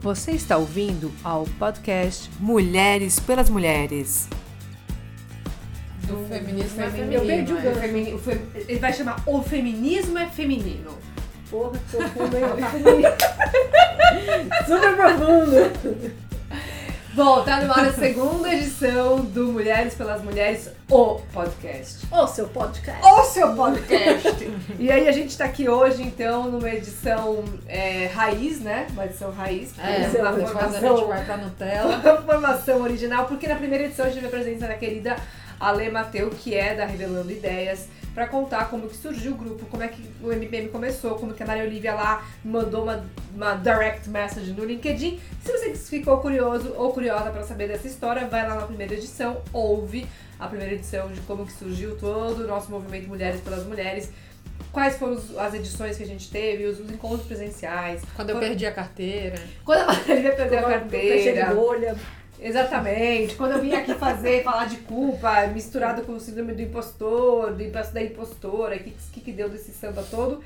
Você 0.00 0.30
está 0.32 0.56
ouvindo 0.56 1.10
ao 1.24 1.44
podcast 1.58 2.30
Mulheres 2.38 3.18
pelas 3.18 3.50
Mulheres. 3.50 4.28
Do 6.04 6.24
feminismo 6.28 6.80
é 6.80 6.86
Eu 6.86 6.90
feminino. 6.90 7.26
perdi 7.26 7.52
o 7.52 7.58
é. 7.58 7.62
gancho. 7.62 7.80
Femini- 7.80 8.14
o 8.14 8.18
fe- 8.18 8.40
Ele 8.54 8.78
vai 8.78 8.92
chamar 8.92 9.22
O 9.26 9.42
Feminismo 9.42 10.16
é 10.18 10.26
Feminino. 10.28 10.90
Porra, 11.50 11.78
profundo, 11.90 12.36
hein? 12.36 12.44
Super 14.66 14.96
profundo. 14.96 16.18
Bom, 17.18 17.42
tá 17.42 17.60
no 17.62 17.72
ar 17.72 17.84
a 17.84 17.92
segunda 17.92 18.48
edição 18.54 19.16
do 19.16 19.52
Mulheres 19.52 19.92
pelas 19.96 20.22
Mulheres, 20.22 20.70
o 20.88 21.16
podcast. 21.32 22.06
Ô, 22.12 22.28
seu 22.28 22.46
podcast. 22.46 23.04
O 23.04 23.24
seu 23.24 23.56
podcast! 23.56 24.52
e 24.78 24.88
aí 24.88 25.08
a 25.08 25.10
gente 25.10 25.36
tá 25.36 25.46
aqui 25.46 25.68
hoje, 25.68 26.00
então, 26.00 26.48
numa 26.48 26.70
edição 26.70 27.42
é, 27.66 28.06
raiz, 28.06 28.60
né? 28.60 28.86
Uma 28.92 29.06
edição 29.06 29.32
raiz. 29.32 29.76
É, 29.80 30.02
é 30.02 30.20
uma 30.20 30.30
o 30.30 30.44
a 30.44 30.46
formação 30.46 30.96
gente 30.96 31.08
vai 31.08 31.24
pra 31.24 31.36
Nutella. 31.38 31.96
uma 32.06 32.22
formação 32.22 32.82
original, 32.82 33.26
porque 33.26 33.48
na 33.48 33.56
primeira 33.56 33.86
edição 33.86 34.06
a 34.06 34.10
gente 34.10 34.22
teve 34.22 34.28
a 34.28 34.30
presença 34.30 34.68
da 34.68 34.74
querida 34.74 35.16
Ale 35.58 35.90
Mateu, 35.90 36.30
que 36.30 36.54
é 36.54 36.76
da 36.76 36.86
Revelando 36.86 37.32
Ideias, 37.32 37.88
pra 38.14 38.26
contar 38.26 38.68
como 38.70 38.88
que 38.88 38.96
surgiu 38.96 39.32
o 39.32 39.36
grupo, 39.36 39.66
como 39.66 39.82
é 39.82 39.88
que 39.88 40.02
o 40.22 40.32
MPM 40.32 40.68
começou, 40.68 41.14
como 41.16 41.32
que 41.34 41.42
a 41.42 41.46
Maria 41.46 41.64
Olivia 41.64 41.94
lá 41.94 42.24
mandou 42.44 42.82
uma, 42.84 43.04
uma 43.34 43.54
direct 43.54 44.08
message 44.10 44.52
no 44.52 44.64
LinkedIn. 44.64 45.20
Se 45.44 45.52
você 45.52 45.74
ficou 45.74 46.18
curioso 46.18 46.72
ou 46.76 46.92
curiosa 46.92 47.30
pra 47.30 47.42
saber 47.42 47.68
dessa 47.68 47.86
história, 47.86 48.26
vai 48.26 48.46
lá 48.48 48.56
na 48.56 48.62
primeira 48.66 48.94
edição, 48.94 49.40
ouve 49.52 50.06
a 50.38 50.46
primeira 50.46 50.74
edição 50.74 51.08
de 51.12 51.20
como 51.22 51.44
que 51.46 51.52
surgiu 51.52 51.96
todo 51.96 52.44
o 52.44 52.46
nosso 52.46 52.70
movimento 52.70 53.08
Mulheres 53.08 53.40
pelas 53.40 53.64
Mulheres. 53.64 54.10
Quais 54.72 54.96
foram 54.96 55.18
as 55.38 55.54
edições 55.54 55.96
que 55.96 56.02
a 56.02 56.06
gente 56.06 56.30
teve, 56.30 56.64
os, 56.66 56.78
os 56.80 56.90
encontros 56.90 57.26
presenciais. 57.26 58.02
Quando 58.14 58.30
eu 58.30 58.36
Quando- 58.36 58.48
perdi 58.48 58.66
a 58.66 58.72
carteira. 58.72 59.36
Quando 59.64 59.80
a 59.82 59.86
Maria 59.86 60.12
Olivia 60.14 60.32
perdeu 60.32 60.58
a 60.58 60.62
carteira. 60.62 61.46
de 61.48 61.54
bolha. 61.54 61.96
Exatamente. 62.40 63.34
Quando 63.34 63.52
eu 63.52 63.60
vim 63.60 63.74
aqui 63.74 63.94
fazer, 63.94 64.42
falar 64.44 64.66
de 64.66 64.76
culpa, 64.78 65.46
misturado 65.48 66.02
com 66.02 66.12
o 66.12 66.20
síndrome 66.20 66.52
do 66.52 66.62
impostor, 66.62 67.52
do 67.52 67.62
imposto 67.62 67.92
da 67.92 68.02
impostora, 68.02 68.76
o 68.76 68.78
que, 68.78 68.94
que, 69.12 69.20
que 69.20 69.32
deu 69.32 69.48
desse 69.48 69.72
samba 69.72 70.04
todo. 70.08 70.42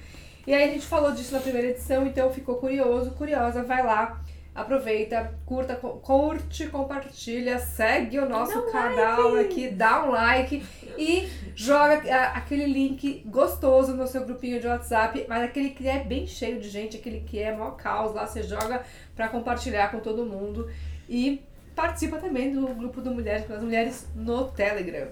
E 0.47 0.53
aí 0.53 0.65
a 0.65 0.73
gente 0.73 0.87
falou 0.87 1.13
disso 1.13 1.33
na 1.33 1.41
primeira 1.41 1.69
edição, 1.69 2.07
então 2.07 2.33
ficou 2.33 2.57
curioso, 2.57 3.13
curiosa, 3.13 3.63
vai 3.63 3.85
lá, 3.85 4.21
aproveita, 4.53 5.33
curta, 5.47 5.77
curte, 5.77 6.67
compartilha, 6.67 7.59
segue 7.61 8.19
o 8.19 8.29
nosso 8.29 8.61
canal 8.73 9.37
aqui, 9.37 9.69
dá 9.69 10.05
um 10.05 10.11
like 10.11 10.63
e 10.99 11.29
joga 11.55 12.03
aquele 12.35 12.67
link 12.67 13.23
gostoso 13.27 13.95
no 13.95 14.09
seu 14.09 14.25
grupinho 14.25 14.61
de 14.61 14.67
WhatsApp, 14.67 15.25
mas 15.29 15.45
aquele 15.45 15.71
que 15.71 15.87
é 15.87 16.01
bem 16.01 16.27
cheio 16.27 16.61
de 16.61 16.69
gente, 16.69 16.97
aquele 16.97 17.21
que 17.21 17.39
é 17.39 17.53
maior 17.53 17.77
caos 17.77 18.13
lá, 18.13 18.27
você 18.27 18.43
joga 18.43 18.83
pra 19.15 19.29
compartilhar 19.29 19.93
com 19.93 20.01
todo 20.01 20.27
mundo 20.27 20.69
e 21.09 21.41
participa 21.75 22.19
também 22.19 22.53
do 22.53 22.67
grupo 22.75 23.01
do 23.01 23.11
Mulheres 23.11 23.45
pelas 23.47 23.63
Mulheres 23.63 24.07
no 24.15 24.45
Telegram. 24.49 25.09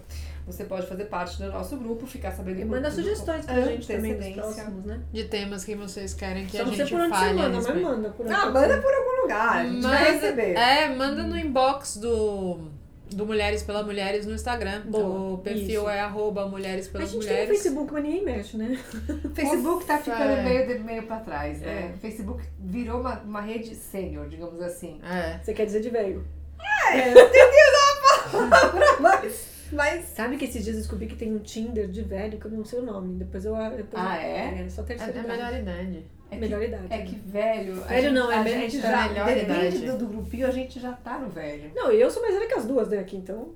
Você 0.47 0.65
pode 0.65 0.87
fazer 0.87 1.05
parte 1.05 1.41
do 1.41 1.49
nosso 1.53 1.77
grupo, 1.77 2.07
ficar 2.07 2.33
sabendo 2.33 2.61
E 2.61 2.65
manda 2.65 2.91
tudo 2.91 3.03
sugestões 3.03 3.45
pra 3.45 3.61
gente 3.61 3.87
também 3.87 4.15
dos 4.17 4.35
próximos, 4.35 4.85
né? 4.85 5.01
De 5.13 5.25
temas 5.25 5.65
que 5.65 5.77
vocês 5.77 6.13
querem 6.15 6.47
que 6.47 6.57
Só 6.57 6.63
a 6.63 6.67
não 6.67 6.75
sei 6.75 6.85
gente 6.87 6.91
por 6.95 7.01
onde 7.03 7.09
você 7.11 7.19
fale. 7.21 7.31
a 7.31 7.43
manda, 7.43 7.57
mas 7.73 7.83
manda 7.83 8.11
por 8.11 8.27
onde 8.27 8.35
Ah, 8.35 8.47
manda 8.47 8.81
por 8.81 8.93
algum 8.93 9.23
lugar, 9.23 9.57
a 9.59 9.65
gente 9.69 9.83
vai 9.83 10.13
receber. 10.13 10.55
É, 10.55 10.89
manda 10.95 11.23
no 11.23 11.39
inbox 11.39 11.99
do, 11.99 12.69
do 13.13 13.27
Mulheres 13.27 13.63
pela 13.63 13.85
Mulheres 13.85 14.27
no 14.27 14.33
Instagram. 14.35 14.81
Boa, 14.87 15.35
o 15.35 15.39
perfil 15.39 15.83
isso. 15.83 15.89
é 15.89 16.01
arroba 16.01 16.49
Mulheres 16.49 16.89
A 16.89 16.93
pelas 16.93 17.11
gente 17.11 17.21
tem 17.25 17.29
o 17.31 17.33
Mulheres. 17.39 17.63
Facebook, 17.63 17.93
mas 17.93 18.03
ninguém 18.03 18.25
mexe, 18.25 18.57
né? 18.57 18.77
O 19.25 19.29
Facebook 19.31 19.85
tá 19.85 19.99
ficando 19.99 20.23
É. 20.33 20.43
meio, 20.43 20.67
de- 20.67 20.83
meio 20.83 21.03
pra 21.05 21.21
trás, 21.21 21.61
né? 21.61 21.91
É. 21.93 21.95
O 21.95 21.99
Facebook 21.99 22.43
virou 22.59 22.99
uma, 23.01 23.21
uma 23.21 23.41
rede 23.43 23.73
sênior, 23.77 24.27
digamos 24.29 24.61
assim. 24.61 24.99
É. 25.05 25.39
Você 25.39 25.53
quer 25.53 25.67
dizer 25.67 25.81
de 25.81 25.91
velho. 25.91 26.25
Mas, 29.01 29.51
mas... 29.73 30.05
Sabe 30.07 30.37
que 30.37 30.45
esses 30.45 30.65
dias 30.65 30.77
eu 30.77 30.83
descobri 30.83 31.07
que 31.07 31.17
tem 31.17 31.33
um 31.35 31.39
Tinder 31.39 31.89
de 31.89 32.03
velho 32.03 32.39
que 32.39 32.47
eu 32.47 32.51
não 32.51 32.65
sei 32.65 32.81
o 32.81 32.83
nome. 32.83 33.15
Depois 33.19 33.45
eu. 33.45 33.55
Depois 33.55 34.03
Ah, 34.03 34.17
eu- 34.17 34.23
é? 34.29 34.63
É, 34.65 34.69
só 34.69 34.83
É 34.83 34.85
terceira 34.85 35.21
a 35.21 35.25
idade. 35.25 35.29
melhor 35.29 35.61
idade. 35.61 36.05
É 36.31 36.35
que, 36.35 36.41
Melhor 36.41 36.63
idade. 36.63 36.87
é 36.91 36.99
que 37.03 37.15
velho... 37.17 37.83
a 37.83 37.87
Velho 37.87 38.03
gente- 38.03 38.13
não, 38.15 38.31
é 38.33 38.39
a 38.39 38.45
gente 38.45 38.79
é 38.79 38.81
já, 38.81 39.09
melhor 39.09 39.27
depende 39.27 39.51
idade. 39.77 39.87
do, 39.87 39.99
do 39.99 40.07
grupinho, 40.07 40.47
a 40.47 40.51
gente 40.51 40.79
já 40.81 40.93
tá 40.93 41.19
no 41.19 41.29
velho. 41.29 41.71
Não, 41.75 41.91
eu 41.91 42.11
sou 42.11 42.23
mais 42.23 42.35
velha 42.35 42.47
que 42.47 42.55
as 42.55 42.65
duas, 42.67 42.89
né, 42.89 42.99
aqui, 42.99 43.17
então. 43.17 43.55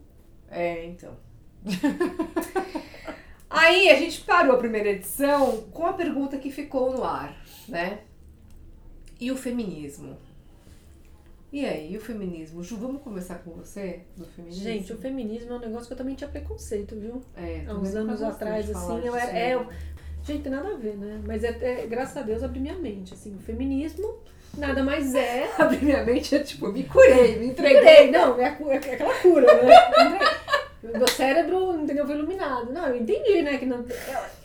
É, 0.51 0.85
então. 0.87 1.13
Aí 3.51 3.89
a 3.91 3.97
gente 3.97 4.21
parou 4.23 4.55
a 4.55 4.59
primeira 4.59 4.89
edição 4.91 5.63
com 5.73 5.87
a 5.87 5.93
pergunta 5.93 6.37
que 6.39 6.51
ficou 6.51 6.93
no 6.93 7.05
ar, 7.05 7.37
né? 7.69 7.99
E 9.21 9.31
o 9.31 9.37
feminismo? 9.37 10.17
E 11.55 11.65
aí, 11.65 11.97
o 11.97 12.01
feminismo? 12.01 12.65
Ju, 12.65 12.77
vamos 12.77 13.01
começar 13.01 13.37
com 13.37 13.53
você 13.53 14.01
do 14.17 14.25
feminismo? 14.25 14.65
Gente, 14.65 14.93
o 14.93 14.99
feminismo 14.99 15.53
é 15.53 15.55
um 15.55 15.61
negócio 15.61 15.87
que 15.87 15.93
eu 15.93 15.97
também 15.97 16.17
tinha 16.17 16.29
preconceito, 16.29 16.97
viu? 16.97 17.23
é, 17.37 17.63
Há 17.69 17.75
uns 17.75 17.95
anos 17.95 18.21
atrás, 18.25 18.69
assim, 18.69 19.07
eu 19.07 19.15
era. 19.15 19.31
É, 19.31 19.51
né? 19.51 19.55
eu- 19.55 19.69
gente, 20.25 20.43
tem 20.43 20.51
nada 20.51 20.71
a 20.71 20.77
ver, 20.77 20.97
né? 20.97 21.23
Mas 21.25 21.45
é, 21.45 21.57
é- 21.63 21.87
graças 21.87 22.17
a 22.17 22.23
Deus 22.23 22.43
abri 22.43 22.59
minha 22.59 22.75
mente. 22.75 23.15
Assim, 23.15 23.37
o 23.37 23.39
feminismo 23.39 24.19
nada 24.59 24.83
mais 24.83 25.15
é. 25.15 25.49
Abrir 25.57 25.85
minha 25.85 26.03
mente 26.05 26.35
é 26.35 26.41
tipo, 26.41 26.73
me 26.73 26.83
curei, 26.83 27.39
me 27.39 27.47
entreguei. 27.47 27.81
Entreguei, 27.81 28.11
não, 28.11 28.37
é, 28.41 28.59
é 28.71 28.77
aquela 28.77 29.15
cura, 29.21 29.47
né? 29.47 30.19
Meu 30.93 31.09
cérebro, 31.09 31.75
entendeu? 31.81 32.07
Foi 32.07 32.15
iluminado. 32.15 32.73
Não, 32.73 32.87
eu 32.87 32.97
entendi, 32.97 33.43
né? 33.43 33.57
Que 33.59 33.67
não, 33.67 33.85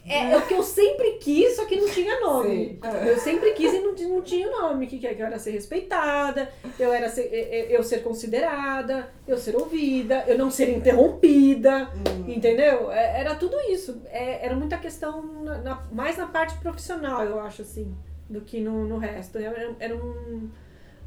é, 0.08 0.32
é 0.32 0.38
o 0.38 0.42
que 0.48 0.54
eu 0.54 0.64
sempre 0.64 1.12
quis, 1.20 1.56
só 1.56 1.66
que 1.66 1.76
não 1.76 1.88
tinha 1.90 2.20
nome. 2.22 2.80
Sim. 2.82 3.08
Eu 3.08 3.18
sempre 3.20 3.52
quis 3.52 3.74
e 3.74 3.80
não, 3.80 3.94
não 3.94 4.22
tinha 4.22 4.50
nome. 4.50 4.88
Que, 4.88 4.98
que 5.00 5.06
é 5.08 5.14
que 5.14 5.22
eu 5.22 5.26
era 5.26 5.38
ser 5.38 5.52
respeitada, 5.52 6.50
eu 6.80 6.92
era 6.94 7.10
ser, 7.10 7.24
eu, 7.34 7.66
eu 7.78 7.84
ser 7.84 8.02
considerada, 8.04 9.10
eu 9.28 9.38
ser 9.38 9.56
ouvida, 9.56 10.24
eu 10.28 10.38
não 10.38 10.50
ser 10.50 10.70
interrompida. 10.70 11.90
Hum. 11.94 12.32
Entendeu? 12.32 12.92
É- 12.92 13.20
Era 13.20 13.36
tudo 13.36 13.60
isso. 13.70 14.02
É- 14.10 14.46
era 14.46 14.56
muita 14.56 14.78
questão, 14.78 15.22
na- 15.44 15.58
na- 15.60 15.84
mais 15.92 16.18
na 16.18 16.28
parte 16.28 16.58
profissional, 16.60 17.24
eu 17.24 17.40
acho, 17.40 17.62
assim, 17.64 17.94
do 18.30 18.42
que 18.42 18.60
no, 18.62 18.86
no 18.86 18.98
resto. 18.98 19.38
Era- 19.38 19.76
Eram 19.80 20.50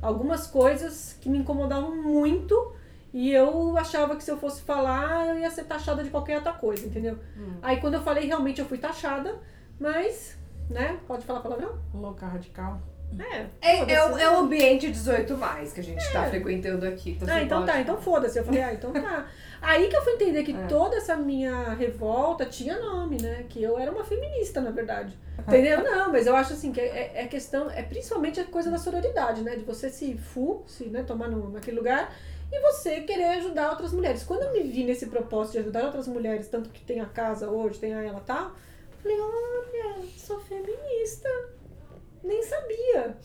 algumas 0.01 0.47
coisas 0.47 1.17
que 1.21 1.29
me 1.29 1.39
incomodavam 1.39 1.95
muito 1.95 2.73
e 3.13 3.33
eu 3.33 3.77
achava 3.77 4.17
que 4.17 4.25
se 4.25 4.31
eu 4.31 4.37
fosse 4.39 4.63
falar, 4.63 5.29
eu 5.29 5.39
ia 5.39 5.51
ser 5.51 5.65
taxada 5.65 6.03
de 6.03 6.11
qualquer 6.11 6.37
outra 6.37 6.53
coisa, 6.53 6.87
entendeu? 6.87 7.19
Hum. 7.37 7.55
Aí 7.63 7.79
quando 7.81 7.95
eu 7.95 8.03
falei, 8.03 8.27
realmente 8.27 8.61
eu 8.61 8.67
fui 8.67 8.79
taxada, 8.79 9.35
mas, 9.79 10.39
né? 10.71 10.99
Pode 11.07 11.25
falar 11.25 11.41
palavrão? 11.41 11.79
Louca 11.95 12.27
radical. 12.27 12.81
É. 13.19 13.47
É, 13.61 13.93
é, 13.93 14.07
o, 14.07 14.17
é 14.17 14.31
o 14.31 14.39
ambiente 14.41 14.91
18 14.91 15.37
mais 15.37 15.73
que 15.73 15.81
a 15.81 15.83
gente 15.83 16.03
tá 16.13 16.25
frequentando 16.31 16.87
aqui. 16.87 17.11
Então 17.21 17.29
Ah, 17.31 17.43
então 17.43 17.61
pode- 17.61 17.73
tá, 17.73 17.81
então 17.81 17.97
foda-se. 18.01 18.39
Eu 18.39 18.45
falei, 18.45 18.63
ah, 18.63 18.73
então 18.73 18.91
tá. 18.91 19.27
Aí 19.61 19.89
que 19.89 19.97
eu 19.97 20.03
fui 20.03 20.15
entender 20.15 20.43
que 20.43 20.53
É. 20.57 20.67
toda 20.67 20.97
essa 20.97 21.15
minha 21.15 21.75
revolta 21.75 22.47
tinha 22.47 22.81
nome, 22.81 23.21
né? 23.21 23.45
Que 23.49 23.63
eu 23.63 23.79
era 23.79 23.93
uma 23.93 24.03
feminista, 24.03 24.63
na 24.63 24.71
verdade. 24.71 25.19
Entendeu? 25.39 25.83
Não, 25.83 26.11
mas 26.11 26.27
eu 26.27 26.35
acho 26.35 26.53
assim 26.55 26.73
que 26.73 26.81
é, 26.81 27.13
é 27.23 27.27
questão, 27.27 27.71
é 27.71 27.83
principalmente 27.83 28.41
a 28.41 28.45
coisa 28.45 28.71
da 28.71 28.79
sororidade, 28.79 29.43
né? 29.43 29.57
De 29.57 29.65
você 29.65 29.91
se 29.91 30.17
fu, 30.17 30.63
se 30.67 30.87
né, 30.87 31.03
tomar 31.03 31.29
no, 31.29 31.51
naquele 31.51 31.77
lugar 31.77 32.15
e 32.53 32.61
você 32.61 33.01
querer 33.01 33.25
ajudar 33.39 33.71
outras 33.71 33.93
mulheres. 33.93 34.23
Quando 34.23 34.43
eu 34.43 34.53
me 34.53 34.63
vi 34.63 34.85
nesse 34.85 35.07
propósito 35.07 35.53
de 35.53 35.59
ajudar 35.61 35.85
outras 35.87 36.07
mulheres, 36.07 36.49
tanto 36.49 36.69
que 36.69 36.83
tem 36.83 37.01
a 37.01 37.07
casa 37.07 37.49
hoje, 37.49 37.79
tem 37.79 37.95
a 37.95 38.03
ela 38.03 38.19
e 38.19 38.27
tal, 38.27 38.49
eu 38.49 38.97
falei, 39.03 39.19
olha, 39.19 40.07
sou 40.19 40.39
feminista. 40.41 41.29
Nem 42.23 42.43
sabia. 42.43 43.17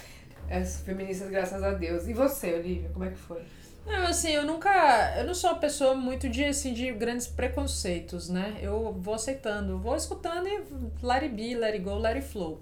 É, 0.50 0.64
feministas, 0.64 1.30
graças 1.30 1.62
a 1.62 1.72
Deus. 1.72 2.08
E 2.08 2.14
você, 2.14 2.54
Olivia, 2.54 2.90
como 2.94 3.04
é 3.04 3.10
que 3.10 3.18
foi? 3.18 3.42
Não, 3.86 4.08
assim, 4.08 4.32
eu 4.32 4.46
nunca. 4.46 5.16
Eu 5.18 5.26
não 5.26 5.34
sou 5.34 5.52
uma 5.52 5.60
pessoa 5.60 5.94
muito 5.94 6.28
de, 6.28 6.44
assim, 6.44 6.74
de 6.74 6.92
grandes 6.92 7.28
preconceitos, 7.28 8.30
né? 8.30 8.58
Eu 8.62 8.94
vou 9.00 9.14
aceitando, 9.14 9.78
vou 9.78 9.96
escutando 9.96 10.48
e 10.48 11.06
let 11.06 11.24
it 11.24 11.30
be, 11.30 11.56
let 11.56 11.74
it 11.74 11.84
go, 11.84 11.98
let 11.98 12.16
it 12.16 12.28
flow. 12.28 12.62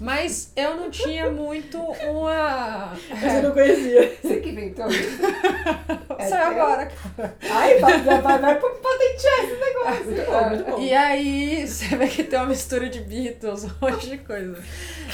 Mas 0.00 0.50
eu 0.56 0.76
não 0.76 0.90
tinha 0.90 1.28
muito 1.30 1.76
uma. 1.78 2.92
Mas 3.10 3.34
eu 3.34 3.42
não 3.42 3.50
conhecia. 3.52 4.16
Você 4.22 4.36
que 4.40 4.48
inventou 4.48 4.88
isso? 4.88 5.20
É 6.20 6.26
teu? 6.26 6.36
agora, 6.36 6.86
cara. 6.86 7.34
Ai, 7.50 7.78
vai, 7.78 7.98
vai, 8.02 8.20
vai, 8.20 8.38
vai 8.38 8.54
patentear 8.56 9.44
esse 9.44 9.56
negócio. 9.56 10.04
Muito 10.04 10.26
bom, 10.30 10.48
muito 10.50 10.64
bom. 10.70 10.78
E 10.82 10.92
aí, 10.92 11.66
você 11.66 11.96
vê 11.96 12.06
que 12.08 12.24
tem 12.24 12.38
uma 12.38 12.48
mistura 12.48 12.90
de 12.90 13.00
Beatles, 13.00 13.64
um 13.64 13.70
monte 13.80 14.10
de 14.10 14.18
coisa. 14.18 14.58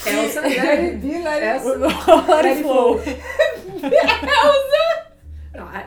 Elsa, 0.05 0.41
it 0.41 0.59
Essa 0.59 1.79
go. 1.79 1.87
let 2.35 2.45
it 2.45 2.63
flow. 2.63 3.01
Não, 3.77 4.51
a- 4.51 4.76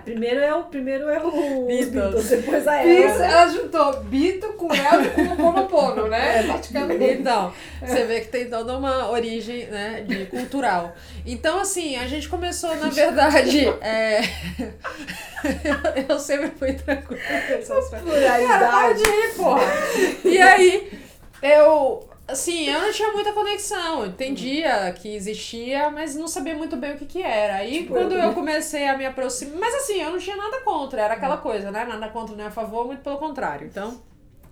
primeiro 0.09 0.39
é 0.39 0.55
o, 0.55 0.63
primeiro 0.63 1.07
é 1.07 1.19
o 1.19 1.67
Beatles. 1.67 1.89
Beatles, 1.89 2.29
depois 2.29 2.67
a 2.67 2.83
Isso, 2.83 3.03
Elsa. 3.03 3.25
ela 3.25 3.49
juntou 3.49 4.03
Bito 4.03 4.47
com 4.53 4.73
Elsa 4.73 5.21
e 5.21 5.27
com 5.27 5.33
o 5.33 5.37
Ponopono, 5.37 6.07
né? 6.07 6.43
Praticamente. 6.43 7.19
Então, 7.19 7.53
você 7.79 8.05
vê 8.05 8.21
que 8.21 8.27
tem 8.29 8.49
toda 8.49 8.75
uma 8.75 9.11
origem, 9.11 9.67
né, 9.67 10.03
de 10.07 10.25
cultural. 10.25 10.95
Então, 11.25 11.59
assim, 11.59 11.95
a 11.95 12.07
gente 12.07 12.27
começou, 12.27 12.75
na 12.75 12.89
verdade, 12.89 13.67
é... 13.81 14.21
eu, 16.07 16.09
eu 16.09 16.19
sempre 16.19 16.51
fui 16.57 16.73
tranquila 16.73 17.21
com 17.47 17.53
essas 17.53 17.89
coisas. 17.89 18.47
Cara, 18.47 18.93
de 18.93 19.03
rir, 19.03 19.33
porra. 19.37 19.61
E 20.25 20.41
aí, 20.41 20.91
eu 21.43 22.08
Assim, 22.31 22.67
eu 22.67 22.81
não 22.81 22.91
tinha 22.91 23.11
muita 23.11 23.33
conexão. 23.33 24.05
Entendia 24.05 24.91
que 24.93 25.15
existia, 25.15 25.89
mas 25.89 26.15
não 26.15 26.27
sabia 26.27 26.55
muito 26.55 26.77
bem 26.77 26.93
o 26.93 26.97
que 26.97 27.05
que 27.05 27.21
era. 27.21 27.55
Aí 27.55 27.79
Tipo 27.79 27.93
quando 27.93 28.13
eu 28.13 28.19
eu 28.19 28.33
comecei 28.33 28.87
a 28.87 28.97
me 28.97 29.05
aproximar. 29.05 29.57
Mas 29.59 29.75
assim, 29.75 30.01
eu 30.01 30.11
não 30.11 30.19
tinha 30.19 30.35
nada 30.35 30.61
contra. 30.61 31.01
Era 31.01 31.13
aquela 31.15 31.37
coisa, 31.37 31.71
né? 31.71 31.85
Nada 31.85 32.09
contra 32.09 32.35
nem 32.35 32.45
a 32.45 32.51
favor, 32.51 32.85
muito 32.85 33.01
pelo 33.01 33.17
contrário. 33.17 33.67
Então. 33.67 34.01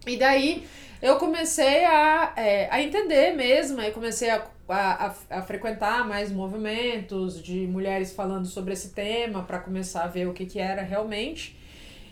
E 0.06 0.18
daí 0.18 0.66
eu 1.02 1.18
comecei 1.18 1.86
a, 1.86 2.34
é, 2.36 2.68
a 2.72 2.82
entender 2.82 3.34
mesmo. 3.36 3.80
Aí 3.80 3.92
comecei 3.92 4.30
a, 4.30 4.46
a, 4.68 5.06
a, 5.08 5.16
a 5.38 5.42
frequentar 5.42 6.08
mais 6.08 6.32
movimentos 6.32 7.42
de 7.42 7.68
mulheres 7.68 8.12
falando 8.12 8.48
sobre 8.48 8.74
esse 8.74 8.90
tema 8.90 9.44
para 9.44 9.60
começar 9.60 10.04
a 10.04 10.08
ver 10.08 10.28
o 10.28 10.34
que 10.34 10.46
que 10.46 10.60
era 10.60 10.82
realmente. 10.82 11.58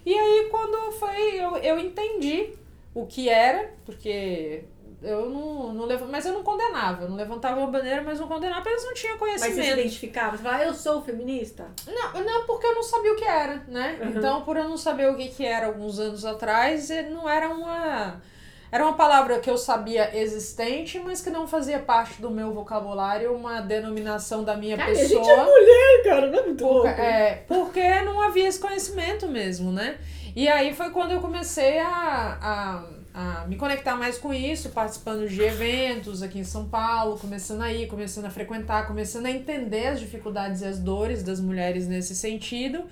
E 0.06 0.14
aí 0.14 0.48
quando 0.52 0.92
foi. 0.94 1.36
Eu, 1.36 1.58
eu 1.58 1.80
entendi 1.80 2.50
o 2.94 3.06
que 3.06 3.28
era, 3.28 3.74
porque 3.86 4.64
eu 5.02 5.30
não, 5.30 5.74
não 5.74 5.86
levo, 5.86 6.06
mas 6.08 6.26
eu 6.26 6.34
não 6.34 6.44
condenava, 6.44 7.04
eu 7.04 7.10
não 7.10 7.16
levantava 7.16 7.60
uma 7.60 7.68
bandeira, 7.68 8.02
mas 8.02 8.20
não 8.20 8.28
condenava, 8.28 8.62
porque 8.62 8.74
eles 8.74 8.86
não 8.86 8.94
tinham 8.94 9.18
Mas 9.20 9.30
você 9.30 9.38
se 9.40 9.52
conhecimento. 9.54 9.80
identificava? 9.80 10.38
Você 10.38 10.44
falava, 10.44 10.64
ah, 10.64 10.66
eu 10.66 10.74
sou 10.74 11.02
feminista? 11.02 11.68
Não, 11.88 12.24
não, 12.24 12.46
porque 12.46 12.66
eu 12.66 12.76
não 12.76 12.84
sabia 12.84 13.14
o 13.14 13.16
que 13.16 13.26
era, 13.26 13.64
né? 13.68 14.00
Uhum. 14.02 14.10
Então, 14.10 14.42
por 14.42 14.58
eu 14.58 14.68
não 14.68 14.78
saber 14.78 15.10
o 15.10 15.16
que, 15.16 15.28
que 15.30 15.46
era 15.46 15.68
alguns 15.68 16.00
anos 16.00 16.26
atrás, 16.26 16.90
eh, 16.90 17.04
não 17.04 17.30
era 17.30 17.50
uma. 17.50 18.22
Era 18.72 18.84
uma 18.84 18.94
palavra 18.96 19.40
que 19.40 19.50
eu 19.50 19.58
sabia 19.58 20.18
existente, 20.18 21.00
mas 21.00 21.22
que 21.22 21.30
não 21.30 21.48
fazia 21.48 21.80
parte 21.80 22.22
do 22.22 22.30
meu 22.30 22.52
vocabulário, 22.52 23.34
uma 23.34 23.62
denominação 23.62 24.44
da 24.44 24.58
minha 24.58 24.76
Cara, 24.76 24.92
a 24.92 24.96
pessoa. 24.96 25.24
gente 25.24 25.30
é 25.40 25.46
mulher, 25.46 26.04
cara, 26.04 26.28
não 26.28 26.40
é 26.40 26.42
muito 26.44 26.64
Porque, 26.64 26.88
louco? 26.88 27.02
é, 27.02 27.44
porque 27.48 28.02
não 28.02 28.22
havia 28.22 28.48
esse 28.48 28.60
conhecimento 28.60 29.28
mesmo, 29.28 29.72
né? 29.72 29.98
E 30.36 30.50
aí 30.50 30.74
foi 30.74 30.90
quando 30.90 31.12
eu 31.12 31.22
comecei 31.22 31.80
a, 31.80 32.38
a, 32.42 32.84
a 33.18 33.46
me 33.48 33.56
conectar 33.56 33.96
mais 33.96 34.18
com 34.18 34.34
isso, 34.34 34.72
participando 34.72 35.26
de 35.30 35.42
eventos 35.42 36.22
aqui 36.22 36.38
em 36.38 36.44
São 36.44 36.68
Paulo, 36.68 37.18
começando 37.18 37.62
a 37.62 37.72
ir, 37.72 37.88
começando 37.88 38.26
a 38.26 38.30
frequentar, 38.30 38.88
começando 38.88 39.28
a 39.28 39.32
entender 39.32 39.88
as 39.88 40.02
dificuldades 40.02 40.62
e 40.62 40.66
as 40.66 40.80
dores 40.80 41.24
das 41.24 41.40
mulheres 41.40 41.88
nesse 41.88 42.14
sentido. 42.14 42.84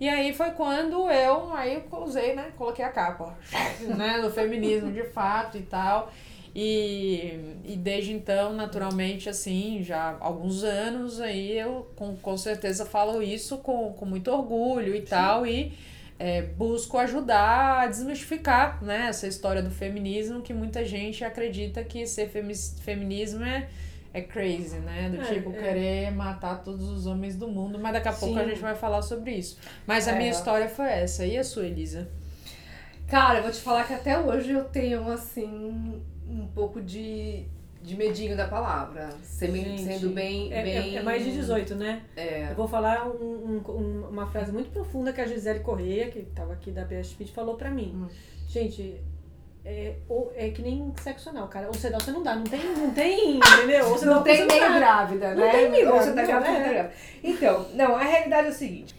E 0.00 0.08
aí 0.08 0.32
foi 0.32 0.52
quando 0.52 1.10
eu, 1.10 1.52
aí 1.52 1.82
usei, 1.90 2.32
né? 2.32 2.52
Coloquei 2.56 2.84
a 2.84 2.90
capa, 2.90 3.36
né? 3.98 4.20
Do 4.20 4.30
feminismo 4.30 4.92
de 4.92 5.02
fato 5.02 5.58
e 5.58 5.62
tal. 5.62 6.12
E, 6.54 7.56
e 7.64 7.76
desde 7.76 8.12
então, 8.12 8.52
naturalmente, 8.52 9.28
assim, 9.28 9.82
já 9.82 10.10
há 10.10 10.16
alguns 10.20 10.62
anos, 10.62 11.20
aí 11.20 11.58
eu 11.58 11.90
com, 11.96 12.14
com 12.14 12.36
certeza 12.36 12.86
falo 12.86 13.20
isso 13.20 13.58
com, 13.58 13.92
com 13.94 14.04
muito 14.04 14.30
orgulho 14.30 14.94
e 14.94 15.02
tal, 15.02 15.44
e 15.44 15.72
é, 16.24 16.40
busco 16.42 16.96
ajudar 16.98 17.80
a 17.82 17.86
desmistificar 17.88 18.80
né, 18.80 19.06
essa 19.08 19.26
história 19.26 19.60
do 19.60 19.72
feminismo, 19.72 20.40
que 20.40 20.54
muita 20.54 20.84
gente 20.84 21.24
acredita 21.24 21.82
que 21.82 22.06
ser 22.06 22.28
femi 22.28 22.54
feminismo 22.54 23.42
é, 23.44 23.68
é 24.14 24.20
crazy, 24.20 24.76
né? 24.76 25.10
Do 25.10 25.20
É, 25.20 25.24
tipo, 25.34 25.50
é. 25.50 25.54
querer 25.54 26.10
matar 26.12 26.62
todos 26.62 26.88
os 26.88 27.06
homens 27.06 27.34
do 27.34 27.48
mundo, 27.48 27.76
mas 27.76 27.92
daqui 27.94 28.06
a 28.06 28.12
pouco 28.12 28.38
a 28.38 28.44
gente 28.46 28.60
vai 28.60 28.76
falar 28.76 29.02
sobre 29.02 29.32
isso. 29.32 29.58
Mas 29.84 30.06
a 30.06 30.12
É. 30.12 30.18
minha 30.18 30.30
história 30.30 30.68
foi 30.68 30.86
essa. 30.90 31.26
E 31.26 31.36
a 31.36 31.42
sua, 31.42 31.66
Elisa? 31.66 32.08
Cara, 33.08 33.38
eu 33.40 33.42
vou 33.42 33.50
te 33.50 33.60
falar 33.60 33.84
que 33.84 33.92
até 33.92 34.16
hoje 34.16 34.52
eu 34.52 34.62
tenho, 34.64 35.10
assim, 35.10 36.00
um 36.28 36.46
pouco 36.54 36.80
de, 36.80 37.46
de 37.82 37.96
medinho 37.96 38.36
da 38.36 38.46
palavra. 38.46 39.10
Sendo, 39.22 39.56
Gente, 39.56 39.82
sendo 39.82 40.10
bem, 40.10 40.52
É, 40.52 40.62
bem... 40.62 40.96
é- 40.96 40.98
é 40.98 41.02
mais 41.02 41.24
de 41.24 41.32
18, 41.32 41.74
né? 41.74 42.02
É. 42.16 42.48
Eu 42.50 42.54
vou 42.54 42.68
falar 42.68 43.06
um- 43.08 43.10
um- 43.66 43.70
um- 43.72 44.08
uma 44.08 44.26
frase 44.26 44.52
muito 44.52 44.70
profunda 44.70 45.12
que 45.12 45.20
a 45.20 45.26
Gisele 45.26 45.60
Correia, 45.60 46.08
que 46.10 46.20
estava 46.20 46.52
aqui 46.52 46.70
da 46.70 46.84
BS 46.84 47.12
Fit, 47.14 47.32
falou 47.32 47.56
pra 47.56 47.70
mim. 47.70 47.92
Hum. 47.94 48.08
Gente, 48.48 49.00
é, 49.64 49.94
ou- 50.08 50.32
é 50.36 50.50
que 50.50 50.62
nem 50.62 50.92
sexo 51.02 51.30
anal, 51.30 51.48
cara. 51.48 51.66
Ou 51.66 51.74
você 51.74 51.90
dá 51.90 51.96
ou 51.96 52.02
você 52.02 52.12
não 52.12 52.22
dá. 52.22 52.36
Não 52.36 52.44
tem, 52.44 52.60
não 52.76 52.90
tem 52.92 53.36
entendeu? 53.38 53.86
Ou 53.88 53.98
você 53.98 54.06
dá 54.06 54.14
Não 54.14 54.22
tem 54.22 54.46
meio 54.46 54.60
dá. 54.60 54.78
grávida, 54.78 55.34
Não 55.34 55.44
né? 55.44 55.50
tem 55.50 55.70
meio 55.70 55.92
Ou 55.92 55.98
você 55.98 56.12
tá 56.12 56.22
grávida, 56.22 56.26
grávida, 56.40 56.50
não, 56.52 56.62
tá 56.64 56.68
é. 56.68 56.72
grávida. 56.74 56.94
Então, 57.24 57.66
não, 57.74 57.96
a 57.96 58.02
realidade 58.02 58.46
é 58.48 58.50
o 58.50 58.54
seguinte. 58.54 58.94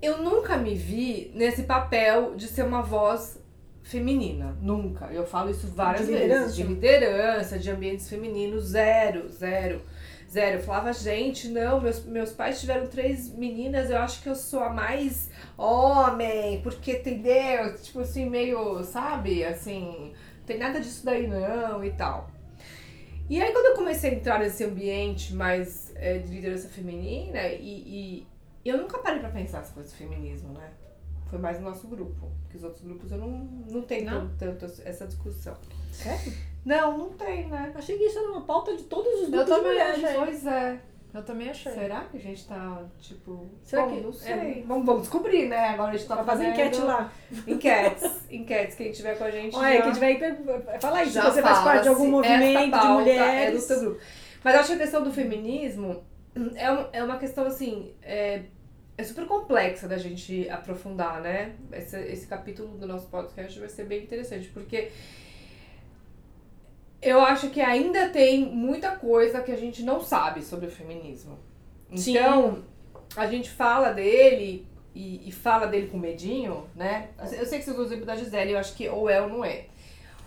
Eu 0.00 0.18
nunca 0.22 0.56
me 0.56 0.74
vi 0.74 1.30
nesse 1.34 1.62
papel 1.64 2.34
de 2.34 2.46
ser 2.48 2.62
uma 2.64 2.82
voz 2.82 3.38
feminina. 3.82 4.56
Nunca. 4.60 5.06
Eu 5.06 5.26
falo 5.26 5.50
isso 5.50 5.66
várias 5.68 6.06
De 6.06 6.12
vezes. 6.12 6.54
De 6.54 6.62
liderança, 6.62 7.58
de 7.58 7.70
ambientes 7.70 8.08
femininos, 8.08 8.64
zero, 8.64 9.28
zero. 9.28 9.82
Zero. 10.30 10.58
Eu 10.58 10.62
falava, 10.62 10.92
gente, 10.92 11.48
não, 11.48 11.80
meus, 11.80 12.04
meus 12.06 12.32
pais 12.32 12.58
tiveram 12.58 12.86
três 12.86 13.28
meninas, 13.34 13.90
eu 13.90 13.98
acho 13.98 14.22
que 14.22 14.28
eu 14.30 14.34
sou 14.34 14.60
a 14.60 14.70
mais 14.70 15.30
homem, 15.58 16.62
porque, 16.62 16.92
entendeu? 16.92 17.74
Tipo 17.76 18.00
assim, 18.00 18.30
meio, 18.30 18.82
sabe? 18.82 19.44
Assim, 19.44 20.14
não 20.38 20.44
tem 20.46 20.56
nada 20.56 20.80
disso 20.80 21.04
daí 21.04 21.26
não 21.26 21.84
e 21.84 21.90
tal. 21.90 22.30
E 23.28 23.40
aí 23.40 23.52
quando 23.52 23.66
eu 23.66 23.74
comecei 23.74 24.10
a 24.10 24.14
entrar 24.14 24.38
nesse 24.38 24.64
ambiente 24.64 25.34
mais 25.34 25.92
é, 25.96 26.18
de 26.18 26.34
liderança 26.34 26.68
feminina, 26.68 27.46
e, 27.48 28.26
e 28.64 28.70
eu 28.70 28.78
nunca 28.78 28.98
parei 28.98 29.20
pra 29.20 29.28
pensar 29.28 29.60
essa 29.60 29.72
coisa 29.72 29.90
do 29.90 29.94
feminismo, 29.94 30.52
né? 30.54 30.70
Foi 31.32 31.38
mais 31.40 31.58
no 31.58 31.64
nosso 31.70 31.88
grupo. 31.88 32.30
Porque 32.42 32.58
os 32.58 32.62
outros 32.62 32.84
grupos 32.84 33.10
eu 33.10 33.16
não, 33.16 33.28
não 33.70 33.80
tenho 33.80 34.04
Não? 34.04 34.28
tanto, 34.36 34.58
tanto 34.66 34.82
essa 34.84 35.06
discussão. 35.06 35.56
Sério? 35.90 36.30
Não, 36.62 36.98
não 36.98 37.08
tem, 37.14 37.48
né? 37.48 37.72
Achei 37.74 37.96
que 37.96 38.04
isso 38.04 38.18
era 38.18 38.30
uma 38.32 38.42
pauta 38.42 38.76
de 38.76 38.82
todos 38.82 39.10
os 39.14 39.22
Eu 39.22 39.30
grupos 39.30 39.46
de 39.46 39.50
também 39.54 39.72
mulheres. 39.72 40.04
achei. 40.04 40.18
Pois 40.18 40.46
é. 40.46 40.80
Eu 41.14 41.22
também 41.24 41.48
achei. 41.48 41.72
Será 41.72 42.00
que 42.04 42.18
a 42.18 42.20
gente 42.20 42.46
tá, 42.46 42.82
tipo. 43.00 43.46
Será 43.62 43.86
bom, 43.86 43.94
que- 43.94 44.00
não 44.02 44.12
sei. 44.12 44.32
é. 44.32 44.62
Vamos, 44.66 44.84
vamos 44.84 45.02
descobrir, 45.02 45.48
né? 45.48 45.68
Agora 45.70 45.92
a 45.92 45.96
gente 45.96 46.06
tá 46.06 46.22
fazendo 46.22 46.50
enquete 46.50 46.80
lá. 46.82 47.10
Enquetes. 47.46 48.10
enquetes. 48.30 48.74
Quem 48.76 48.92
tiver 48.92 49.16
com 49.16 49.24
a 49.24 49.30
gente. 49.30 49.56
Olha, 49.56 49.76
já- 49.78 49.82
quem 49.84 49.92
tiver 49.94 50.06
aí, 50.06 50.80
fala 50.80 50.98
aí 50.98 51.06
se 51.06 51.12
já 51.14 51.30
você 51.30 51.40
faz 51.40 51.58
parte 51.60 51.82
de 51.84 51.88
algum 51.88 52.04
se 52.04 52.10
movimento 52.10 52.78
de 52.78 52.86
mulheres. 52.88 53.48
É 53.48 53.50
do 53.52 53.58
seu 53.60 53.80
grupo. 53.80 54.00
Mas 54.44 54.54
eu 54.54 54.60
acho 54.60 54.68
que 54.70 54.74
a 54.74 54.78
questão 54.78 55.02
do 55.02 55.10
feminismo 55.12 56.02
é, 56.56 56.70
um- 56.70 56.86
é 56.92 57.02
uma 57.02 57.16
questão 57.18 57.46
assim. 57.46 57.92
É, 58.02 58.42
é 58.96 59.04
super 59.04 59.26
complexa 59.26 59.88
da 59.88 59.96
gente 59.96 60.48
aprofundar, 60.50 61.20
né? 61.20 61.54
Esse, 61.72 61.98
esse 62.00 62.26
capítulo 62.26 62.76
do 62.76 62.86
nosso 62.86 63.06
podcast 63.08 63.58
vai 63.58 63.68
ser 63.68 63.84
bem 63.84 64.02
interessante, 64.02 64.48
porque 64.48 64.90
eu 67.00 67.20
acho 67.20 67.50
que 67.50 67.60
ainda 67.60 68.08
tem 68.10 68.44
muita 68.44 68.92
coisa 68.96 69.40
que 69.42 69.50
a 69.50 69.56
gente 69.56 69.82
não 69.82 70.00
sabe 70.00 70.42
sobre 70.42 70.66
o 70.66 70.70
feminismo. 70.70 71.38
Sim. 71.94 72.12
Então, 72.12 72.64
a 73.16 73.26
gente 73.26 73.50
fala 73.50 73.92
dele 73.92 74.66
e, 74.94 75.28
e 75.28 75.32
fala 75.32 75.66
dele 75.66 75.88
com 75.88 75.98
medinho, 75.98 76.68
né? 76.76 77.08
Eu 77.18 77.46
sei 77.46 77.58
que 77.58 77.64
você 77.64 77.70
usou 77.70 77.84
o 77.84 77.86
exemplo 77.86 78.06
da 78.06 78.14
Gisele, 78.14 78.52
eu 78.52 78.58
acho 78.58 78.74
que 78.74 78.88
ou 78.88 79.08
é 79.08 79.20
ou 79.20 79.28
não 79.28 79.44
é. 79.44 79.66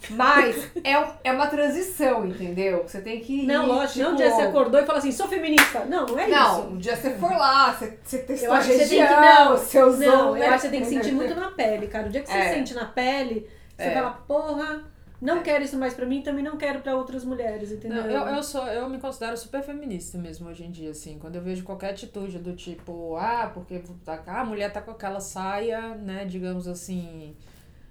Mas 0.09 0.69
é, 0.83 0.99
um- 0.99 1.11
é 1.23 1.31
uma 1.31 1.47
transição, 1.47 2.25
entendeu? 2.25 2.83
Você 2.87 3.01
tem 3.01 3.19
que 3.19 3.41
ir, 3.41 3.45
Não, 3.45 3.65
lógico. 3.67 3.99
Não 3.99 4.13
um 4.13 4.15
tipo, 4.15 4.27
dia 4.27 4.35
você 4.35 4.41
acordou 4.43 4.79
e 4.81 4.85
falou 4.85 4.99
assim, 4.99 5.11
sou 5.11 5.27
feminista. 5.27 5.85
Não, 5.85 6.05
não 6.05 6.19
é 6.19 6.27
Não, 6.27 6.59
isso. 6.59 6.67
um 6.69 6.77
dia 6.77 6.95
você 6.95 7.11
for 7.15 7.31
lá, 7.31 7.73
você, 7.73 7.97
você 8.03 8.17
testou 8.19 8.49
Eu 8.49 8.53
a 8.53 8.57
acho 8.57 8.67
que 8.69 8.73
você 8.73 8.79
tem 8.79 8.87
que- 8.89 8.95
região, 9.03 9.21
não, 9.21 9.57
você 9.57 9.83
usou... 9.83 9.99
Não, 10.07 10.33
né? 10.33 10.39
eu 10.41 10.45
acho 10.45 10.53
que 10.55 10.61
você 10.61 10.69
tem 10.69 10.81
que 10.81 10.87
sentir 10.87 11.11
muito 11.13 11.35
na 11.35 11.51
pele, 11.51 11.87
cara. 11.87 12.07
O 12.07 12.09
dia 12.09 12.21
que 12.21 12.29
você 12.29 12.37
É. 12.37 12.53
sente 12.53 12.73
na 12.73 12.85
pele, 12.85 13.47
você 13.77 13.83
É. 13.87 13.91
fala, 13.93 14.11
porra, 14.27 14.83
não 15.21 15.37
É. 15.37 15.41
quero 15.41 15.63
isso 15.63 15.77
mais 15.77 15.93
pra 15.93 16.05
mim, 16.05 16.21
também 16.21 16.43
não 16.43 16.57
quero 16.57 16.79
pra 16.81 16.95
outras 16.95 17.23
mulheres, 17.23 17.71
entendeu? 17.71 18.03
Não, 18.03 18.09
eu, 18.29 18.35
eu 18.35 18.43
sou, 18.43 18.65
eu 18.67 18.87
me 18.89 18.99
considero 18.99 19.35
super 19.37 19.63
feminista 19.63 20.17
mesmo 20.17 20.47
hoje 20.49 20.63
em 20.65 20.71
dia, 20.71 20.91
assim. 20.91 21.17
Quando 21.19 21.35
eu 21.37 21.41
vejo 21.41 21.63
qualquer 21.63 21.91
atitude 21.91 22.37
do 22.37 22.53
tipo, 22.53 23.15
ah, 23.15 23.49
porque 23.53 23.81
tá- 24.03 24.21
ah, 24.27 24.41
a 24.41 24.45
mulher 24.45 24.71
tá 24.71 24.81
com 24.81 24.91
aquela 24.91 25.19
saia, 25.19 25.95
né, 25.95 26.25
digamos 26.25 26.67
assim, 26.67 27.35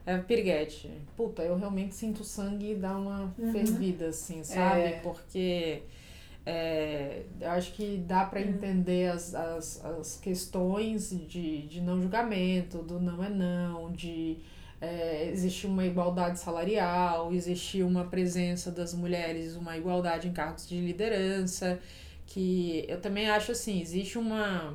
é 0.06 0.18
piriguete. 0.18 0.90
Puta, 1.16 1.42
eu 1.42 1.56
realmente 1.56 1.94
sinto 1.94 2.20
o 2.20 2.24
sangue 2.24 2.74
dar 2.74 2.96
uma 2.98 3.34
Uhum. 3.38 3.52
fervida, 3.52 4.08
assim, 4.08 4.42
sabe? 4.42 4.80
É. 4.80 5.00
Porque 5.02 5.82
é, 6.46 7.22
eu 7.40 7.50
acho 7.50 7.72
que 7.72 7.96
dá 8.06 8.24
pra 8.26 8.40
entender 8.40 9.10
as, 9.10 9.34
as, 9.34 9.84
as 9.84 10.16
questões 10.20 11.10
de, 11.26 11.62
de 11.66 11.80
não 11.80 12.00
julgamento, 12.00 12.78
do 12.82 13.00
não 13.00 13.24
é 13.24 13.30
não, 13.30 13.90
de 13.92 14.36
é, 14.80 15.30
existir 15.32 15.66
uma 15.66 15.86
igualdade 15.86 16.38
salarial, 16.38 17.32
existir 17.32 17.82
uma 17.82 18.04
presença 18.04 18.70
das 18.70 18.92
mulheres, 18.92 19.56
uma 19.56 19.76
igualdade 19.76 20.28
em 20.28 20.32
cargos 20.32 20.68
de 20.68 20.78
liderança, 20.78 21.78
que 22.26 22.84
eu 22.88 23.00
também 23.00 23.30
acho 23.30 23.52
assim, 23.52 23.80
existe 23.80 24.18
uma 24.18 24.74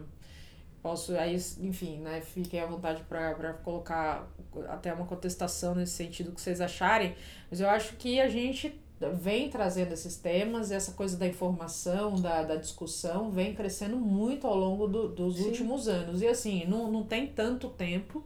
posso 0.81 1.15
aí, 1.15 1.35
enfim, 1.59 1.97
né, 1.97 2.21
fiquem 2.21 2.59
à 2.59 2.65
vontade 2.65 3.03
para 3.03 3.53
colocar 3.63 4.27
até 4.67 4.93
uma 4.93 5.05
contestação 5.05 5.75
nesse 5.75 5.93
sentido 5.93 6.31
que 6.31 6.41
vocês 6.41 6.61
acharem, 6.61 7.15
mas 7.49 7.59
eu 7.59 7.69
acho 7.69 7.95
que 7.95 8.19
a 8.19 8.29
gente 8.29 8.79
vem 9.13 9.49
trazendo 9.49 9.93
esses 9.93 10.17
temas, 10.17 10.71
essa 10.71 10.91
coisa 10.91 11.15
da 11.17 11.25
informação, 11.25 12.15
da, 12.15 12.43
da 12.43 12.55
discussão, 12.55 13.31
vem 13.31 13.53
crescendo 13.53 13.95
muito 13.95 14.45
ao 14.45 14.55
longo 14.55 14.87
do, 14.87 15.07
dos 15.07 15.37
Sim. 15.37 15.45
últimos 15.45 15.87
anos. 15.87 16.21
E 16.21 16.27
assim, 16.27 16.65
não, 16.65 16.91
não 16.91 17.03
tem 17.03 17.27
tanto 17.27 17.69
tempo 17.69 18.23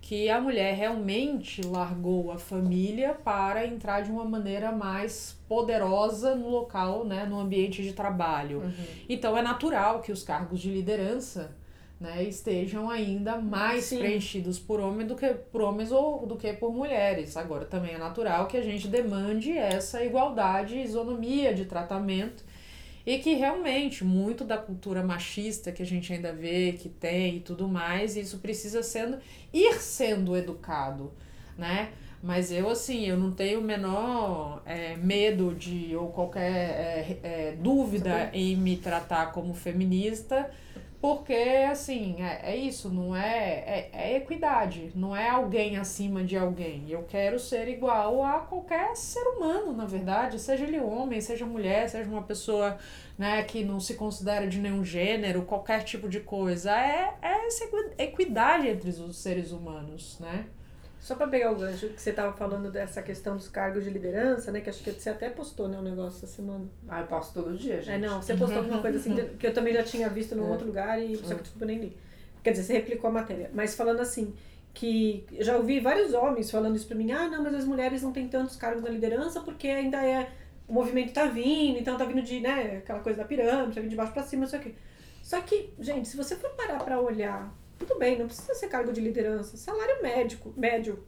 que 0.00 0.28
a 0.28 0.40
mulher 0.40 0.74
realmente 0.74 1.62
largou 1.62 2.30
a 2.30 2.38
família 2.38 3.14
para 3.14 3.66
entrar 3.66 4.02
de 4.02 4.10
uma 4.10 4.24
maneira 4.24 4.70
mais 4.70 5.36
poderosa 5.48 6.34
no 6.34 6.50
local, 6.50 7.04
né, 7.04 7.24
no 7.24 7.40
ambiente 7.40 7.82
de 7.82 7.92
trabalho. 7.94 8.58
Uhum. 8.58 8.72
Então 9.08 9.36
é 9.36 9.42
natural 9.42 10.00
que 10.02 10.12
os 10.12 10.22
cargos 10.22 10.60
de 10.60 10.70
liderança 10.70 11.56
né, 12.00 12.24
estejam 12.24 12.90
ainda 12.90 13.36
mais 13.36 13.84
Sim. 13.84 13.98
preenchidos 13.98 14.58
por 14.58 14.80
homens 14.80 15.08
do 15.08 15.16
que 15.16 15.28
por 15.28 15.62
homens 15.62 15.92
ou 15.92 16.26
do 16.26 16.36
que 16.36 16.52
por 16.52 16.72
mulheres. 16.72 17.36
Agora 17.36 17.64
também 17.64 17.94
é 17.94 17.98
natural 17.98 18.46
que 18.46 18.56
a 18.56 18.62
gente 18.62 18.88
demande 18.88 19.56
essa 19.56 20.04
igualdade, 20.04 20.78
isonomia 20.78 21.54
de 21.54 21.64
tratamento 21.64 22.44
e 23.06 23.18
que 23.18 23.34
realmente 23.34 24.02
muito 24.04 24.44
da 24.44 24.56
cultura 24.56 25.02
machista 25.02 25.70
que 25.70 25.82
a 25.82 25.86
gente 25.86 26.12
ainda 26.12 26.32
vê 26.32 26.72
que 26.72 26.88
tem 26.88 27.36
e 27.36 27.40
tudo 27.40 27.68
mais, 27.68 28.16
isso 28.16 28.38
precisa 28.38 28.82
sendo 28.82 29.18
ir 29.52 29.74
sendo 29.80 30.36
educado, 30.36 31.12
né? 31.56 31.90
Mas 32.22 32.50
eu, 32.50 32.70
assim, 32.70 33.04
eu 33.04 33.18
não 33.18 33.30
tenho 33.30 33.60
o 33.60 33.62
menor 33.62 34.62
é, 34.64 34.96
medo 34.96 35.54
de 35.54 35.94
ou 35.94 36.08
qualquer 36.08 36.40
é, 36.42 37.18
é, 37.22 37.52
dúvida 37.52 38.30
em 38.32 38.56
me 38.56 38.78
tratar 38.78 39.30
como 39.30 39.52
feminista, 39.52 40.50
porque, 41.04 41.66
assim, 41.70 42.22
é, 42.22 42.54
é 42.54 42.56
isso, 42.56 42.88
não 42.88 43.14
é, 43.14 43.90
é, 43.90 43.90
é 43.92 44.16
equidade, 44.16 44.90
não 44.94 45.14
é 45.14 45.28
alguém 45.28 45.76
acima 45.76 46.24
de 46.24 46.34
alguém. 46.34 46.86
Eu 46.88 47.02
quero 47.02 47.38
ser 47.38 47.68
igual 47.68 48.24
a 48.24 48.40
qualquer 48.40 48.96
ser 48.96 49.20
humano, 49.20 49.74
na 49.74 49.84
verdade, 49.84 50.38
seja 50.38 50.64
ele 50.64 50.80
homem, 50.80 51.20
seja 51.20 51.44
mulher, 51.44 51.90
seja 51.90 52.08
uma 52.08 52.22
pessoa 52.22 52.78
né, 53.18 53.42
que 53.42 53.62
não 53.62 53.78
se 53.80 53.96
considera 53.96 54.46
de 54.46 54.58
nenhum 54.58 54.82
gênero, 54.82 55.42
qualquer 55.42 55.84
tipo 55.84 56.08
de 56.08 56.20
coisa. 56.20 56.70
É, 56.70 57.12
é 57.20 57.46
essa 57.48 57.64
equi- 57.64 57.92
equidade 57.98 58.68
entre 58.68 58.88
os 58.88 59.18
seres 59.18 59.52
humanos, 59.52 60.18
né? 60.20 60.46
Só 61.04 61.14
pra 61.14 61.26
pegar 61.26 61.52
o 61.52 61.56
gancho 61.56 61.88
que 61.90 62.00
você 62.00 62.14
tava 62.14 62.32
falando 62.32 62.70
dessa 62.70 63.02
questão 63.02 63.36
dos 63.36 63.46
cargos 63.46 63.84
de 63.84 63.90
liderança, 63.90 64.50
né? 64.50 64.62
Que 64.62 64.70
acho 64.70 64.82
que 64.82 64.90
você 64.90 65.10
até 65.10 65.28
postou, 65.28 65.68
né, 65.68 65.76
um 65.76 65.82
negócio 65.82 66.16
essa 66.24 66.26
semana. 66.26 66.64
Ah, 66.88 67.00
eu 67.02 67.06
posso 67.06 67.34
todo 67.34 67.54
dia, 67.54 67.82
gente. 67.82 67.90
É, 67.90 67.98
não, 68.08 68.22
você 68.22 68.34
postou 68.34 68.60
alguma 68.60 68.80
coisa 68.80 68.96
assim 68.98 69.14
que 69.38 69.46
eu 69.46 69.52
também 69.52 69.74
já 69.74 69.82
tinha 69.82 70.08
visto 70.08 70.34
num 70.34 70.46
É. 70.46 70.50
outro 70.52 70.66
lugar 70.66 70.98
e 70.98 71.14
só 71.16 71.34
que 71.34 71.42
eu 71.60 71.66
nem 71.66 71.78
li. 71.78 71.96
Quer 72.42 72.52
dizer, 72.52 72.62
você 72.62 72.72
replicou 72.72 73.10
a 73.10 73.12
matéria. 73.12 73.50
Mas 73.52 73.74
falando 73.74 74.00
assim, 74.00 74.32
que 74.72 75.26
eu 75.30 75.44
já 75.44 75.58
ouvi 75.58 75.78
vários 75.78 76.14
homens 76.14 76.50
falando 76.50 76.74
isso 76.74 76.86
pra 76.86 76.96
mim, 76.96 77.12
ah, 77.12 77.28
não, 77.28 77.42
mas 77.42 77.52
as 77.54 77.66
mulheres 77.66 78.02
não 78.02 78.10
têm 78.10 78.26
tantos 78.26 78.56
cargos 78.56 78.82
na 78.82 78.88
liderança 78.88 79.40
porque 79.42 79.68
ainda 79.68 80.02
é. 80.02 80.30
O 80.66 80.72
movimento 80.72 81.12
tá 81.12 81.26
vindo, 81.26 81.78
então 81.78 81.98
tá 81.98 82.06
vindo 82.06 82.22
de, 82.22 82.40
né, 82.40 82.78
aquela 82.78 83.00
coisa 83.00 83.18
da 83.18 83.26
pirâmide, 83.26 83.74
tá 83.74 83.80
vindo 83.82 83.90
de 83.90 83.96
baixo 83.96 84.14
pra 84.14 84.22
cima, 84.22 84.44
não 84.44 84.48
sei 84.48 84.58
o 84.60 84.62
quê. 84.62 84.74
Só 85.22 85.38
que, 85.42 85.70
gente, 85.78 86.08
se 86.08 86.16
você 86.16 86.34
for 86.34 86.48
parar 86.52 86.82
pra 86.82 86.98
olhar, 86.98 87.52
tudo 87.78 87.98
bem, 87.98 88.18
não 88.18 88.26
precisa 88.26 88.54
ser 88.54 88.68
cargo 88.68 88.92
de 88.92 89.00
liderança, 89.00 89.56
salário 89.56 90.02
médico, 90.02 90.52
médio 90.56 91.04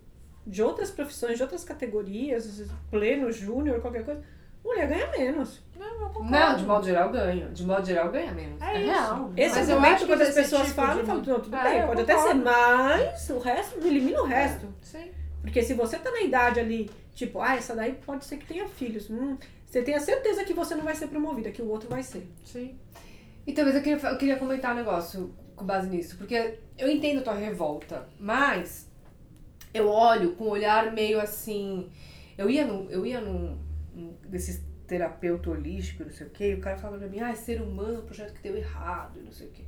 de 0.47 0.63
outras 0.63 0.91
profissões, 0.91 1.37
de 1.37 1.43
outras 1.43 1.65
categorias, 1.65 2.63
pleno, 2.91 3.31
júnior, 3.33 3.81
qualquer 3.81 4.05
coisa, 4.05 4.23
mulher 4.65 4.87
ganha 4.89 5.11
menos. 5.11 5.63
Não. 5.77 5.97
Não, 6.25 6.57
de 6.57 6.65
modo 6.65 6.87
geral 6.87 7.11
ganha. 7.11 7.49
De 7.49 7.65
modo 7.65 7.85
geral 7.87 8.11
ganha 8.11 8.33
menos. 8.33 8.61
É 8.63 8.79
real. 8.79 9.33
Esse 9.37 9.57
Mas 9.57 9.69
é 9.69 9.75
momento 9.75 10.07
quando 10.07 10.23
as 10.23 10.35
pessoas 10.35 10.63
tipo 10.63 10.75
falam, 10.75 10.95
de- 10.95 11.01
eu 11.01 11.07
falo, 11.07 11.23
não, 11.25 11.41
tudo 11.41 11.55
Ah, 11.57 11.63
bem, 11.65 11.87
pode 11.87 12.01
até 12.03 12.17
ser, 12.19 12.35
mas 12.35 13.31
o 13.31 13.39
resto, 13.39 13.79
elimina 13.87 14.23
o 14.23 14.27
resto. 14.27 14.67
Sim. 14.81 15.11
Porque 15.43 15.63
se 15.63 15.75
você 15.75 15.99
tá 15.99 16.11
na 16.11 16.23
idade 16.23 16.59
ali, 16.59 16.91
tipo, 17.15 17.41
ah, 17.41 17.55
essa 17.55 17.75
daí 17.75 17.93
pode 18.05 18.25
ser 18.25 18.37
que 18.39 18.47
tenha 18.47 18.67
filhos. 18.69 19.09
Hum, 19.11 19.37
você 19.67 19.83
tem 19.83 19.95
a 19.95 20.01
certeza 20.01 20.45
que 20.45 20.53
você 20.55 20.75
não 20.75 20.85
vai 20.85 20.95
ser 20.95 21.09
promovida, 21.09 21.51
que 21.51 21.63
o 21.63 21.69
outro 21.69 21.89
vai 21.89 22.03
ser. 22.03 22.27
Sim. 22.45 22.77
E 23.47 23.53
talvez 23.53 23.77
eu 23.77 23.83
queria, 23.83 24.09
eu 24.09 24.17
queria 24.19 24.37
comentar 24.37 24.73
um 24.73 24.77
negócio 24.77 25.33
com 25.57 25.65
base 25.65 25.89
nisso, 25.89 26.17
porque 26.19 26.59
eu 26.79 26.89
entendo 26.91 27.21
a 27.21 27.23
tua 27.23 27.35
revolta, 27.35 28.07
mas 28.21 28.89
eu 29.73 29.89
olho 29.89 30.33
com 30.33 30.45
um 30.45 30.51
olhar 30.51 30.93
meio 30.93 31.21
assim. 31.21 31.91
Eu 32.37 32.49
ia 32.51 32.65
num, 32.67 32.89
eu 32.91 33.05
ia 33.07 33.21
num, 33.21 33.59
num 33.95 34.15
desses 34.29 34.63
terapeuta 34.87 35.51
holístico, 35.51 36.05
não 36.05 36.11
sei 36.13 36.27
o 36.27 36.31
quê, 36.31 36.51
e 36.53 36.55
o 36.55 36.61
cara 36.61 36.77
falando 36.79 37.01
pra 37.01 37.09
mim, 37.09 37.21
ah, 37.21 37.35
ser 37.35 37.61
humano, 37.61 37.97
é 37.97 37.99
um 37.99 38.03
projeto 38.03 38.35
que 38.35 38.43
deu 38.43 38.57
errado, 38.57 39.19
e 39.19 39.23
não 39.25 39.33
sei 39.33 39.49
o 39.49 39.51
quê. 39.51 39.63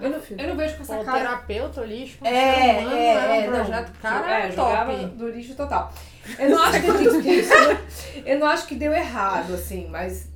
Eu 0.00 0.10
não, 0.10 0.18
eu 0.38 0.48
não 0.48 0.56
vejo 0.56 0.76
com 0.76 0.82
essa 0.82 0.98
O 0.98 1.04
cara. 1.04 1.18
terapeuta 1.18 1.80
holístico, 1.82 2.26
É, 2.26 2.54
ser 2.54 2.80
humano, 2.80 2.96
é, 2.96 3.06
é, 3.06 3.44
é, 3.44 3.48
um 3.48 3.52
não. 3.52 3.64
projeto, 3.64 3.92
cara, 4.00 4.44
é, 4.44 4.48
é, 4.48 4.50
jogava 4.50 4.96
no 4.96 5.28
lixo 5.28 5.54
total. 5.54 5.92
Eu 6.38 6.50
não 6.50 6.62
acho 6.62 6.80
que 6.80 6.92
deu, 6.92 8.24
eu 8.26 8.38
não 8.38 8.46
acho 8.46 8.66
que 8.66 8.74
deu 8.74 8.92
errado, 8.92 9.54
assim, 9.54 9.88
mas. 9.88 10.28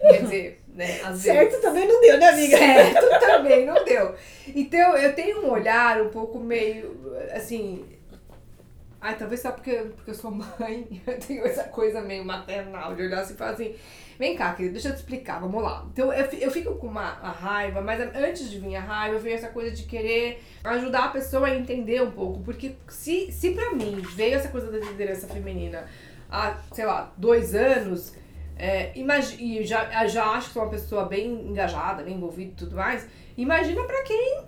Quer 0.00 0.22
dizer, 0.22 0.64
né? 0.76 1.00
Às 1.02 1.22
vezes. 1.22 1.22
Certo 1.24 1.60
também 1.60 1.88
não 1.88 2.00
deu, 2.00 2.18
né, 2.18 2.28
amiga? 2.28 2.56
Certo 2.58 3.20
também 3.20 3.66
não 3.66 3.84
deu. 3.84 4.14
Então 4.54 4.96
eu 4.96 5.14
tenho 5.14 5.44
um 5.44 5.50
olhar 5.50 6.00
um 6.02 6.10
pouco 6.10 6.38
meio 6.38 6.96
assim. 7.32 7.84
Ai, 9.00 9.14
talvez 9.16 9.40
só 9.40 9.52
porque, 9.52 9.72
porque 9.94 10.10
eu 10.10 10.14
sou 10.14 10.30
mãe, 10.30 11.00
eu 11.06 11.18
tenho 11.18 11.44
essa 11.46 11.64
coisa 11.64 12.00
meio 12.00 12.24
maternal 12.24 12.94
de 12.94 13.02
olhar 13.02 13.20
assim 13.20 13.34
e 13.34 13.36
falar 13.36 13.52
assim. 13.52 13.74
Vem 14.18 14.34
cá, 14.34 14.54
querida, 14.54 14.72
deixa 14.72 14.88
eu 14.88 14.92
te 14.94 14.96
explicar, 14.96 15.38
vamos 15.38 15.62
lá. 15.62 15.84
Então 15.92 16.10
eu, 16.10 16.26
fi- 16.26 16.42
eu 16.42 16.50
fico 16.50 16.74
com 16.76 16.86
uma 16.86 17.18
a 17.20 17.30
raiva, 17.30 17.82
mas 17.82 18.00
antes 18.00 18.50
de 18.50 18.58
vir 18.58 18.74
a 18.74 18.80
raiva, 18.80 19.18
veio 19.18 19.34
essa 19.34 19.48
coisa 19.48 19.70
de 19.70 19.82
querer 19.82 20.42
ajudar 20.64 21.04
a 21.04 21.08
pessoa 21.08 21.46
a 21.48 21.54
entender 21.54 22.00
um 22.02 22.10
pouco. 22.10 22.40
Porque 22.40 22.76
se, 22.88 23.30
se 23.30 23.50
pra 23.50 23.72
mim 23.74 24.00
veio 24.14 24.36
essa 24.36 24.48
coisa 24.48 24.72
da 24.72 24.78
liderança 24.78 25.26
feminina 25.28 25.86
há, 26.30 26.56
sei 26.72 26.86
lá, 26.86 27.12
dois 27.18 27.54
anos, 27.54 28.14
é, 28.58 28.92
e 29.38 29.64
já, 29.64 30.06
já 30.06 30.24
acho 30.30 30.48
que 30.48 30.54
sou 30.54 30.62
uma 30.62 30.70
pessoa 30.70 31.04
bem 31.04 31.30
engajada, 31.48 32.02
bem 32.02 32.14
envolvida 32.14 32.52
e 32.52 32.54
tudo 32.54 32.74
mais, 32.76 33.06
imagina 33.36 33.82
pra 33.84 34.02
quem, 34.02 34.44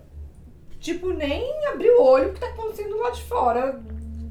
tipo, 0.81 1.13
nem 1.13 1.67
abriu 1.67 2.01
o 2.01 2.05
olho 2.05 2.31
porque 2.31 2.41
tá 2.41 2.49
acontecendo 2.53 2.97
lá 2.97 3.11
de 3.11 3.23
fora, 3.25 3.81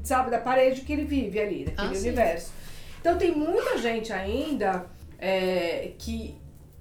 sabe, 0.02 0.30
da 0.30 0.38
parede 0.38 0.80
que 0.80 0.92
ele 0.92 1.04
vive 1.04 1.38
ali, 1.38 1.64
naquele 1.64 1.88
Ah, 1.90 1.94
sim. 1.94 2.08
universo. 2.08 2.52
Então 3.00 3.16
tem 3.16 3.32
muita 3.32 3.78
gente 3.78 4.12
ainda 4.12 4.86
é, 5.18 5.92
que, 5.96 6.34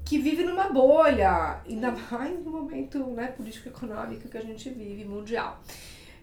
que 0.04 0.18
vive 0.18 0.44
numa 0.44 0.70
bolha, 0.70 1.62
ainda 1.70 1.92
mais 1.92 2.44
no 2.44 2.50
momento 2.50 2.98
né, 3.12 3.28
político-econômico 3.28 4.28
que 4.28 4.38
a 4.38 4.42
gente 4.42 4.70
vive, 4.70 5.06
mundial. 5.06 5.62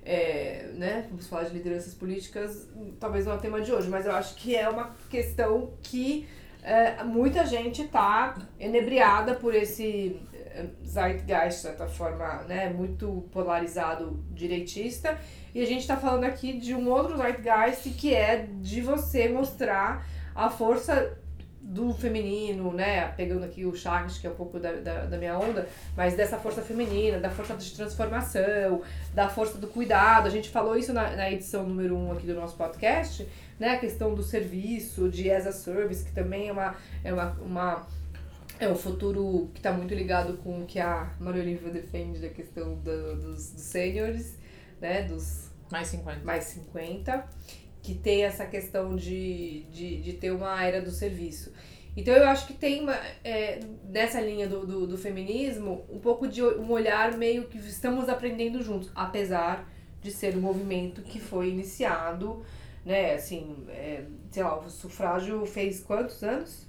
É, 0.04 0.70
né, 0.74 1.06
vamos 1.08 1.28
falar 1.28 1.44
de 1.44 1.54
lideranças 1.54 1.94
políticas, 1.94 2.68
talvez 3.00 3.24
não 3.24 3.32
é 3.32 3.36
o 3.36 3.40
tema 3.40 3.60
de 3.60 3.72
hoje, 3.72 3.88
mas 3.88 4.04
eu 4.04 4.12
acho 4.12 4.34
que 4.34 4.54
é 4.54 4.68
uma 4.68 4.94
questão 5.08 5.72
que 5.82 6.26
é, 6.64 7.04
muita 7.04 7.44
gente 7.44 7.84
tá 7.84 8.34
enebriada 8.58 9.34
por 9.34 9.54
esse 9.54 10.18
é, 10.32 10.64
zeitgeist, 10.84 11.56
de 11.56 11.62
certa 11.62 11.86
forma, 11.86 12.42
né, 12.44 12.70
muito 12.70 13.28
polarizado 13.30 14.24
direitista, 14.30 15.18
e 15.54 15.60
a 15.62 15.66
gente 15.66 15.86
tá 15.86 15.96
falando 15.96 16.24
aqui 16.24 16.54
de 16.54 16.74
um 16.74 16.88
outro 16.88 17.18
zeitgeist 17.18 17.90
que 17.90 18.14
é 18.14 18.48
de 18.60 18.80
você 18.80 19.28
mostrar 19.28 20.06
a 20.34 20.48
força 20.48 21.16
do 21.66 21.94
feminino, 21.94 22.72
né? 22.72 23.08
Pegando 23.16 23.44
aqui 23.44 23.64
o 23.64 23.74
Chagas, 23.74 24.18
que 24.18 24.26
é 24.26 24.30
um 24.30 24.34
pouco 24.34 24.58
da, 24.60 24.72
da, 24.72 25.06
da 25.06 25.16
minha 25.16 25.38
onda, 25.38 25.66
mas 25.96 26.14
dessa 26.14 26.36
força 26.36 26.60
feminina, 26.60 27.18
da 27.18 27.30
força 27.30 27.54
de 27.56 27.70
transformação, 27.74 28.82
da 29.14 29.28
força 29.30 29.56
do 29.56 29.66
cuidado. 29.66 30.26
A 30.26 30.30
gente 30.30 30.50
falou 30.50 30.76
isso 30.76 30.92
na, 30.92 31.16
na 31.16 31.30
edição 31.30 31.66
número 31.66 31.96
1 31.96 32.06
um 32.06 32.12
aqui 32.12 32.26
do 32.26 32.34
nosso 32.34 32.54
podcast, 32.56 33.26
né? 33.58 33.70
A 33.70 33.78
questão 33.78 34.14
do 34.14 34.22
serviço, 34.22 35.08
de 35.08 35.30
as 35.30 35.46
a 35.46 35.52
service, 35.52 36.04
que 36.04 36.12
também 36.12 36.48
é 36.48 36.52
uma. 36.52 36.74
É 37.02 37.12
uma, 37.12 37.30
uma 37.40 37.86
é 38.60 38.68
um 38.68 38.76
futuro 38.76 39.50
que 39.52 39.58
está 39.58 39.72
muito 39.72 39.92
ligado 39.94 40.36
com 40.38 40.60
o 40.60 40.64
que 40.66 40.78
a 40.78 41.10
Maria 41.18 41.42
Oliva 41.42 41.70
defende 41.70 42.20
da 42.20 42.28
questão 42.28 42.76
do- 42.76 43.16
dos, 43.16 43.50
dos 43.50 43.62
seniors, 43.62 44.34
né? 44.80 45.02
Dos 45.02 45.48
Mais 45.72 45.88
50. 45.88 46.24
mais 46.24 46.44
50, 46.44 47.24
que 47.84 47.94
tem 47.94 48.24
essa 48.24 48.46
questão 48.46 48.96
de, 48.96 49.64
de, 49.70 50.00
de 50.00 50.12
ter 50.14 50.30
uma 50.32 50.64
era 50.64 50.80
do 50.80 50.90
serviço. 50.90 51.52
Então 51.94 52.14
eu 52.14 52.26
acho 52.26 52.46
que 52.48 52.54
tem 52.54 52.80
uma, 52.80 52.96
é, 53.22 53.60
nessa 53.88 54.20
linha 54.20 54.48
do, 54.48 54.66
do, 54.66 54.86
do 54.86 54.98
feminismo 54.98 55.84
um 55.90 55.98
pouco 56.00 56.26
de 56.26 56.42
um 56.42 56.70
olhar 56.72 57.16
meio 57.16 57.44
que 57.44 57.58
estamos 57.58 58.08
aprendendo 58.08 58.62
juntos, 58.62 58.90
apesar 58.94 59.70
de 60.02 60.10
ser 60.10 60.34
um 60.36 60.40
movimento 60.40 61.02
que 61.02 61.20
foi 61.20 61.50
iniciado, 61.50 62.42
né, 62.84 63.14
assim, 63.14 63.64
é, 63.68 64.02
sei 64.30 64.42
lá, 64.42 64.58
o 64.58 64.68
sufrágio 64.70 65.44
fez 65.46 65.80
quantos 65.82 66.22
anos? 66.22 66.66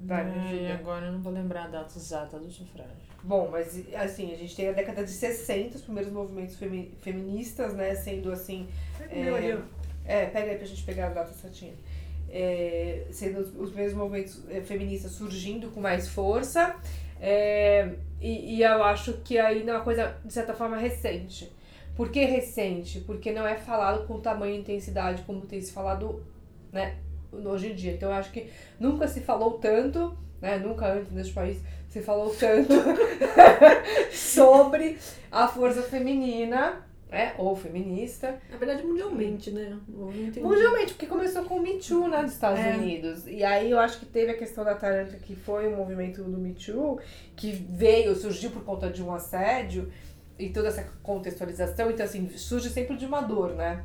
Vai, 0.00 0.24
me 0.24 0.30
É, 0.32 0.34
e 0.36 0.54
ajuda. 0.54 0.74
agora 0.74 1.06
eu 1.06 1.12
não 1.12 1.22
vou 1.22 1.32
lembrar 1.32 1.64
a 1.64 1.68
data 1.68 1.98
exata 1.98 2.38
do 2.38 2.50
sufrágio. 2.50 3.08
Bom, 3.24 3.48
mas 3.50 3.82
assim, 3.94 4.32
a 4.32 4.36
gente 4.36 4.54
tem 4.54 4.68
a 4.68 4.72
década 4.72 5.02
de 5.02 5.10
60, 5.10 5.76
os 5.76 5.82
primeiros 5.82 6.12
movimentos 6.12 6.56
femi- 6.56 6.92
feministas, 7.00 7.74
né, 7.74 7.94
sendo 7.96 8.30
assim, 8.30 8.68
ó. 9.56 9.87
É, 10.08 10.24
pega 10.24 10.50
aí 10.50 10.56
pra 10.56 10.66
gente 10.66 10.82
pegar 10.82 11.08
a 11.08 11.10
data 11.10 11.32
certinha. 11.34 11.74
É, 12.30 13.04
sendo 13.10 13.40
os, 13.40 13.54
os 13.54 13.68
primeiros 13.68 13.94
movimentos 13.94 14.42
é, 14.50 14.60
feministas 14.62 15.12
surgindo 15.12 15.68
com 15.68 15.80
mais 15.80 16.08
força. 16.08 16.74
é, 17.20 17.90
e, 18.20 18.56
e 18.56 18.62
eu 18.62 18.82
acho 18.82 19.12
que 19.18 19.38
ainda 19.38 19.72
é 19.72 19.74
uma 19.74 19.84
coisa, 19.84 20.16
de 20.24 20.32
certa 20.32 20.54
forma, 20.54 20.76
recente. 20.76 21.52
Por 21.94 22.10
que 22.10 22.24
recente? 22.24 23.00
Porque 23.00 23.32
não 23.32 23.46
é 23.46 23.56
falado 23.56 24.06
com 24.06 24.18
tamanha 24.18 24.58
intensidade 24.58 25.22
como 25.22 25.42
tem 25.42 25.60
se 25.60 25.72
falado 25.72 26.24
né, 26.72 26.96
hoje 27.32 27.72
em 27.72 27.74
dia. 27.74 27.92
Então 27.92 28.08
eu 28.08 28.14
acho 28.14 28.30
que 28.30 28.50
nunca 28.80 29.06
se 29.06 29.20
falou 29.20 29.52
tanto, 29.58 30.16
né, 30.40 30.58
nunca 30.58 30.92
antes 30.92 31.12
neste 31.12 31.32
país 31.32 31.58
se 31.88 32.00
falou 32.00 32.34
tanto 32.34 32.72
sobre 34.12 34.98
a 35.30 35.48
força 35.48 35.82
feminina 35.82 36.87
é, 37.10 37.32
ou 37.38 37.56
feminista. 37.56 38.38
Na 38.50 38.56
verdade, 38.58 38.82
mundialmente, 38.82 39.50
né? 39.50 39.78
Mundialmente, 39.88 40.92
porque 40.92 41.06
começou 41.06 41.44
com 41.44 41.56
o 41.56 41.62
Me 41.62 41.78
Too, 41.78 42.08
né, 42.08 42.22
dos 42.22 42.32
Estados 42.32 42.60
É. 42.60 42.76
Unidos. 42.76 43.26
E 43.26 43.42
aí 43.42 43.70
eu 43.70 43.78
acho 43.78 43.98
que 43.98 44.06
teve 44.06 44.32
a 44.32 44.36
questão 44.36 44.62
da 44.64 44.74
Taranto, 44.74 45.16
que 45.16 45.34
foi 45.34 45.66
o 45.72 45.76
movimento 45.76 46.22
do 46.22 46.36
Me 46.38 46.52
Too, 46.54 47.00
que 47.34 47.50
veio, 47.52 48.14
surgiu 48.14 48.50
por 48.50 48.62
conta 48.64 48.90
de 48.90 49.02
um 49.02 49.12
assédio 49.14 49.90
e 50.38 50.50
toda 50.50 50.68
essa 50.68 50.86
contextualização. 51.02 51.90
Então, 51.90 52.04
assim, 52.04 52.28
surge 52.36 52.68
sempre 52.68 52.96
de 52.96 53.06
uma 53.06 53.22
dor, 53.22 53.54
né? 53.54 53.84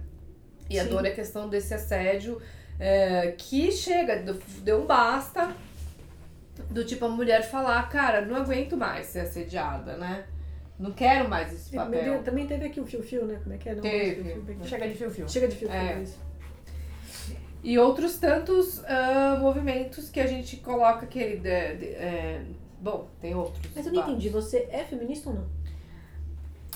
E 0.70 0.77
a 0.77 0.84
Sim. 0.84 0.89
dor 0.89 1.06
é 1.06 1.10
a 1.10 1.15
questão 1.15 1.50
desse 1.50 1.74
assédio 1.74 2.42
é, 2.80 3.34
que 3.38 3.72
chega, 3.72 4.24
deu 4.62 4.82
um 4.82 4.86
basta, 4.86 5.56
do 6.70 6.84
tipo 6.84 7.06
a 7.06 7.10
mulher 7.10 7.44
falar, 7.44 7.88
cara, 7.89 8.22
não 8.22 8.36
aguento 8.36 8.75
mais 8.75 9.08
ser 9.08 9.22
assediada, 9.22 9.96
né? 9.98 10.25
Não 10.80 10.92
quero 10.92 11.30
mais 11.30 11.53
esse 11.53 11.75
papel. 11.75 12.24
Também 12.24 12.48
teve 12.48 12.65
aqui 12.65 12.80
o 12.80 12.86
fio-fio, 12.86 13.25
né? 13.25 13.39
Como 13.44 13.53
é 13.56 13.58
que 13.58 13.70
é? 13.70 13.75
Não, 13.75 13.82
Teve. 13.82 14.24
fio-fio, 14.24 14.42
bem- 14.44 14.63
Chega 14.63 14.88
de 14.89 14.96
fio-fio. 14.96 15.30
Chega 15.30 15.48
de 15.48 15.56
fio-fio, 15.56 15.77
É. 15.80 16.01
isso. 16.01 16.20
E 17.63 17.80
outros 17.80 18.18
tantos 18.18 18.84
ah, 18.86 19.38
movimentos 19.39 20.10
que 20.10 20.20
a 20.20 20.27
gente 20.27 20.58
coloca 20.58 21.06
aquele. 21.06 21.38
De, 21.38 21.75
de- 21.77 21.86
é, 21.96 22.42
bom, 22.82 23.08
tem 23.22 23.34
outros. 23.34 23.62
Mas 23.75 23.86
eu 23.86 23.94
não 23.94 24.01
vários. 24.01 24.18
entendi, 24.18 24.30
você 24.34 24.68
é 24.70 24.84
feminista 24.84 25.30
ou 25.30 25.36
não? 25.38 25.46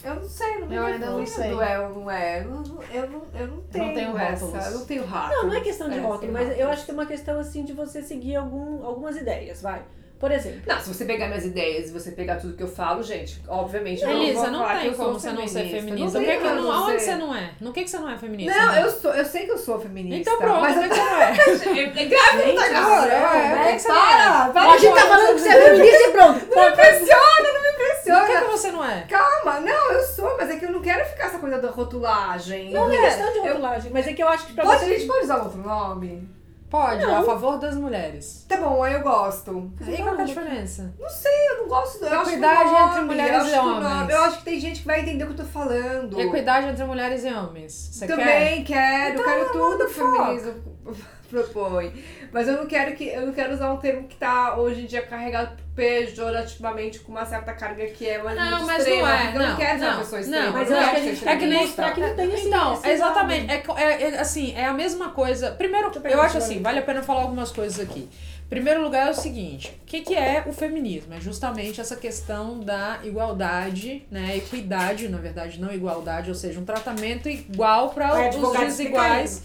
Eu 0.03 0.15
não 0.15 0.23
sei, 0.29 0.59
não 0.59 0.67
me 0.67 0.75
Eu 0.75 0.85
ainda 0.85 1.07
não 1.09 1.25
sei. 1.25 1.49
do 1.49 1.61
é 1.61 1.79
ou 1.79 1.95
não 1.95 2.09
é. 2.11 2.39
Eu 2.41 2.45
não, 2.51 2.83
eu 2.83 3.07
não, 3.09 3.23
eu 3.33 3.47
não 3.47 3.61
tenho 3.63 3.93
tenho 3.95 4.17
essa. 4.17 4.45
rótulos. 4.45 4.65
Eu 4.67 4.79
não 4.79 4.85
tenho 4.85 5.05
rato. 5.05 5.35
Não, 5.35 5.47
não 5.47 5.53
é 5.55 5.61
questão 5.61 5.89
de 5.89 5.97
rótulo, 5.99 6.19
sem 6.21 6.31
mas 6.31 6.43
eu 6.43 6.49
rótulos. 6.49 6.71
acho 6.73 6.85
que 6.85 6.91
é 6.91 6.93
uma 6.93 7.05
questão 7.07 7.39
assim 7.39 7.65
de 7.65 7.73
você 7.73 8.01
seguir 8.03 8.35
algum, 8.35 8.85
algumas 8.85 9.17
ideias, 9.17 9.61
vai. 9.61 9.83
Por 10.19 10.31
exemplo, 10.31 10.61
Não, 10.65 10.79
se 10.79 10.93
você 10.93 11.05
pegar 11.05 11.27
minhas 11.27 11.45
ideias 11.45 11.89
e 11.89 11.93
você 11.93 12.11
pegar 12.11 12.37
tudo 12.37 12.55
que 12.57 12.63
eu 12.63 12.67
falo, 12.67 13.03
gente, 13.03 13.39
obviamente 13.47 14.01
eu 14.01 14.09
Elisa, 14.09 14.41
vou 14.41 14.51
não 14.51 14.59
falar 14.59 14.75
que 14.77 14.81
tem 14.87 14.93
como 14.95 15.13
você 15.13 15.31
não 15.31 15.47
ser 15.47 15.69
feminista. 15.69 16.19
Não 16.19 16.25
que 16.25 16.37
que 16.37 16.43
não, 16.43 16.71
aonde 16.71 16.99
você 17.03 17.15
não 17.15 17.35
é? 17.35 17.51
No 17.61 17.71
que, 17.71 17.83
que 17.83 17.89
você 17.89 17.97
não 17.99 18.09
é 18.09 18.17
feminista? 18.17 18.57
Não, 18.57 18.71
então? 18.71 18.75
eu, 18.85 18.91
sou, 18.91 19.13
eu 19.13 19.25
sei 19.25 19.45
que 19.45 19.51
eu 19.51 19.57
sou 19.57 19.79
feminista. 19.79 20.17
Então 20.31 20.37
pronto, 20.39 20.61
mas 20.61 20.75
que 20.77 20.83
eu 20.83 20.89
que 20.89 20.95
você 20.95 21.65
não 21.65 21.75
é? 21.75 21.81
É 21.81 22.05
grave, 22.05 22.37
não 22.37 22.45
Gente, 22.45 22.75
agora. 22.75 23.19
não, 23.19 23.33
É, 23.35 23.65
que 23.67 23.73
que 23.73 23.79
você 23.79 23.87
para, 23.87 24.49
para. 24.49 24.71
a 24.71 24.77
gente 24.77 24.95
tá 24.95 25.01
falando 25.07 25.33
que 25.35 25.39
você 25.41 25.49
é 25.49 25.61
feminista 25.69 26.03
e 26.07 26.11
pronto. 26.11 26.45
Não 26.55 26.63
me 26.65 26.71
impressiona, 26.71 27.53
não 27.53 27.61
me 27.61 27.67
O 27.67 27.75
que, 27.77 27.83
impressiona. 27.83 28.27
que 28.41 28.45
você 28.51 28.71
não 28.71 28.83
é? 28.83 29.01
Calma, 29.07 29.59
não, 29.59 29.91
eu 29.91 30.03
sou, 30.03 30.35
mas 30.37 30.49
é 30.49 30.55
que 30.57 30.65
eu 30.65 30.71
não 30.71 30.81
quero 30.81 31.05
ficar 31.05 31.25
essa 31.25 31.37
coisa 31.39 31.59
da 31.61 31.69
rotulagem. 31.69 32.71
Não 32.71 32.89
é 32.91 32.95
Eu- 32.97 33.01
questão 33.01 33.33
de 33.33 33.39
rotulagem, 33.39 33.91
mas 33.91 34.07
é 34.07 34.13
que 34.13 34.23
eu 34.23 34.27
acho 34.29 34.47
que 34.47 34.53
pra 34.53 34.63
Pode, 34.63 34.75
a 34.77 34.79
você. 34.79 34.97
gente 34.97 35.07
pode 35.07 35.23
usar 35.25 35.37
outro 35.43 35.59
nome? 35.59 36.29
Pode, 36.69 37.01
Não. 37.05 37.21
a 37.21 37.23
favor 37.23 37.57
das 37.57 37.75
mulheres. 37.75 38.45
Tá 38.47 38.57
bom, 38.57 38.83
aí 38.83 38.93
eu 38.93 39.01
gosto. 39.01 39.71
E 39.87 39.95
qual 40.03 40.15
é 40.17 40.21
a 40.21 40.25
diferença? 40.25 40.93
Não 40.99 41.09
sei, 41.09 41.31
eu 41.51 41.61
não 41.61 41.67
gosto. 41.69 42.03
Eu 42.03 42.21
Equidade 42.23 42.69
nome, 42.71 42.85
entre 42.89 43.01
mulheres 43.03 43.47
e 43.47 43.55
homens. 43.57 43.83
nome- 43.89 44.13
Eu 44.13 44.21
acho 44.23 44.37
que 44.39 44.43
tem 44.43 44.59
gente 44.59 44.81
que 44.81 44.87
vai 44.87 44.99
entender 44.99 45.23
o 45.23 45.27
que 45.27 45.33
eu 45.33 45.45
tô 45.45 45.51
falando. 45.51 46.19
Equidade 46.19 46.67
entre 46.67 46.83
mulheres 46.83 47.23
e 47.23 47.33
homens. 47.33 47.71
Você 47.93 48.05
quer? 48.05 48.15
Também 48.17 48.63
quero, 48.65 49.13
Então, 49.13 49.25
quero 49.25 49.51
tudo 49.53 49.87
feminismo 49.87 50.53
propõe. 51.29 51.91
Mas 52.31 52.47
eu 52.47 52.55
não 52.57 52.65
quero 52.67 52.95
que 52.95 53.05
eu 53.07 53.25
não 53.25 53.33
quero 53.33 53.53
usar 53.53 53.71
um 53.71 53.77
termo 53.77 54.07
que 54.07 54.15
tá 54.15 54.57
hoje 54.57 54.81
em 54.81 54.85
dia 54.85 55.01
carregado 55.01 55.57
pejorativamente 55.75 56.99
com 56.99 57.11
uma 57.11 57.25
certa 57.25 57.53
carga 57.53 57.85
que 57.87 58.07
é 58.07 58.19
uma 58.21 58.33
Não, 58.33 58.65
mas 58.65 58.79
extrema, 58.79 59.07
não 59.07 59.13
é, 59.15 59.33
não 59.33 59.47
não, 59.49 59.55
quero 59.55 59.77
uma 59.77 59.91
não, 59.91 59.97
pessoa 59.99 60.21
não, 60.21 60.27
extrema. 60.27 60.51
Mas 60.51 60.71
eu 60.71 60.77
não 60.77 60.83
acho 60.83 61.01
que 61.01 61.09
que 61.09 61.15
feminista. 61.15 61.61
mostrar 61.61 61.91
que 61.93 62.01
não 62.01 62.15
tem 62.15 62.33
esse 62.33 62.47
Então, 62.47 62.81
exatamente. 62.83 63.51
É, 63.51 63.63
é- 63.77 64.01
é 64.11 64.19
assim, 64.19 64.55
é 64.55 64.65
a 64.65 64.73
mesma 64.73 65.09
coisa. 65.09 65.51
Primeiro, 65.51 65.91
eu 66.05 66.21
acho 66.21 66.37
assim, 66.37 66.61
vale 66.61 66.79
a 66.79 66.81
pena 66.81 67.03
falar 67.03 67.21
algumas 67.21 67.51
coisas 67.51 67.79
aqui. 67.79 68.09
Primeiro 68.49 68.81
lugar 68.81 69.07
é 69.07 69.11
o 69.11 69.13
seguinte, 69.13 69.77
o 69.83 69.85
que, 69.85 69.99
que 69.99 70.15
é 70.15 70.43
o 70.47 70.53
feminismo? 70.53 71.13
É 71.13 71.19
justamente 71.19 71.81
essa 71.81 71.97
questão 71.97 72.61
da 72.61 72.99
igualdade, 73.03 74.07
né? 74.09 74.37
Equidade, 74.37 75.09
na 75.09 75.17
verdade, 75.17 75.59
não 75.59 75.71
igualdade, 75.73 76.29
ou 76.29 76.35
seja, 76.35 76.57
um 76.57 76.63
tratamento 76.63 77.27
igual 77.27 77.89
para 77.89 78.29
os 78.29 78.57
desiguais. 78.57 79.43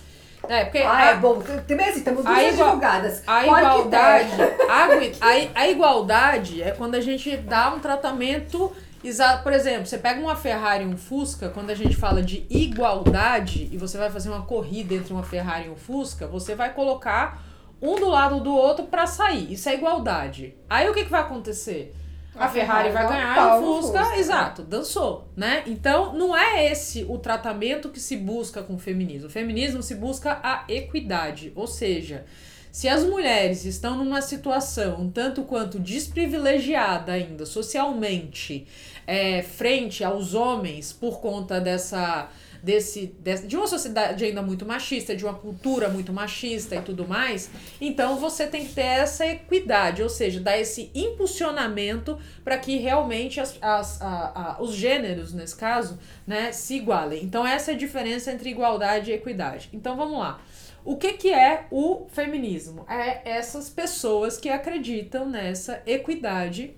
É, 0.48 0.64
porque 0.64 0.78
Ah, 0.78 0.96
a- 0.96 1.04
é 1.12 1.16
bom. 1.16 1.40
Também 1.66 1.88
assim, 1.88 2.02
temos 2.02 2.24
duas 2.24 2.36
advogadas. 2.60 3.22
A 3.26 3.46
igualdade, 3.46 4.30
a, 4.68 4.84
a, 5.58 5.60
a 5.62 5.68
igualdade 5.68 6.62
é 6.62 6.70
quando 6.72 6.94
a 6.96 7.00
gente 7.00 7.36
dá 7.36 7.72
um 7.72 7.78
tratamento 7.78 8.72
exato. 9.04 9.42
Por 9.42 9.52
exemplo, 9.52 9.86
você 9.86 9.98
pega 9.98 10.20
uma 10.20 10.34
Ferrari 10.36 10.84
e 10.84 10.86
um 10.86 10.96
Fusca, 10.96 11.48
quando 11.48 11.70
a 11.70 11.74
gente 11.74 11.94
fala 11.96 12.22
de 12.22 12.44
igualdade 12.50 13.68
e 13.72 13.76
você 13.78 13.96
vai 13.98 14.10
fazer 14.10 14.28
uma 14.30 14.42
corrida 14.42 14.94
entre 14.94 15.12
uma 15.12 15.22
Ferrari 15.22 15.66
e 15.66 15.70
um 15.70 15.76
Fusca, 15.76 16.26
você 16.26 16.54
vai 16.54 16.72
colocar 16.72 17.40
um 17.80 17.96
do 17.96 18.08
lado 18.08 18.40
do 18.40 18.54
outro 18.54 18.84
pra 18.86 19.06
sair. 19.06 19.52
Isso 19.52 19.68
é 19.68 19.74
igualdade. 19.74 20.54
Aí 20.68 20.88
o 20.88 20.94
que, 20.94 21.04
que 21.04 21.10
vai 21.10 21.20
acontecer? 21.20 21.94
A, 22.34 22.46
A 22.46 22.48
Ferrari, 22.48 22.90
Ferrari 22.90 22.92
vai 22.92 23.08
ganhar 23.08 23.36
e 23.36 23.62
o 23.62 23.76
o 23.78 23.82
Fusca, 23.82 23.98
Fusca. 24.04 24.18
exato, 24.18 24.62
dançou, 24.62 25.28
né? 25.36 25.62
Então, 25.66 26.14
não 26.14 26.36
é 26.36 26.70
esse 26.70 27.04
o 27.08 27.18
tratamento 27.18 27.90
que 27.90 28.00
se 28.00 28.16
busca 28.16 28.62
com 28.62 28.74
o 28.74 28.78
feminismo. 28.78 29.28
O 29.28 29.30
feminismo 29.30 29.82
se 29.82 29.94
busca 29.94 30.40
a 30.42 30.64
equidade, 30.68 31.52
ou 31.54 31.66
seja, 31.66 32.24
se 32.70 32.88
as 32.88 33.04
mulheres 33.04 33.66
estão 33.66 33.98
numa 33.98 34.22
situação 34.22 34.98
um 35.02 35.10
tanto 35.10 35.42
quanto 35.42 35.78
desprivilegiada 35.78 37.12
ainda 37.12 37.44
socialmente, 37.44 38.66
é, 39.06 39.42
frente 39.42 40.02
aos 40.02 40.32
homens 40.32 40.90
por 40.90 41.20
conta 41.20 41.60
dessa 41.60 42.30
desse, 42.62 43.06
desse 43.18 43.46
de 43.46 43.56
uma 43.56 43.66
sociedade 43.66 44.24
ainda 44.24 44.40
muito 44.40 44.64
machista, 44.64 45.16
de 45.16 45.24
uma 45.24 45.34
cultura 45.34 45.88
muito 45.88 46.12
machista 46.12 46.76
e 46.76 46.82
tudo 46.82 47.06
mais, 47.06 47.50
então 47.80 48.16
você 48.18 48.46
tem 48.46 48.64
que 48.64 48.72
ter 48.72 48.82
essa 48.82 49.26
equidade, 49.26 50.02
ou 50.02 50.08
seja, 50.08 50.40
dar 50.40 50.58
esse 50.58 50.90
impulsionamento 50.94 52.18
para 52.44 52.56
que 52.58 52.76
realmente 52.76 53.40
as, 53.40 53.58
as, 53.60 54.00
a, 54.00 54.32
a, 54.34 54.62
os 54.62 54.74
gêneros, 54.74 55.32
nesse 55.32 55.56
caso, 55.56 55.98
né, 56.26 56.52
se 56.52 56.76
igualem. 56.76 57.24
Então 57.24 57.46
essa 57.46 57.72
é 57.72 57.74
a 57.74 57.78
diferença 57.78 58.30
entre 58.30 58.50
igualdade 58.50 59.10
e 59.10 59.14
equidade. 59.14 59.68
Então 59.72 59.96
vamos 59.96 60.18
lá. 60.18 60.40
O 60.84 60.96
que, 60.96 61.12
que 61.12 61.32
é 61.32 61.66
o 61.70 62.06
feminismo? 62.12 62.84
É 62.88 63.36
essas 63.38 63.68
pessoas 63.68 64.36
que 64.36 64.48
acreditam 64.48 65.28
nessa 65.28 65.80
equidade 65.86 66.74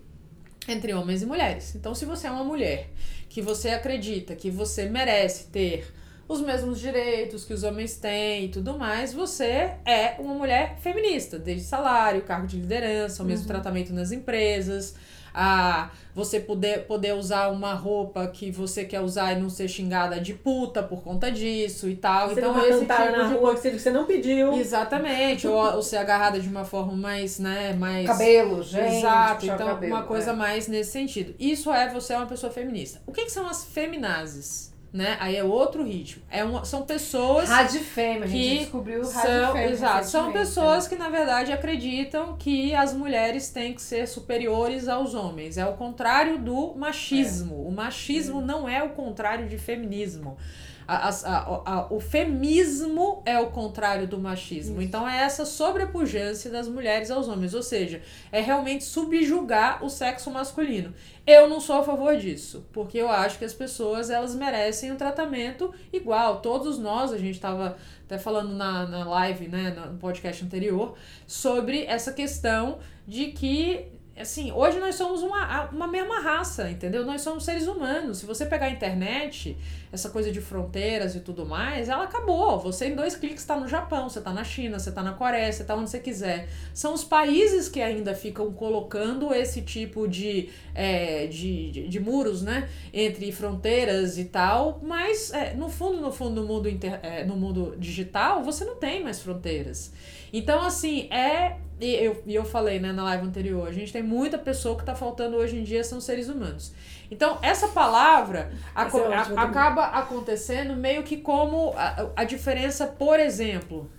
entre 0.69 0.93
homens 0.93 1.23
e 1.23 1.27
mulheres. 1.27 1.75
Então, 1.75 1.95
se 1.95 2.05
você 2.05 2.27
é 2.27 2.31
uma 2.31 2.45
mulher 2.45 2.91
que 3.35 3.43
você 3.43 3.71
acredita 3.71 4.37
que 4.37 4.49
você 4.49 4.89
merece 4.89 5.47
ter 5.49 5.93
os 6.29 6.41
mesmos 6.41 6.79
direitos 6.79 7.45
que 7.45 7.53
os 7.53 7.65
homens 7.65 7.97
têm 7.97 8.45
e 8.45 8.49
tudo 8.49 8.79
mais, 8.79 9.13
você 9.13 9.73
é 9.85 10.15
uma 10.21 10.35
mulher 10.35 10.77
feminista, 10.79 11.37
desde 11.37 11.65
salário, 11.65 12.23
cargo 12.23 12.47
de 12.47 12.57
liderança, 12.57 13.25
o 13.25 13.27
mesmo 13.27 13.49
tratamento 13.49 13.93
nas 13.93 14.13
empresas, 14.13 14.95
a 15.35 15.91
você 16.15 16.39
poder, 16.39 16.87
poder 16.87 17.13
usar 17.15 17.49
uma 17.49 17.75
roupa 17.75 18.27
que 18.29 18.51
você 18.51 18.85
quer 18.85 19.01
usar 19.01 19.33
e 19.33 19.41
não 19.41 19.51
ser 19.51 19.67
xingada 19.67 20.21
de 20.21 20.33
puta 20.33 20.81
por 20.81 21.03
conta 21.03 21.31
disso 21.31 21.89
e 21.89 21.97
tal. 21.97 22.29
Você 22.29 22.41
então, 22.41 22.55
não 22.55 22.65
esse 22.65 22.81
tipo 22.81 22.93
na 22.93 23.29
de 23.29 23.35
rua 23.35 23.55
que 23.57 23.79
você 23.79 23.91
não 23.91 24.05
pediu. 24.05 24.53
Exatamente, 24.53 25.49
ou, 25.49 25.57
ou 25.57 25.83
ser 25.83 25.97
agarrada 25.97 26.39
de 26.39 26.49
uma 26.49 26.65
forma 26.65 26.93
mais, 26.93 27.41
né, 27.41 27.73
mais... 27.73 28.07
Cabelo, 28.07 28.63
gente. 28.63 28.99
Exato, 28.99 29.47
então 29.47 29.67
cabelo, 29.67 29.93
uma 29.93 30.05
coisa 30.05 30.31
é. 30.31 30.35
mais 30.35 30.69
nesse 30.69 30.93
sentido. 30.93 31.35
Isso 31.39 31.73
é 31.73 31.93
você 31.93 32.13
é 32.13 32.17
uma 32.17 32.27
pessoa 32.27 32.53
feminista. 32.53 33.03
O 33.07 33.13
que, 33.13 33.25
que 33.25 33.33
são 33.33 33.49
as 33.49 33.65
feminazes? 33.65 34.74
Né? 34.95 35.17
Aí 35.19 35.35
é 35.35 35.43
outro 35.43 35.83
ritmo. 35.83 36.23
É 36.31 36.45
uma, 36.45 36.65
são 36.65 36.83
pessoas 36.83 37.49
Radifêmea, 37.49 38.27
a 38.27 38.27
gente 38.29 38.49
que 38.49 38.59
descobriu 38.61 39.03
radifêmea. 39.03 39.71
exato, 39.71 40.07
são 40.07 40.27
recentemente, 40.27 40.49
pessoas 40.49 40.87
que 40.87 40.95
na 40.95 41.09
verdade 41.09 41.51
acreditam 41.51 42.37
que 42.37 42.73
as 42.77 42.95
mulheres 42.95 43.51
têm 43.51 43.75
que 43.75 43.83
ser 43.83 44.07
superiores 44.07 44.87
aos 44.87 45.13
homens. 45.13 45.59
É 45.59 45.67
o 45.67 45.73
contrário 45.73 46.39
do 46.39 46.77
machismo. 46.77 47.67
O 47.67 47.73
machismo 47.73 48.41
não 48.41 48.69
é 48.69 48.85
o 48.85 48.91
contrário 48.91 49.49
de 49.49 49.59
feminismo. 49.59 50.39
A- 50.87 51.09
a- 51.09 51.61
a- 51.65 51.87
o 51.91 51.99
feminismo 52.01 53.23
é 53.25 53.39
o 53.39 53.47
contrário 53.51 54.07
do 54.07 54.19
machismo. 54.19 54.81
Então 54.83 55.09
é 55.09 55.19
essa 55.23 55.45
sobrepujança 55.45 56.51
das 56.51 56.69
mulheres 56.69 57.11
aos 57.11 57.29
homens. 57.29 57.55
Ou 57.55 57.63
seja, 57.63 58.03
é 58.31 58.41
realmente 58.41 58.85
subjugar 58.85 59.85
o 59.85 59.89
sexo 59.89 60.31
masculino. 60.31 60.93
Eu 61.27 61.49
não 61.49 61.59
sou 61.61 61.77
a 61.77 61.83
favor 61.83 62.17
disso, 62.17 62.67
porque 62.73 62.99
eu 62.99 63.09
acho 63.09 63.39
que 63.39 63.45
as 63.45 63.55
pessoas 63.55 64.11
elas 64.11 64.35
merecem 64.35 64.93
um 64.93 64.97
tratamento 64.97 65.73
igual. 65.93 66.41
Todos 66.41 66.79
nós, 66.79 67.13
a 67.13 67.19
gente 67.19 67.37
estava 67.37 67.77
até 68.05 68.19
falando 68.19 68.53
na, 68.55 68.87
na 68.87 69.05
live, 69.09 69.49
né, 69.49 69.71
no 69.91 69.97
podcast 69.99 70.45
anterior, 70.45 70.95
sobre 71.27 71.85
essa 71.85 72.13
questão 72.13 72.79
de 73.07 73.29
que 73.29 73.87
assim, 74.17 74.53
hoje 74.53 74.79
nós 74.79 74.95
somos 74.95 75.23
uma, 75.23 75.69
uma 75.71 75.89
mesma 75.89 76.21
raça, 76.21 76.71
entendeu? 76.71 77.05
Nós 77.05 77.23
somos 77.23 77.45
seres 77.45 77.67
humanos. 77.67 78.19
Se 78.19 78.27
você 78.27 78.47
pegar 78.47 78.67
a 78.67 78.71
internet, 78.71 79.57
essa 79.93 80.09
coisa 80.09 80.31
de 80.31 80.41
fronteiras 80.41 81.17
e 81.17 81.21
tudo 81.21 81.45
mais, 81.45 81.89
ela 81.89 82.05
acabou. 82.05 82.59
Você 82.61 82.87
em 82.87 82.95
dois 82.95 83.17
cliques 83.17 83.41
está 83.41 83.59
no 83.59 83.67
Japão, 83.67 84.09
você 84.09 84.21
está 84.21 84.33
na 84.33 84.45
China, 84.45 84.79
você 84.79 84.91
está 84.91 85.03
na 85.03 85.13
Coreia, 85.13 85.53
você 85.53 85.63
está 85.63 85.75
onde 85.75 85.91
você 85.91 85.99
quiser. 85.99 86.49
São 86.73 86.95
os 86.95 87.03
países 87.03 87.69
que 87.69 87.81
ainda 87.81 88.15
ficam 88.15 88.53
colocando 88.53 89.35
esse 89.35 89.63
tipo 89.63 90.07
de, 90.07 90.49
é, 90.75 91.27
de, 91.27 91.71
de, 91.71 91.89
de 91.89 92.01
muros, 92.01 92.43
né? 92.43 92.69
Entre 92.93 93.33
fronteiras 93.33 94.17
e 94.17 94.27
tal, 94.27 94.81
mas 94.83 95.33
é, 95.33 95.55
no 95.55 95.69
fundo, 95.69 96.01
no 96.01 96.13
fundo, 96.13 96.41
no 96.41 96.47
mundo, 96.47 96.69
inter, 96.69 97.01
é, 97.03 97.25
no 97.25 97.37
mundo 97.37 97.75
digital, 97.79 98.43
você 98.45 98.65
não 98.65 98.77
tem 98.77 99.03
mais 99.03 99.21
fronteiras. 99.21 99.93
Então, 100.33 100.61
assim, 100.63 101.09
é 101.13 101.57
e 101.81 101.95
eu, 101.95 102.23
e 102.27 102.35
eu 102.35 102.45
falei 102.45 102.79
né, 102.79 102.93
na 102.93 103.03
live 103.05 103.27
anterior, 103.27 103.67
a 103.69 103.73
gente 103.73 103.93
tem 103.93 104.03
muita 104.03 104.39
pessoa 104.39 104.77
que 104.77 104.85
tá 104.85 104.95
faltando 104.95 105.37
hoje 105.37 105.57
em 105.59 105.63
dia 105.65 105.83
são 105.85 106.01
seres 106.01 106.29
humanos. 106.29 106.73
Então, 107.11 107.39
essa 107.43 107.69
palavra 107.69 108.53
aco- 108.75 108.99
é 108.99 109.19
ótimo 109.21 109.39
a- 109.39 109.43
acaba 109.43 109.85
acontecendo 109.87 110.75
meio 110.77 111.03
que 111.03 111.17
como 111.19 111.73
a, 111.77 112.07
a 112.17 112.25
diferença, 112.25 112.87
por 112.87 113.19
exemplo, 113.21 113.91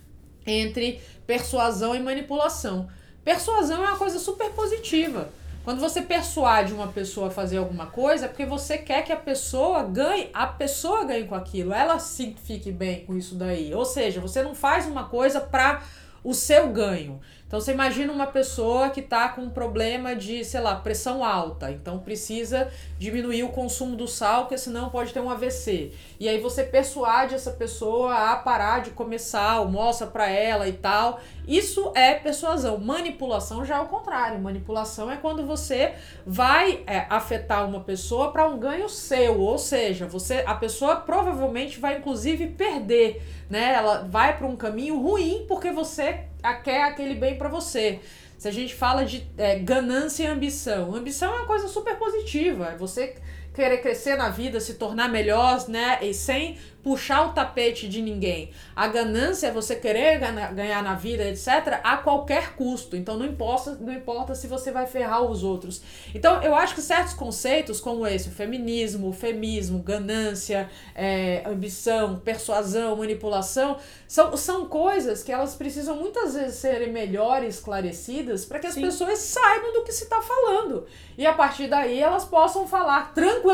entre 0.45 1.01
persuasão 1.25 1.95
e 1.95 1.99
manipulação. 1.99 2.87
Persuasão 3.23 3.83
é 3.83 3.89
uma 3.89 3.97
coisa 3.97 4.19
super 4.19 4.51
positiva. 4.51 5.29
Quando 5.63 5.79
você 5.79 5.99
persuade 6.03 6.71
uma 6.73 6.89
pessoa 6.89 7.27
a 7.27 7.31
fazer 7.31 7.57
alguma 7.57 7.87
coisa, 7.87 8.25
é 8.25 8.27
porque 8.27 8.45
você 8.45 8.77
quer 8.77 9.03
que 9.03 9.11
a 9.11 9.17
pessoa 9.17 9.81
ganhe, 9.81 10.29
a 10.31 10.45
pessoa 10.45 11.03
ganhe 11.03 11.25
com 11.25 11.33
aquilo, 11.33 11.73
ela 11.73 11.97
se 11.97 12.35
fique 12.45 12.71
bem 12.71 13.03
com 13.03 13.17
isso 13.17 13.33
daí. 13.33 13.73
Ou 13.73 13.83
seja, 13.83 14.21
você 14.21 14.43
não 14.43 14.53
faz 14.53 14.85
uma 14.85 15.05
coisa 15.05 15.41
para 15.41 15.81
o 16.23 16.35
seu 16.35 16.69
ganho. 16.69 17.19
Então 17.47 17.61
você 17.61 17.73
imagina 17.73 18.11
uma 18.11 18.25
pessoa 18.25 18.89
que 18.89 19.03
tá 19.03 19.29
com 19.29 19.43
um 19.43 19.49
problema 19.51 20.15
de, 20.15 20.43
sei 20.43 20.59
lá, 20.59 20.75
pressão 20.75 21.23
alta, 21.23 21.69
então 21.71 21.99
precisa 21.99 22.71
diminuir 22.97 23.43
o 23.43 23.49
consumo 23.49 23.95
do 23.95 24.07
sal, 24.07 24.41
porque 24.41 24.57
senão 24.57 24.89
pode 24.89 25.13
ter 25.13 25.19
um 25.19 25.29
AVC. 25.29 25.91
E 26.19 26.27
aí 26.27 26.39
você 26.39 26.63
persuade 26.63 27.35
essa 27.35 27.51
pessoa 27.51 28.31
a 28.31 28.35
parar 28.35 28.81
de 28.81 28.89
comer 28.89 29.19
sal, 29.19 29.69
mostra 29.69 30.07
pra 30.07 30.27
ela 30.27 30.67
e 30.67 30.73
tal. 30.73 31.19
Isso 31.47 31.91
é 31.93 32.15
persuasão. 32.15 32.79
Manipulação 32.79 33.63
já 33.63 33.77
é 33.77 33.79
o 33.79 33.85
contrário. 33.85 34.39
Manipulação 34.39 35.11
é 35.11 35.17
quando 35.17 35.45
você 35.45 35.93
vai 36.25 36.83
é, 36.87 37.05
afetar 37.09 37.67
uma 37.69 37.81
pessoa 37.81 38.31
para 38.31 38.49
um 38.49 38.57
ganho 38.57 38.89
seu, 38.89 39.39
ou 39.39 39.59
seja, 39.59 40.07
você 40.07 40.43
a 40.47 40.55
pessoa 40.55 40.95
provavelmente 40.95 41.79
vai 41.79 41.99
inclusive 41.99 42.47
perder, 42.47 43.21
né? 43.47 43.73
Ela 43.73 43.99
vai 44.09 44.35
para 44.35 44.47
um 44.47 44.55
caminho 44.55 44.99
ruim 44.99 45.45
porque 45.47 45.71
você 45.71 46.25
quer 46.53 46.83
aquele 46.83 47.15
bem 47.15 47.37
para 47.37 47.49
você. 47.49 47.99
Se 48.37 48.47
a 48.47 48.51
gente 48.51 48.75
fala 48.75 49.05
de 49.05 49.25
é, 49.37 49.59
ganância 49.59 50.23
e 50.23 50.27
ambição, 50.27 50.93
ambição 50.93 51.33
é 51.33 51.37
uma 51.37 51.47
coisa 51.47 51.67
super 51.67 51.97
positiva. 51.97 52.71
É 52.73 52.77
você 52.77 53.15
querer 53.55 53.77
crescer 53.77 54.15
na 54.17 54.29
vida, 54.29 54.59
se 54.59 54.75
tornar 54.75 55.09
melhor, 55.09 55.67
né? 55.69 55.99
E 56.01 56.13
sem 56.13 56.57
puxar 56.85 57.25
o 57.25 57.33
tapete 57.33 57.89
de 57.89 57.99
ninguém. 57.99 58.51
A 58.75 58.87
ganância 58.87 59.47
é 59.47 59.51
você 59.51 59.75
querer 59.75 60.19
ganhar 60.53 60.83
na 60.83 60.93
vida, 60.93 61.23
etc., 61.23 61.79
a 61.83 61.97
qualquer 61.97 62.55
custo. 62.55 62.95
Então 62.95 63.17
não 63.17 63.25
importa, 63.25 63.75
não 63.81 63.91
importa 63.91 64.35
se 64.35 64.45
você 64.45 64.71
vai 64.71 64.85
ferrar 64.85 65.23
os 65.23 65.43
outros. 65.43 65.81
Então 66.13 66.43
eu 66.43 66.53
acho 66.53 66.75
que 66.75 66.83
certos 66.83 67.15
conceitos, 67.15 67.81
como 67.81 68.05
esse, 68.05 68.29
o 68.29 68.31
feminismo, 68.31 69.09
o 69.09 69.13
femismo, 69.13 69.79
ganância, 69.79 70.69
é, 70.93 71.41
ambição, 71.47 72.19
persuasão, 72.19 72.95
manipulação, 72.97 73.77
são, 74.07 74.37
são 74.37 74.65
coisas 74.65 75.23
que 75.23 75.31
elas 75.31 75.55
precisam 75.55 75.95
muitas 75.95 76.35
vezes 76.35 76.57
serem 76.57 76.91
melhor 76.91 77.43
esclarecidas 77.43 78.45
para 78.45 78.59
que 78.59 78.67
as 78.67 78.75
Sim. 78.75 78.81
pessoas 78.81 79.17
saibam 79.17 79.73
do 79.73 79.83
que 79.83 79.91
se 79.91 80.03
está 80.03 80.21
falando. 80.21 80.85
E 81.17 81.25
a 81.25 81.33
partir 81.33 81.65
daí 81.65 81.99
elas 81.99 82.25
possam 82.25 82.67
falar 82.67 83.11
tranquilamente, 83.15 83.44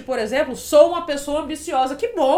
por 0.00 0.18
exemplo, 0.18 0.56
sou 0.56 0.88
uma 0.90 1.04
pessoa 1.04 1.42
ambiciosa. 1.42 1.96
Que 1.96 2.08
bom 2.08 2.34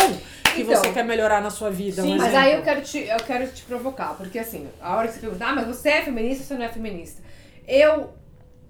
que 0.55 0.63
Então. 0.63 0.75
você 0.75 0.93
quer 0.93 1.05
melhorar 1.05 1.41
na 1.41 1.51
sua 1.51 1.71
vida. 1.71 2.03
Sim, 2.03 2.15
um 2.15 2.17
Mas 2.19 2.35
aí 2.35 2.55
eu 2.55 2.63
quero, 2.63 2.83
te, 2.83 2.99
eu 2.99 3.19
quero 3.19 3.47
te 3.49 3.63
provocar, 3.63 4.15
porque 4.17 4.39
assim, 4.39 4.69
a 4.81 4.97
hora 4.97 5.09
que 5.09 5.15
você 5.15 5.21
pergunta, 5.21 5.47
ah, 5.47 5.55
mas 5.55 5.67
você 5.67 5.89
é 5.91 6.03
feminista 6.03 6.43
ou 6.43 6.47
você 6.49 6.55
não 6.55 6.65
é 6.65 6.69
feminista? 6.69 7.23
Eu, 7.67 8.11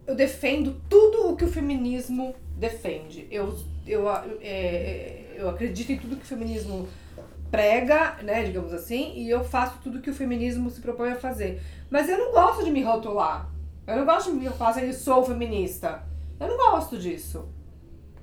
eu 0.07 0.15
defendo 0.15 0.81
tudo 0.89 1.29
o 1.31 1.37
que 1.37 1.45
o 1.45 1.49
feminismo 1.49 2.35
defende. 2.57 3.27
Eu, 3.31 3.57
eu, 3.87 4.09
é, 4.41 5.35
eu 5.37 5.49
acredito 5.49 5.93
em 5.93 5.99
tudo 5.99 6.17
que 6.17 6.25
o 6.25 6.29
feminismo 6.29 6.89
prega, 7.51 8.17
né, 8.23 8.43
digamos 8.43 8.73
assim, 8.75 9.13
e 9.17 9.31
eu 9.31 9.43
faço 9.43 9.79
tudo 9.83 10.01
que 10.01 10.11
o 10.11 10.15
feminismo 10.15 10.69
se 10.71 10.81
propõe 10.81 11.13
a 11.13 11.17
fazer. 11.17 11.63
Mas 11.91 12.09
eu 12.09 12.19
não 12.19 12.33
gosto 12.33 12.65
de 12.65 12.71
me 12.71 12.83
rotular. 12.83 13.49
Eu 13.87 13.97
não 13.97 14.05
gosto 14.05 14.31
de 14.31 14.37
me 14.37 14.49
falar 14.51 14.71
assim, 14.71 14.87
eu 14.87 14.93
sou 14.93 15.25
feminista. 15.25 16.03
Eu 16.39 16.49
não 16.49 16.57
gosto 16.59 16.99
disso. 16.99 17.49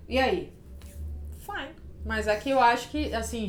E 0.07 0.17
aí? 0.19 0.51
Fine. 1.39 1.69
Mas 2.05 2.27
aqui 2.27 2.51
eu 2.51 2.59
acho 2.59 2.89
que, 2.89 3.13
assim, 3.13 3.47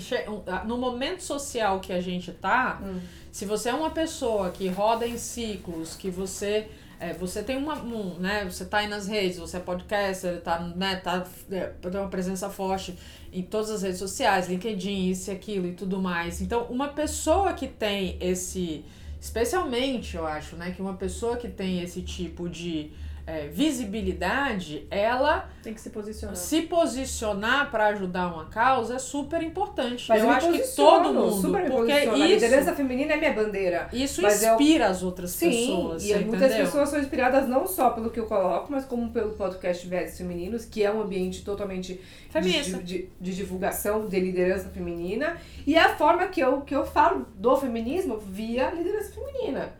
no 0.66 0.78
momento 0.78 1.22
social 1.22 1.78
que 1.80 1.92
a 1.92 2.00
gente 2.00 2.32
tá, 2.32 2.80
Hum. 2.82 3.00
se 3.30 3.44
você 3.44 3.68
é 3.68 3.74
uma 3.74 3.90
pessoa 3.90 4.50
que 4.50 4.66
roda 4.68 5.06
em 5.06 5.18
ciclos, 5.18 5.94
que 5.94 6.10
você. 6.10 6.68
é, 6.98 7.12
você 7.12 7.42
tem 7.42 7.58
uma. 7.58 7.74
Um, 7.82 8.14
né, 8.18 8.44
você 8.46 8.64
tá 8.64 8.78
aí 8.78 8.88
nas 8.88 9.06
redes, 9.06 9.36
você 9.38 9.58
é 9.58 9.60
podcaster, 9.60 10.40
tá, 10.40 10.58
né, 10.74 10.96
tá, 10.96 11.26
é, 11.50 11.66
tem 11.66 12.00
uma 12.00 12.08
presença 12.08 12.48
forte 12.48 12.96
em 13.30 13.42
todas 13.42 13.68
as 13.70 13.82
redes 13.82 13.98
sociais, 13.98 14.48
LinkedIn, 14.48 15.10
isso 15.10 15.30
e 15.30 15.34
aquilo 15.34 15.66
e 15.66 15.72
tudo 15.74 16.00
mais. 16.00 16.40
Então, 16.40 16.62
uma 16.70 16.88
pessoa 16.88 17.52
que 17.52 17.68
tem 17.68 18.16
esse. 18.20 18.82
Especialmente, 19.20 20.16
eu 20.16 20.26
acho, 20.26 20.56
né, 20.56 20.70
que 20.70 20.80
uma 20.80 20.94
pessoa 20.94 21.36
que 21.36 21.48
tem 21.48 21.82
esse 21.82 22.00
tipo 22.00 22.48
de 22.48 22.90
é, 23.26 23.48
visibilidade, 23.48 24.86
ela 24.90 25.48
Tem 25.62 25.74
que 25.74 25.80
se 25.80 25.90
posicionar. 25.90 26.36
se 26.36 26.62
posicionar 26.62 27.70
para 27.72 27.86
ajudar 27.88 28.28
uma 28.32 28.44
causa 28.46 28.94
é 28.94 28.98
super 28.98 29.42
importante. 29.42 30.06
Mas 30.08 30.22
eu 30.22 30.28
me 30.28 30.34
acho 30.34 30.52
que 30.52 30.76
todo 30.76 31.12
mundo, 31.12 31.32
super 31.40 31.64
porque 31.70 31.92
posiciono. 31.92 32.12
A 32.22 32.26
isso, 32.26 32.44
liderança 32.44 32.74
feminina 32.74 33.12
é 33.14 33.16
minha 33.16 33.32
bandeira. 33.32 33.88
isso 33.92 34.22
mas 34.22 34.42
eu- 34.42 34.52
inspira 34.52 34.86
as 34.86 35.02
outras 35.02 35.30
Sim, 35.32 35.50
pessoas, 35.50 36.04
e 36.04 36.08
você 36.08 36.18
muitas 36.20 36.42
entendeu? 36.50 36.64
pessoas 36.66 36.88
são 36.88 37.00
inspiradas 37.00 37.48
não 37.48 37.66
só 37.66 37.90
pelo 37.90 38.10
que 38.10 38.20
eu 38.20 38.26
coloco, 38.26 38.70
mas 38.70 38.84
como 38.84 39.10
pelo 39.10 39.30
podcast 39.32 39.86
Vozes 39.88 40.16
Femininos, 40.18 40.64
que 40.64 40.84
é 40.84 40.92
um 40.92 41.00
ambiente 41.02 41.44
totalmente 41.44 42.00
de, 42.40 42.82
de- 42.82 43.08
de 43.20 43.34
divulgação 43.34 44.06
de 44.06 44.20
liderança 44.20 44.68
feminina. 44.68 45.36
E 45.66 45.74
é 45.74 45.80
a 45.80 45.96
forma 45.96 46.26
que 46.28 46.40
eu, 46.40 46.60
que 46.60 46.74
eu 46.74 46.86
falo 46.86 47.26
do 47.34 47.56
feminismo 47.56 48.18
via 48.18 48.70
liderança 48.70 49.12
feminina. 49.12 49.72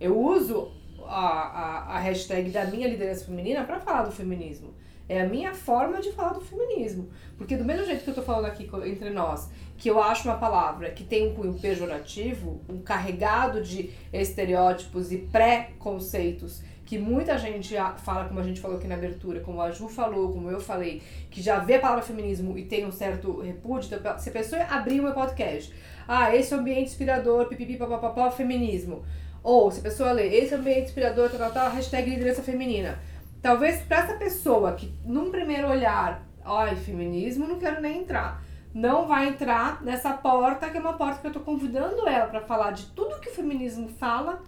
Eu 0.00 0.18
uso 0.18 0.72
a, 1.08 1.88
a, 1.90 1.96
a 1.96 1.98
hashtag 1.98 2.50
da 2.50 2.64
minha 2.64 2.88
liderança 2.88 3.24
feminina 3.24 3.64
para 3.64 3.80
falar 3.80 4.02
do 4.02 4.12
feminismo. 4.12 4.74
É 5.08 5.20
a 5.20 5.26
minha 5.26 5.54
forma 5.54 6.00
de 6.00 6.10
falar 6.12 6.32
do 6.32 6.40
feminismo. 6.40 7.08
Porque 7.38 7.56
do 7.56 7.64
mesmo 7.64 7.86
jeito 7.86 8.02
que 8.02 8.10
eu 8.10 8.14
tô 8.14 8.22
falando 8.22 8.46
aqui 8.46 8.68
entre 8.84 9.10
nós, 9.10 9.48
que 9.78 9.88
eu 9.88 10.02
acho 10.02 10.28
uma 10.28 10.36
palavra 10.36 10.90
que 10.90 11.04
tem 11.04 11.28
um 11.28 11.34
cunho 11.34 11.54
pejorativo, 11.54 12.60
um 12.68 12.80
carregado 12.80 13.62
de 13.62 13.90
estereótipos 14.12 15.12
e 15.12 15.18
pré-conceitos, 15.18 16.62
que 16.84 16.98
muita 16.98 17.36
gente 17.36 17.74
fala, 17.98 18.26
como 18.26 18.38
a 18.38 18.44
gente 18.44 18.60
falou 18.60 18.78
aqui 18.78 18.86
na 18.86 18.94
abertura, 18.94 19.40
como 19.40 19.60
a 19.60 19.72
Ju 19.72 19.88
falou, 19.88 20.32
como 20.32 20.48
eu 20.50 20.60
falei, 20.60 21.02
que 21.30 21.42
já 21.42 21.58
vê 21.58 21.74
a 21.74 21.80
palavra 21.80 22.02
feminismo 22.02 22.56
e 22.56 22.64
tem 22.64 22.86
um 22.86 22.92
certo 22.92 23.40
repúdio, 23.40 23.92
então, 23.92 24.18
se 24.18 24.28
a 24.28 24.32
pessoa 24.32 24.62
abrir 24.62 25.00
o 25.00 25.02
meu 25.02 25.12
podcast, 25.12 25.74
ah, 26.06 26.34
esse 26.34 26.54
é 26.54 26.56
ambiente 26.56 26.90
inspirador, 26.90 27.46
pipipi, 27.46 27.76
papapá, 27.76 28.30
feminismo. 28.30 29.04
Ou 29.46 29.70
se 29.70 29.78
a 29.78 29.82
pessoa 29.84 30.10
lê, 30.10 30.26
esse 30.26 30.52
ambiente 30.56 30.86
inspirador, 30.86 31.30
tal, 31.30 31.38
tal, 31.38 31.52
tal, 31.52 31.70
hashtag 31.70 32.10
liderança 32.10 32.42
feminina. 32.42 32.98
Talvez 33.40 33.80
pra 33.82 33.98
essa 33.98 34.14
pessoa 34.14 34.72
que, 34.72 34.92
num 35.04 35.30
primeiro 35.30 35.68
olhar, 35.68 36.26
ai, 36.44 36.74
feminismo, 36.74 37.46
não 37.46 37.56
quero 37.56 37.80
nem 37.80 38.00
entrar. 38.00 38.42
Não 38.74 39.06
vai 39.06 39.28
entrar 39.28 39.80
nessa 39.84 40.12
porta, 40.14 40.68
que 40.68 40.76
é 40.76 40.80
uma 40.80 40.94
porta 40.94 41.20
que 41.20 41.28
eu 41.28 41.32
tô 41.32 41.38
convidando 41.38 42.08
ela 42.08 42.26
pra 42.26 42.40
falar 42.40 42.72
de 42.72 42.86
tudo 42.86 43.20
que 43.20 43.28
o 43.28 43.32
feminismo 43.32 43.88
fala 43.88 44.42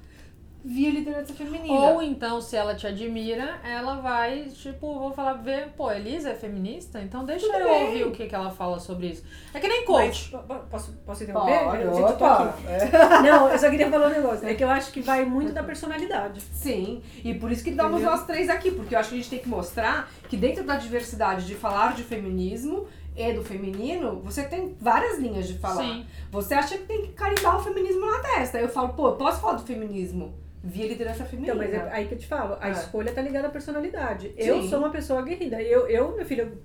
via 0.64 0.90
liderança 0.90 1.32
feminina. 1.32 1.72
Ou 1.72 2.02
então, 2.02 2.40
se 2.40 2.56
ela 2.56 2.74
te 2.74 2.86
admira, 2.86 3.58
ela 3.64 3.96
vai, 3.96 4.44
tipo, 4.46 4.98
vou 4.98 5.12
falar, 5.12 5.34
ver, 5.34 5.68
pô, 5.76 5.90
Elisa 5.90 6.30
é 6.30 6.34
feminista? 6.34 7.00
Então 7.00 7.24
deixa 7.24 7.46
Tudo 7.46 7.58
eu 7.58 7.68
bem. 7.68 7.84
ouvir 7.86 8.04
o 8.06 8.10
que, 8.10 8.26
que 8.26 8.34
ela 8.34 8.50
fala 8.50 8.78
sobre 8.78 9.06
isso. 9.08 9.24
É 9.54 9.60
que 9.60 9.68
nem 9.68 9.84
Mas, 9.86 10.28
coach. 10.28 10.30
po- 10.46 10.54
posso, 10.70 10.92
posso 11.06 11.22
interromper? 11.22 11.58
Pode, 11.64 11.82
Eu, 11.82 11.94
gente, 11.94 12.06
tô 12.06 12.24
opa. 12.24 12.44
aqui. 12.44 12.66
É. 12.66 13.22
Não, 13.22 13.48
eu 13.48 13.58
só 13.58 13.70
queria 13.70 13.88
falar 13.90 14.06
um 14.08 14.10
negócio. 14.10 14.46
É 14.48 14.54
que 14.54 14.64
eu 14.64 14.68
acho 14.70 14.92
que 14.92 15.00
vai 15.00 15.24
muito 15.24 15.52
da 15.52 15.62
personalidade. 15.64 16.40
Sim, 16.52 17.02
e 17.24 17.32
por 17.34 17.50
isso 17.52 17.62
que 17.64 17.70
estamos 17.70 18.02
nós 18.02 18.26
três 18.26 18.48
aqui, 18.50 18.70
porque 18.70 18.94
eu 18.94 18.98
acho 18.98 19.10
que 19.10 19.14
a 19.14 19.18
gente 19.18 19.30
tem 19.30 19.38
que 19.38 19.48
mostrar 19.48 20.10
que 20.28 20.36
dentro 20.36 20.64
da 20.64 20.76
diversidade 20.76 21.46
de 21.46 21.54
falar 21.54 21.94
de 21.94 22.02
feminismo 22.02 22.86
e 23.16 23.32
do 23.32 23.42
feminino, 23.42 24.20
você 24.24 24.44
tem 24.44 24.76
várias 24.80 25.18
linhas 25.18 25.46
de 25.48 25.58
falar. 25.58 25.82
Sim. 25.82 26.06
Você 26.30 26.54
acha 26.54 26.76
que 26.78 26.84
tem 26.84 27.02
que 27.02 27.12
carimbar 27.12 27.56
o 27.56 27.62
feminismo 27.62 28.04
na 28.10 28.18
testa. 28.20 28.58
Aí 28.58 28.64
eu 28.64 28.68
falo, 28.68 28.90
pô, 28.90 29.08
eu 29.08 29.16
posso 29.16 29.40
falar 29.40 29.54
do 29.54 29.62
feminismo 29.64 30.34
via 30.62 30.86
liderança 30.88 31.24
feminina. 31.24 31.54
Então, 31.64 31.66
mas 31.82 31.92
é 31.92 31.92
aí 31.94 32.06
que 32.08 32.14
eu 32.14 32.18
te 32.18 32.26
falo, 32.26 32.56
a 32.60 32.68
É. 32.68 32.72
escolha 32.72 33.12
tá 33.12 33.20
ligada 33.22 33.48
à 33.48 33.50
personalidade. 33.50 34.32
Eu 34.36 34.62
Sim. 34.62 34.68
sou 34.68 34.78
uma 34.80 34.90
pessoa 34.90 35.20
aguerrida. 35.20 35.62
Eu, 35.62 35.86
eu 35.88 36.16
meu 36.16 36.24
filho, 36.26 36.60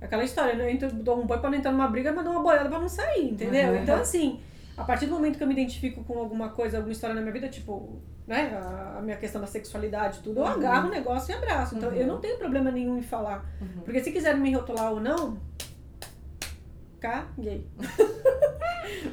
aquela 0.00 0.24
história, 0.24 0.54
né? 0.54 0.64
Eu 0.64 0.70
entro, 0.70 0.92
dou 0.92 1.20
um 1.22 1.26
boi 1.26 1.38
pra 1.38 1.48
não 1.50 1.56
entrar 1.58 1.72
numa 1.72 1.86
briga, 1.88 2.12
mas 2.12 2.24
dou 2.24 2.32
uma 2.34 2.42
boiada 2.42 2.68
pra 2.68 2.78
não 2.78 2.88
sair, 2.88 3.30
entendeu? 3.30 3.68
Uhum. 3.70 3.82
Então, 3.82 3.96
assim, 4.00 4.40
a 4.76 4.84
partir 4.84 5.06
do 5.06 5.12
momento 5.12 5.36
que 5.38 5.42
eu 5.42 5.46
me 5.46 5.52
identifico 5.54 6.02
com 6.04 6.18
alguma 6.18 6.48
coisa, 6.50 6.78
alguma 6.78 6.92
história 6.92 7.14
na 7.14 7.20
minha 7.20 7.32
vida, 7.32 7.48
tipo, 7.48 8.00
né, 8.26 8.52
a, 8.60 8.98
a 8.98 9.02
minha 9.02 9.16
questão 9.16 9.40
da 9.40 9.46
sexualidade 9.46 10.20
tudo, 10.20 10.40
eu 10.40 10.44
Uhum. 10.44 10.50
agarro 10.52 10.88
o 10.88 10.90
negócio 10.90 11.32
e 11.32 11.34
abraço. 11.36 11.76
Então, 11.76 11.90
Uhum. 11.90 11.96
eu 11.96 12.06
não 12.06 12.18
tenho 12.20 12.36
problema 12.38 12.70
nenhum 12.70 12.98
em 12.98 13.02
falar. 13.02 13.44
Uhum. 13.60 13.82
Porque 13.84 14.02
se 14.02 14.10
quiserem 14.12 14.40
me 14.40 14.52
rotular 14.54 14.92
ou 14.92 15.00
não, 15.00 15.38
caguei. 17.00 17.66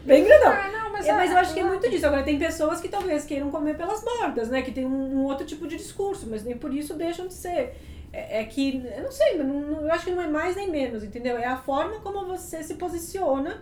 Bem 0.07 0.23
grandão. 0.23 0.51
Ah, 0.51 0.69
não, 0.71 0.91
mas, 0.93 1.07
É, 1.07 1.13
mas 1.13 1.29
é- 1.29 1.33
eu 1.33 1.37
acho 1.37 1.53
que 1.53 1.59
é 1.59 1.63
muito 1.63 1.89
disso. 1.89 2.05
Agora, 2.07 2.23
tem 2.23 2.39
pessoas 2.39 2.79
que 2.81 2.87
talvez 2.89 3.25
queiram 3.25 3.51
comer 3.51 3.75
pelas 3.77 4.03
bordas, 4.03 4.49
né? 4.49 4.61
Que 4.61 4.71
tem 4.71 4.85
um, 4.85 5.17
um 5.19 5.23
outro 5.25 5.45
tipo 5.45 5.67
de 5.67 5.75
discurso, 5.77 6.27
mas 6.29 6.43
nem 6.43 6.57
por 6.57 6.73
isso 6.73 6.93
deixam 6.93 7.27
de 7.27 7.33
ser. 7.33 7.75
É, 8.13 8.39
é 8.41 8.45
que, 8.45 8.81
eu 8.95 9.03
não 9.03 9.11
sei, 9.11 9.37
não- 9.37 9.81
eu 9.81 9.91
acho 9.91 10.05
que 10.05 10.11
não 10.11 10.21
é 10.21 10.27
mais 10.27 10.55
nem 10.55 10.71
menos, 10.71 11.03
entendeu? 11.03 11.37
É 11.37 11.45
a 11.45 11.57
forma 11.57 11.99
como 11.99 12.25
você 12.25 12.63
se 12.63 12.75
posiciona 12.75 13.61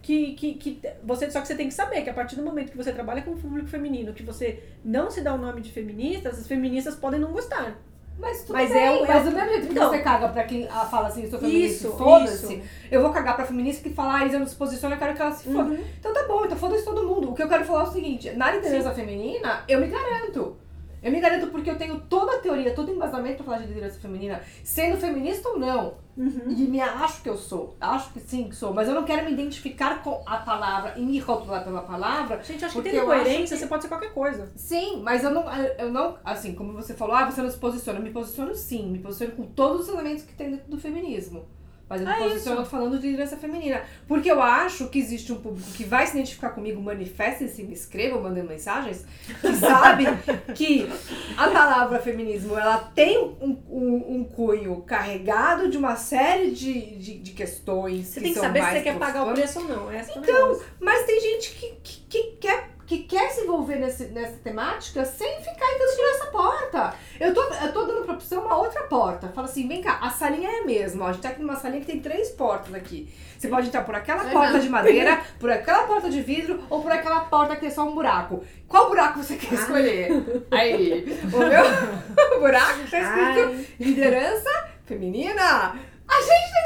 que, 0.00 0.32
que, 0.32 0.54
que 0.54 0.80
você 1.04 1.30
só 1.30 1.40
que 1.40 1.46
você 1.46 1.54
tem 1.54 1.68
que 1.68 1.74
saber 1.74 2.02
que 2.02 2.10
a 2.10 2.14
partir 2.14 2.34
do 2.36 2.42
momento 2.42 2.70
que 2.70 2.76
você 2.76 2.92
trabalha 2.92 3.22
com 3.22 3.32
o 3.32 3.36
público 3.38 3.68
feminino, 3.68 4.12
que 4.14 4.22
você 4.22 4.62
não 4.84 5.10
se 5.10 5.20
dá 5.20 5.34
o 5.34 5.38
nome 5.38 5.60
de 5.60 5.70
feminista, 5.70 6.30
as 6.30 6.46
feministas 6.48 6.96
podem 6.96 7.20
não 7.20 7.32
gostar. 7.32 7.76
Mas 8.18 8.42
tudo 8.42 8.52
Mas 8.52 8.70
bem, 8.70 8.78
é 8.78 9.02
é 9.02 9.06
mas 9.06 9.24
do 9.24 9.32
mesmo 9.32 9.48
jeito 9.50 9.66
que 9.66 9.72
Então. 9.72 9.90
você 9.90 9.98
caga 9.98 10.28
pra 10.28 10.44
quem 10.44 10.68
ah, 10.70 10.84
fala 10.86 11.08
assim, 11.08 11.24
eu 11.24 11.30
sou 11.30 11.38
feminista, 11.40 11.88
foda-se, 11.90 12.62
eu 12.90 13.02
vou 13.02 13.10
cagar 13.10 13.34
pra 13.36 13.44
feminista 13.44 13.82
que 13.82 13.94
fala, 13.94 14.18
ah, 14.18 14.26
Isa 14.26 14.38
não 14.38 14.46
se 14.46 14.54
posiciona, 14.54 14.94
eu 14.94 14.98
quero 14.98 15.14
que 15.14 15.22
ela 15.22 15.32
se 15.32 15.44
foda. 15.44 15.70
Uhum. 15.70 15.84
Então 15.98 16.12
tá 16.12 16.22
bom, 16.28 16.44
então 16.44 16.56
foda-se 16.56 16.84
todo 16.84 17.06
mundo. 17.06 17.30
O 17.30 17.34
que 17.34 17.42
eu 17.42 17.48
quero 17.48 17.64
falar 17.64 17.80
é 17.80 17.88
o 17.88 17.92
seguinte, 17.92 18.30
na 18.32 18.52
liderança 18.52 18.92
feminina, 18.92 19.64
eu 19.66 19.80
me 19.80 19.86
garanto. 19.88 20.56
Eu 21.02 21.10
me 21.10 21.20
garanto 21.20 21.48
porque 21.48 21.68
eu 21.68 21.76
tenho 21.76 22.00
toda 22.00 22.36
a 22.36 22.38
teoria, 22.38 22.74
todo 22.74 22.90
o 22.90 22.94
embasamento 22.94 23.36
pra 23.36 23.44
falar 23.44 23.58
de 23.58 23.66
liderança 23.66 23.98
feminina, 23.98 24.40
sendo 24.62 24.96
feminista 24.96 25.48
ou 25.48 25.58
não. 25.58 25.94
Uhum. 26.16 26.48
E 26.48 26.68
me 26.68 26.80
acho 26.80 27.22
que 27.22 27.28
eu 27.28 27.36
sou. 27.36 27.74
Acho 27.80 28.12
que 28.12 28.20
sim 28.20 28.48
que 28.48 28.54
sou. 28.54 28.72
Mas 28.72 28.86
eu 28.86 28.94
não 28.94 29.02
quero 29.02 29.24
me 29.24 29.32
identificar 29.32 30.02
com 30.02 30.22
a 30.26 30.36
palavra 30.36 30.94
e 30.96 31.02
me 31.02 31.18
rotular 31.18 31.64
pela 31.64 31.82
palavra. 31.82 32.42
Gente, 32.42 32.64
acho 32.64 32.80
que 32.80 32.88
eu 32.88 33.04
coerência, 33.04 33.54
acho 33.54 33.64
você 33.64 33.66
pode 33.66 33.82
ser 33.82 33.88
qualquer 33.88 34.12
coisa. 34.12 34.52
Sim, 34.54 35.02
mas 35.02 35.24
eu 35.24 35.30
não, 35.30 35.44
eu 35.78 35.90
não, 35.90 36.18
assim, 36.24 36.54
como 36.54 36.72
você 36.72 36.94
falou, 36.94 37.16
ah, 37.16 37.28
você 37.30 37.42
não 37.42 37.50
se 37.50 37.58
posiciona. 37.58 37.98
Eu 37.98 38.04
me 38.04 38.10
posiciono 38.10 38.54
sim, 38.54 38.90
me 38.90 38.98
posiciono 38.98 39.32
com 39.32 39.44
todos 39.44 39.88
os 39.88 39.88
elementos 39.88 40.24
que 40.24 40.34
tem 40.34 40.50
dentro 40.50 40.70
do 40.70 40.78
feminismo. 40.78 41.46
Mas 41.92 42.00
eu 42.00 42.06
me 42.06 42.12
É 42.14 42.16
posiciono 42.16 42.62
isso. 42.62 42.70
falando 42.70 42.98
de 42.98 43.06
liderança 43.06 43.36
feminina. 43.36 43.82
Porque 44.08 44.30
eu 44.30 44.40
acho 44.40 44.88
que 44.88 44.98
existe 44.98 45.30
um 45.30 45.36
público 45.36 45.70
que 45.72 45.84
vai 45.84 46.06
se 46.06 46.14
identificar 46.14 46.50
comigo, 46.50 46.80
manifestem-se, 46.80 47.62
me 47.62 47.74
escrevam, 47.74 48.22
mandem 48.22 48.42
mensagens, 48.42 49.04
que 49.40 49.52
sabe 49.60 50.06
que 50.54 50.88
a 51.36 51.48
palavra 51.48 51.98
feminismo 51.98 52.58
ela 52.58 52.78
tem 52.94 53.18
um, 53.18 53.58
um, 53.68 54.16
um 54.16 54.24
cunho 54.24 54.80
carregado 54.86 55.68
de 55.68 55.76
uma 55.76 55.94
série 55.94 56.52
de, 56.52 56.96
de, 56.96 57.18
de 57.18 57.30
questões. 57.32 58.06
Você 58.06 58.20
que 58.20 58.24
tem 58.24 58.32
que 58.32 58.40
saber 58.40 58.62
se 58.62 58.70
você 58.70 58.80
quer 58.80 58.98
pagar 58.98 59.26
o 59.26 59.34
preço 59.34 59.60
ou 59.60 59.68
não. 59.68 59.90
Essa 59.90 60.18
Então, 60.18 60.60
mas 60.80 61.04
tem 61.04 61.20
gente 61.20 61.50
que, 61.52 61.74
que, 61.82 62.00
que 62.08 62.22
quer, 62.40 62.70
que 62.86 63.04
quer 63.04 63.30
se 63.30 63.42
envolver 63.42 63.76
nesse, 63.76 64.06
nessa 64.06 64.36
temática 64.38 65.04
sem 65.04 65.38
ficar 65.38 65.72
entrando 65.72 65.96
por 65.96 66.08
essa 66.10 66.26
porta. 66.26 66.94
Eu 67.20 67.32
tô, 67.32 67.42
eu 67.42 67.72
tô 67.72 67.84
dando 67.84 68.04
pra 68.04 68.14
opção 68.14 68.44
uma 68.44 68.56
outra 68.56 68.82
porta. 68.84 69.28
Fala 69.28 69.46
assim, 69.46 69.68
vem 69.68 69.80
cá, 69.80 69.98
a 70.00 70.10
salinha 70.10 70.48
é 70.48 70.60
a 70.60 70.64
mesma. 70.64 71.04
Ó, 71.04 71.08
a 71.08 71.12
gente 71.12 71.22
tá 71.22 71.28
aqui 71.30 71.40
numa 71.40 71.56
salinha 71.56 71.80
que 71.80 71.86
tem 71.86 72.00
três 72.00 72.30
portas 72.30 72.74
aqui. 72.74 73.12
Você 73.38 73.48
pode 73.48 73.68
entrar 73.68 73.82
por 73.82 73.94
aquela 73.94 74.24
porta 74.26 74.60
de 74.60 74.68
madeira, 74.68 75.20
por 75.38 75.50
aquela 75.50 75.86
porta 75.86 76.08
de 76.08 76.22
vidro 76.22 76.62
ou 76.70 76.82
por 76.82 76.92
aquela 76.92 77.20
porta 77.22 77.54
que 77.54 77.62
tem 77.62 77.70
só 77.70 77.84
um 77.84 77.94
buraco. 77.94 78.44
Qual 78.68 78.88
buraco 78.88 79.22
você 79.22 79.36
quer 79.36 79.54
escolher? 79.54 80.10
Aí, 80.50 81.04
o 81.32 81.38
meu 81.38 82.38
buraco 82.40 82.78
tá 82.90 83.00
escrito 83.00 83.40
Ai. 83.40 83.66
liderança 83.80 84.68
feminina. 84.84 85.76
A 86.08 86.20
gente 86.20 86.52
tem 86.52 86.62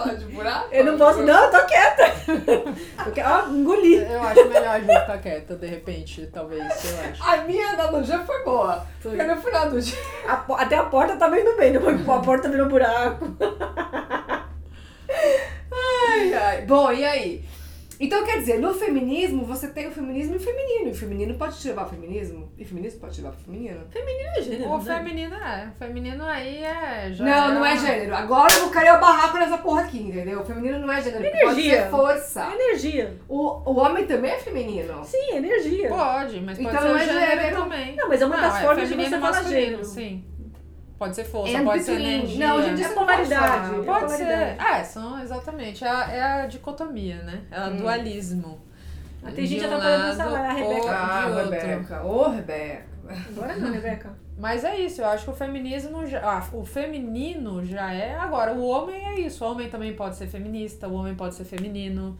Falar 0.00 0.14
de 0.14 0.24
buraco? 0.26 0.68
Eu 0.72 0.84
não 0.84 0.98
posso. 0.98 1.22
Não, 1.22 1.44
eu 1.44 1.50
tô 1.50 1.66
quieta. 1.66 2.10
Eu 3.06 3.12
quero, 3.12 3.28
ó, 3.28 3.48
engoli. 3.48 3.96
Eu 3.96 4.22
acho 4.22 4.48
melhor 4.48 4.68
a 4.68 4.78
gente 4.78 5.00
ficar 5.00 5.18
quieta, 5.18 5.56
de 5.56 5.66
repente, 5.66 6.26
talvez, 6.32 6.62
eu 6.62 7.10
acho. 7.10 7.22
A 7.22 7.36
minha 7.38 7.70
analogia 7.70 8.18
foi 8.20 8.44
boa. 8.44 8.86
Foi. 9.00 9.16
Porque 9.16 9.24
no 9.24 9.40
final 9.40 9.70
do 9.70 9.80
dia. 9.80 9.98
A 10.28 10.62
até 10.62 10.76
a 10.76 10.84
porta 10.84 11.16
tá 11.16 11.26
indo 11.28 11.56
bem, 11.56 11.72
depois 11.72 12.00
que 12.00 12.08
a 12.10 12.18
porta 12.18 12.48
virou 12.48 12.68
buraco. 12.68 13.36
Ai, 15.72 16.34
ai. 16.34 16.62
Bom, 16.62 16.92
e 16.92 17.04
aí? 17.04 17.44
Então, 18.02 18.24
quer 18.24 18.38
dizer, 18.38 18.58
no 18.58 18.72
feminismo, 18.72 19.44
você 19.44 19.68
tem 19.68 19.86
o 19.86 19.90
feminismo 19.90 20.32
e 20.32 20.36
o 20.38 20.40
feminino. 20.40 20.88
E 20.88 20.90
o 20.90 20.94
feminino 20.94 21.34
pode 21.34 21.58
te 21.58 21.68
levar 21.68 21.82
ao 21.82 21.90
feminismo? 21.90 22.50
E 22.56 22.62
o 22.62 22.66
feminismo 22.66 22.98
pode 22.98 23.14
te 23.14 23.20
levar 23.20 23.34
pro 23.34 23.44
feminino? 23.44 23.80
É 23.94 24.40
gênero, 24.40 24.70
O 24.70 24.78
né? 24.78 24.84
feminino 24.96 25.34
é. 25.36 25.68
O 25.74 25.78
feminino 25.78 26.24
aí 26.24 26.64
é. 26.64 27.10
Já 27.12 27.24
não, 27.24 27.54
não 27.56 27.66
é 27.66 27.76
gênero. 27.76 28.14
Agora 28.16 28.50
eu 28.54 28.60
vou 28.60 28.70
querer 28.70 28.92
o 28.94 29.00
barraco 29.00 29.36
nessa 29.36 29.58
porra 29.58 29.82
aqui, 29.82 29.98
entendeu? 29.98 30.40
O 30.40 30.44
feminino 30.46 30.78
não 30.78 30.90
é 30.90 31.02
gênero. 31.02 31.22
porque 31.24 31.38
Pode 31.44 31.60
Energia. 31.60 31.82
ser 31.82 31.90
força. 31.90 32.46
É 32.50 32.54
energia. 32.54 33.16
O, 33.28 33.70
o 33.70 33.76
homem 33.78 34.06
também 34.06 34.30
é 34.30 34.38
feminino. 34.38 35.04
Sim, 35.04 35.36
energia. 35.36 35.88
Pode, 35.90 36.40
mas 36.40 36.56
pode 36.58 36.68
Então 36.70 36.80
ser 36.82 36.88
não 36.88 36.96
é 36.96 37.04
gênero, 37.04 37.40
gênero. 37.42 37.56
também. 37.62 37.96
Não, 37.96 38.08
mas 38.08 38.22
é 38.22 38.24
uma 38.26 38.36
Não, 38.36 38.42
das 38.44 38.56
é 38.56 38.62
formas 38.64 38.88
de 38.88 38.94
feminino 38.94 39.16
você 39.16 39.20
falar 39.20 39.42
gênero. 39.42 39.84
Sim. 39.84 40.24
Pode 41.00 41.16
ser 41.16 41.24
força, 41.24 41.56
And 41.58 41.64
pode 41.64 41.82
ser 41.82 41.92
between. 41.96 42.14
energia. 42.14 42.46
Não, 42.46 42.56
hoje 42.58 42.68
em 42.68 42.74
dia 42.74 42.84
É 42.84 42.88
não 42.90 42.94
pode 42.94 43.06
polaridade. 43.06 43.74
É 43.74 43.82
Pode 43.84 44.12
ser. 44.12 44.24
É, 44.28 44.84
são 44.84 45.18
exatamente. 45.22 45.82
É 45.84 45.88
a, 45.88 46.12
é 46.12 46.22
a 46.42 46.46
dicotomia, 46.46 47.16
né? 47.22 47.40
É 47.50 47.58
o 47.62 47.70
Hum. 47.70 47.76
dualismo. 47.78 48.60
Ah, 49.22 49.26
tem 49.32 49.44
De 49.44 49.46
gente 49.46 49.64
um 49.64 49.66
atrapalhando 49.66 50.10
essa 50.12 50.24
a 50.24 50.52
Rebeca. 50.52 50.82
ou 50.84 50.90
Ah. 50.90 51.42
Rebeca. 51.42 52.02
Ô, 52.04 52.28
Rebeca. 52.30 52.84
Agora 53.30 53.56
não, 53.56 53.72
Rebeca. 53.72 54.10
Mas 54.38 54.62
é 54.64 54.78
isso, 54.78 55.00
eu 55.00 55.06
acho 55.06 55.24
que 55.24 55.30
o 55.30 55.34
feminismo 55.34 56.06
já. 56.06 56.20
ah, 56.22 56.46
o 56.52 56.64
feminino 56.66 57.64
já 57.64 57.92
é. 57.94 58.14
Agora, 58.16 58.52
o 58.52 58.66
homem 58.66 59.02
é 59.02 59.20
isso. 59.20 59.42
O 59.44 59.50
homem 59.50 59.68
também 59.70 59.94
pode 59.94 60.16
ser 60.16 60.26
feminista, 60.26 60.86
o 60.86 60.94
homem 60.94 61.14
pode 61.14 61.34
ser 61.34 61.44
feminino. 61.44 62.16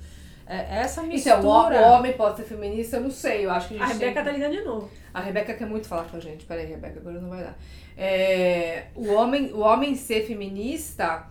É, 0.51 0.81
essa 0.81 1.01
mistura. 1.05 1.39
Então, 1.39 1.49
o, 1.49 1.73
o 1.73 1.93
homem 1.93 2.13
pode 2.15 2.39
ser 2.39 2.43
feminista, 2.43 2.97
eu 2.97 3.03
não 3.03 3.11
sei. 3.11 3.47
Eu 3.47 3.53
acho 3.53 3.69
que 3.69 3.79
a 3.79 3.85
A 3.85 3.87
gente 3.87 3.99
Rebeca 3.99 4.15
tem... 4.15 4.25
tá 4.25 4.33
ligando 4.33 4.59
de 4.59 4.65
novo. 4.65 4.91
A 5.15 5.21
Rebeca 5.21 5.55
quer 5.55 5.67
muito 5.67 5.87
falar 5.87 6.05
com 6.05 6.17
a 6.17 6.21
gente. 6.21 6.45
Peraí, 6.45 6.67
Rebeca, 6.67 6.99
agora 6.99 7.21
não 7.21 7.29
vai 7.31 7.45
dar. 7.45 7.57
É, 7.97 8.87
o, 8.97 9.13
homem, 9.13 9.53
o 9.53 9.61
homem 9.61 9.95
ser 9.95 10.27
feminista, 10.27 11.29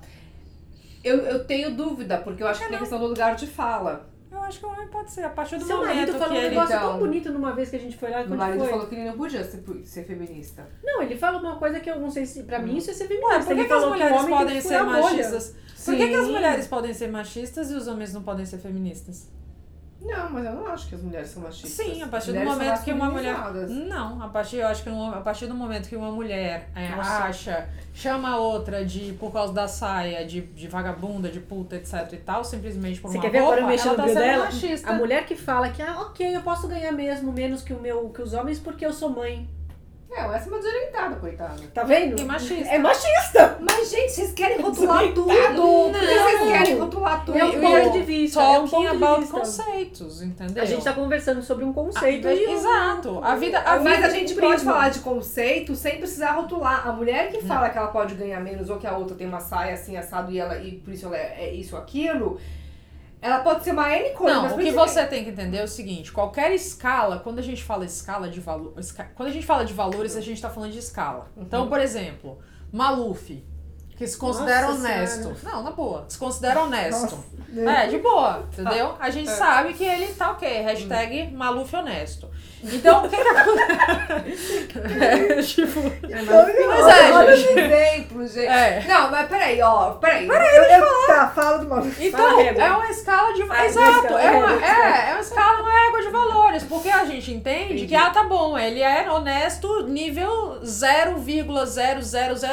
eu, 1.03 1.17
eu 1.17 1.43
tenho 1.43 1.75
dúvida, 1.75 2.17
porque 2.19 2.41
eu 2.41 2.47
acho 2.47 2.61
que 2.61 2.67
tem 2.67 2.77
a 2.77 2.79
questão 2.79 2.97
do 2.97 3.07
lugar 3.07 3.35
de 3.35 3.45
fala. 3.45 4.08
Acho 4.49 4.59
que 4.59 4.65
o 4.65 4.69
homem 4.69 4.87
pode 4.87 5.11
ser. 5.11 5.23
A 5.23 5.29
partir 5.29 5.57
do 5.57 5.65
Seu 5.65 5.77
momento 5.77 5.95
marido 5.95 6.11
que 6.13 6.19
falou 6.19 6.33
um 6.33 6.37
ele. 6.37 6.49
negócio 6.49 6.75
então- 6.75 6.89
tão 6.89 6.99
bonito 6.99 7.31
numa 7.31 7.51
vez 7.53 7.69
que 7.69 7.75
a 7.75 7.79
gente 7.79 7.97
foi 7.97 8.09
lá. 8.09 8.23
Quando 8.23 8.35
marido 8.37 8.59
foi? 8.59 8.69
falou 8.69 8.87
que 8.87 8.95
ele 8.95 9.05
não 9.05 9.13
podia 9.17 9.43
ser, 9.43 9.63
ser 9.85 10.03
feminista. 10.05 10.67
Não, 10.83 11.01
ele 11.03 11.15
falou 11.15 11.39
uma 11.39 11.55
coisa 11.57 11.79
que 11.79 11.89
eu 11.89 11.99
não 11.99 12.09
sei 12.09 12.25
se. 12.25 12.43
Pra 12.43 12.59
mim, 12.59 12.75
isso 12.77 12.89
é 12.91 12.93
ser 12.93 13.03
Ué, 13.03 13.07
feminista. 13.09 13.37
por 13.39 13.45
que, 13.45 13.53
ele 13.53 13.65
que 13.67 13.73
as 13.73 13.79
falou 13.81 13.81
que 13.81 13.87
o 13.87 14.03
mulheres 14.03 14.25
tem 14.25 14.29
podem 14.37 14.55
que 14.55 14.61
ser 14.61 14.83
machistas? 14.83 15.55
Por 15.85 15.95
que, 15.95 16.07
que 16.07 16.15
as 16.15 16.27
mulheres 16.27 16.67
podem 16.67 16.93
ser 16.93 17.07
machistas 17.09 17.71
e 17.71 17.75
os 17.75 17.87
homens 17.87 18.13
não 18.13 18.21
podem 18.23 18.45
ser 18.45 18.57
feministas? 18.57 19.29
Não, 20.01 20.29
mas 20.29 20.45
eu 20.45 20.53
não 20.53 20.67
acho 20.67 20.87
que 20.87 20.95
as 20.95 21.01
mulheres 21.01 21.29
são 21.29 21.43
machistas. 21.43 21.71
Sim, 21.71 22.01
a 22.01 22.07
partir 22.07 22.27
do 22.27 22.39
Mulheres 22.39 22.57
momento 22.57 22.83
que 22.83 22.91
uma 22.93 23.09
mulher. 23.09 23.35
Não, 23.67 24.21
a 24.23 24.29
partir, 24.29 24.57
eu 24.57 24.67
acho 24.67 24.83
que 24.83 24.89
a 24.89 25.21
partir 25.21 25.47
do 25.47 25.53
momento 25.53 25.89
que 25.89 25.95
uma 25.95 26.11
mulher 26.11 26.69
é, 26.73 26.87
acha, 26.87 27.67
chama 27.93 28.29
a 28.29 28.37
outra 28.37 28.85
de 28.85 29.13
por 29.19 29.31
causa 29.31 29.53
da 29.53 29.67
saia, 29.67 30.25
de, 30.25 30.41
de 30.41 30.67
vagabunda, 30.67 31.29
de 31.29 31.41
puta, 31.41 31.75
etc 31.75 32.13
e 32.13 32.17
tal, 32.17 32.43
simplesmente 32.45 33.01
por 33.01 33.11
Você 33.11 33.17
uma 33.17 33.23
quer 33.23 33.29
ver 33.31 33.39
roupa, 33.39 33.55
agora 33.55 33.71
no 33.71 33.95
tá 33.95 34.07
sendo 34.07 34.13
dela? 34.15 34.45
machista. 34.45 34.89
A 34.89 34.93
mulher 34.93 35.25
que 35.25 35.35
fala 35.35 35.69
que, 35.69 35.81
ah, 35.81 35.99
ok, 36.01 36.35
eu 36.35 36.41
posso 36.41 36.67
ganhar 36.67 36.91
mesmo 36.93 37.31
menos 37.33 37.61
que, 37.61 37.73
o 37.73 37.79
meu, 37.81 38.09
que 38.09 38.21
os 38.21 38.33
homens 38.33 38.57
porque 38.59 38.85
eu 38.85 38.93
sou 38.93 39.09
mãe. 39.09 39.49
Não, 40.09 40.33
essa 40.33 40.45
é 40.45 40.51
uma 40.51 40.57
desorientada, 40.57 41.15
coitada. 41.17 41.61
Tá 41.71 41.83
vendo? 41.83 42.19
E 42.19 42.25
machista. 42.25 42.67
É 42.73 42.79
machista. 42.79 43.57
Mas, 43.61 43.91
gente, 43.91 44.11
vocês 44.11 44.31
querem 44.33 44.59
rotular 44.59 45.03
tudo. 45.13 45.29
Que 45.29 46.05
vocês 46.07 46.39
Não. 46.39 46.47
querem 46.47 46.79
rotular 46.79 47.25
tudo? 47.25 47.37
É 47.37 47.45
um 47.45 47.61
ponto 47.61 47.91
de 47.91 48.01
vista. 48.01 48.41
É 48.41 48.43
um 48.59 48.67
Talking 48.67 48.69
ponto 48.71 48.81
de 48.81 49.03
about 49.03 49.21
vista. 49.21 49.37
conceitos, 49.39 50.21
entendeu? 50.23 50.63
A 50.63 50.65
gente 50.65 50.83
tá 50.83 50.93
conversando 50.93 51.43
sobre 51.43 51.63
um 51.63 51.71
conceito. 51.71 52.27
Ah, 52.27 52.33
Exato. 52.33 53.19
A 53.23 53.35
vida, 53.35 53.59
a 53.59 53.79
Mas 53.79 53.95
vida 53.97 54.07
a 54.07 54.09
gente 54.09 54.33
pode 54.33 54.47
prisma. 54.55 54.73
falar 54.73 54.89
de 54.89 54.99
conceito 54.99 55.75
sem 55.75 55.97
precisar 55.99 56.31
rotular. 56.31 56.87
A 56.87 56.91
mulher 56.91 57.29
que 57.29 57.41
fala 57.43 57.69
que 57.69 57.77
ela 57.77 57.87
pode 57.89 58.15
ganhar 58.15 58.39
menos 58.39 58.69
ou 58.69 58.77
que 58.77 58.87
a 58.87 58.97
outra 58.97 59.15
tem 59.15 59.27
uma 59.27 59.39
saia 59.39 59.75
assim 59.75 59.95
assado 59.95 60.31
e 60.31 60.39
ela 60.39 60.57
e 60.57 60.71
por 60.71 60.91
isso 60.91 61.05
ela 61.05 61.17
é, 61.17 61.35
é 61.39 61.53
isso 61.53 61.75
ou 61.75 61.81
aquilo, 61.81 62.39
ela 63.21 63.39
pode 63.39 63.63
ser 63.63 63.71
uma 63.71 63.89
N 63.95 64.11
coisa. 64.11 64.35
Não, 64.35 64.41
mas 64.43 64.53
o 64.53 64.57
que 64.57 64.71
você 64.71 65.05
tem 65.05 65.23
que 65.23 65.29
entender 65.31 65.57
é 65.57 65.63
o 65.63 65.67
seguinte, 65.67 66.11
qualquer 66.11 66.51
escala, 66.53 67.19
quando 67.19 67.39
a 67.39 67.41
gente 67.41 67.63
fala 67.63 67.83
escala 67.85 68.29
de 68.29 68.39
valor, 68.39 68.73
esca- 68.77 69.11
quando 69.15 69.29
a 69.29 69.31
gente 69.31 69.45
fala 69.45 69.65
de 69.65 69.73
valores, 69.73 70.15
a 70.15 70.21
gente 70.21 70.41
tá 70.41 70.49
falando 70.49 70.71
de 70.71 70.79
escala. 70.79 71.27
Então, 71.37 71.67
por 71.67 71.79
exemplo, 71.79 72.39
Maluf, 72.71 73.43
que 73.97 74.07
se 74.07 74.17
considera 74.17 74.67
Nossa 74.67 74.79
honesto. 74.79 75.35
Não, 75.43 75.61
na 75.63 75.71
boa, 75.71 76.05
se 76.07 76.17
considera 76.17 76.61
honesto. 76.63 77.21
né? 77.49 77.83
É, 77.85 77.87
de 77.87 77.97
boa, 77.97 78.47
entendeu? 78.53 78.95
A 78.99 79.09
gente 79.09 79.29
sabe 79.29 79.73
que 79.73 79.83
ele 79.83 80.07
tá 80.13 80.31
ok, 80.31 80.47
hashtag 80.61 81.31
Maluf 81.33 81.75
honesto. 81.75 82.29
Então, 82.63 83.05
o 83.05 83.09
que 83.09 83.15
que 83.15 83.27
acontece? 83.27 84.69
É, 84.99 85.41
tipo... 85.41 85.81
Mas 85.81 86.87
é, 86.87 87.11
olha 87.11 87.33
os 87.33 87.39
gente. 87.39 87.59
exemplos, 87.59 88.33
gente. 88.33 88.47
É. 88.47 88.83
Não, 88.87 89.11
mas 89.11 89.27
peraí, 89.27 89.61
ó. 89.61 89.91
Peraí. 89.91 90.27
Peraí, 90.27 90.55
eu, 90.55 90.63
eu, 90.63 91.07
tá, 91.07 91.27
fala 91.27 91.59
do 91.59 91.67
uma 91.67 91.85
Então, 91.99 92.19
Fala 92.19 92.41
é 92.41 92.71
uma 92.71 92.89
escala 92.89 93.33
de 93.33 93.45
Fala 93.45 93.59
a 93.59 93.65
Exato, 93.65 94.17
é 94.17 94.31
uma, 94.31 94.65
é, 94.65 95.09
é 95.09 95.13
uma 95.13 95.21
escala, 95.21 95.61
uma 95.61 95.71
régua 95.71 96.01
de 96.01 96.09
valores. 96.09 96.63
Porque 96.63 96.89
a 96.89 97.05
gente 97.05 97.31
entende 97.31 97.87
que, 97.87 97.95
ah, 97.95 98.09
tá 98.09 98.23
bom, 98.23 98.57
ele 98.57 98.81
é 98.81 99.09
honesto 99.09 99.87
nível 99.87 100.59
0,000, 100.63 101.45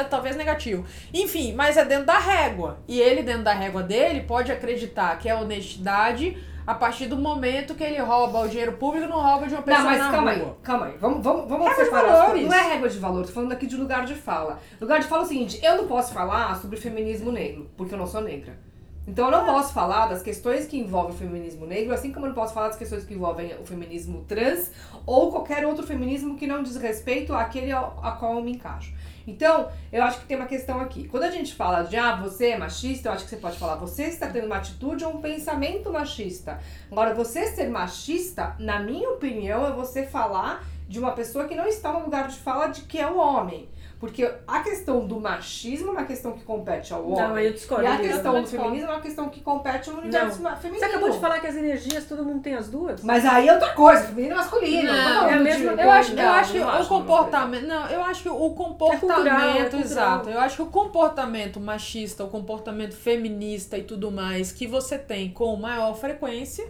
talvez 0.09 0.35
negativo. 0.35 0.85
Enfim, 1.13 1.53
mas 1.53 1.77
é 1.77 1.85
dentro 1.85 2.05
da 2.05 2.17
régua. 2.17 2.79
E 2.87 2.99
ele, 2.99 3.23
dentro 3.23 3.43
da 3.43 3.53
régua 3.53 3.83
dele, 3.83 4.21
pode 4.21 4.51
acreditar 4.51 5.17
que 5.17 5.29
é 5.29 5.35
honestidade 5.35 6.37
a 6.67 6.75
partir 6.75 7.07
do 7.07 7.15
momento 7.17 7.73
que 7.73 7.83
ele 7.83 7.97
rouba 7.99 8.41
o 8.41 8.47
dinheiro 8.49 8.73
público 8.73 9.07
não 9.07 9.21
rouba 9.21 9.47
de 9.47 9.53
uma 9.55 9.63
pessoa 9.63 9.83
Não, 9.83 9.89
mas 9.89 9.99
na 9.99 10.11
calma 10.11 10.33
rua. 10.33 10.43
aí, 10.45 10.53
calma 10.61 10.85
aí. 10.87 10.97
Vamos, 10.99 11.23
vamos, 11.23 11.47
vamos 11.49 11.69
de 11.69 11.75
separar 11.75 12.07
valores. 12.11 12.31
coisas. 12.31 12.49
Não 12.49 12.57
é 12.57 12.61
régua 12.73 12.89
de 12.89 12.99
valor, 12.99 13.25
tô 13.25 13.31
falando 13.31 13.51
aqui 13.53 13.65
de 13.65 13.77
lugar 13.77 14.05
de 14.05 14.13
fala. 14.13 14.59
Lugar 14.79 14.99
de 14.99 15.07
fala 15.07 15.21
é 15.23 15.25
o 15.25 15.27
seguinte, 15.27 15.59
eu 15.63 15.77
não 15.77 15.87
posso 15.87 16.13
falar 16.13 16.59
sobre 16.59 16.77
feminismo 16.77 17.31
negro, 17.31 17.69
porque 17.77 17.93
eu 17.93 17.97
não 17.97 18.05
sou 18.05 18.19
negra. 18.21 18.59
Então 19.07 19.27
eu 19.27 19.31
não 19.31 19.45
posso 19.45 19.71
falar 19.73 20.07
das 20.07 20.21
questões 20.21 20.67
que 20.67 20.77
envolvem 20.77 21.15
o 21.15 21.17
feminismo 21.17 21.65
negro, 21.65 21.93
assim 21.93 22.11
como 22.11 22.25
eu 22.25 22.31
não 22.31 22.35
posso 22.35 22.53
falar 22.53 22.67
das 22.67 22.75
questões 22.77 23.05
que 23.05 23.13
envolvem 23.13 23.55
o 23.57 23.65
feminismo 23.65 24.25
trans 24.27 24.69
ou 25.05 25.31
qualquer 25.31 25.65
outro 25.65 25.87
feminismo 25.87 26.35
que 26.35 26.45
não 26.45 26.61
diz 26.61 26.75
respeito 26.75 27.33
àquele 27.33 27.71
ao- 27.71 27.97
a 28.03 28.11
qual 28.11 28.35
eu 28.35 28.43
me 28.43 28.51
encaixo. 28.51 28.93
Então, 29.27 29.69
eu 29.91 30.01
acho 30.03 30.21
que 30.21 30.25
tem 30.25 30.37
uma 30.37 30.45
questão 30.45 30.79
aqui. 30.79 31.07
Quando 31.09 31.23
a 31.23 31.31
gente 31.31 31.53
fala 31.53 31.83
de, 31.83 31.97
ah, 31.97 32.15
você 32.15 32.51
é 32.51 32.57
machista, 32.57 33.09
eu 33.09 33.13
acho 33.13 33.25
que 33.25 33.29
você 33.29 33.35
pode 33.35 33.59
falar, 33.59 33.75
você 33.75 34.05
está 34.05 34.27
tendo 34.27 34.45
uma 34.45 34.55
atitude 34.55 35.03
ou 35.03 35.15
um 35.15 35.21
pensamento 35.21 35.91
machista. 35.91 36.59
Agora, 36.89 37.13
você 37.13 37.47
ser 37.47 37.69
machista, 37.69 38.55
na 38.57 38.79
minha 38.79 39.09
opinião, 39.09 39.67
é 39.67 39.71
você 39.71 40.05
falar 40.05 40.63
de 40.87 40.97
uma 40.97 41.11
pessoa 41.11 41.45
que 41.45 41.55
não 41.55 41.67
está 41.67 41.91
no 41.91 42.05
lugar 42.05 42.29
de 42.29 42.37
fala 42.37 42.67
de 42.67 42.83
que 42.83 42.97
é 42.97 43.05
o 43.05 43.17
homem. 43.17 43.67
Porque 43.99 44.31
a 44.47 44.59
questão 44.59 45.07
do 45.07 45.19
machismo 45.19 45.87
é 45.87 45.91
uma 45.93 46.03
questão 46.05 46.33
que 46.33 46.43
compete 46.43 46.93
ao 46.93 47.03
homem. 47.09 47.27
Não, 47.29 47.39
eu 47.39 47.51
discordo. 47.51 47.83
E 47.83 47.87
a 47.87 47.97
questão 47.97 48.33
do 48.35 48.41
discordo. 48.43 48.65
feminismo 48.65 48.91
é 48.91 48.93
uma 48.93 49.01
questão 49.01 49.29
que 49.29 49.41
compete 49.41 49.89
ao 49.89 49.95
universo 49.97 50.39
ma- 50.41 50.55
feminino. 50.55 50.79
Você 50.85 50.91
acabou 50.91 51.09
de 51.09 51.19
falar 51.19 51.39
que 51.39 51.47
as 51.47 51.55
energias 51.55 52.05
todo 52.05 52.23
mundo 52.23 52.41
tem 52.43 52.53
as 52.53 52.69
duas? 52.69 53.01
Mas 53.03 53.25
aí 53.25 53.47
é 53.47 53.53
outra 53.53 53.73
coisa, 53.73 54.03
feminino 54.03 54.35
e 54.35 54.37
masculino. 54.37 54.91
Não, 54.93 55.03
falando 55.03 55.29
é 55.29 55.33
a 55.33 55.37
de- 55.37 55.43
mesma 55.43 55.71
Eu 55.81 55.91
acho, 55.91 56.15
Não, 56.15 56.23
eu 56.23 56.29
acho 56.29 56.51
que 56.51 56.59
não 56.59 56.67
o 56.81 56.87
comportamento. 56.87 57.65
Não, 57.67 57.87
eu 57.89 58.03
acho 58.03 58.21
que 58.21 58.29
o 58.29 58.49
comportamento. 58.51 58.99
cultural, 59.13 59.49
é. 59.57 59.77
Exato. 59.81 60.29
Eu 60.29 60.39
acho 60.41 60.55
que 60.57 60.61
o 60.61 60.67
comportamento 60.67 61.59
machista, 61.59 62.23
o 62.23 62.27
comportamento 62.27 62.93
feminista 62.95 63.77
e 63.79 63.83
tudo 63.83 64.11
mais 64.11 64.51
que 64.51 64.67
você 64.67 64.97
tem 64.99 65.31
com 65.31 65.55
maior 65.55 65.95
frequência. 65.95 66.67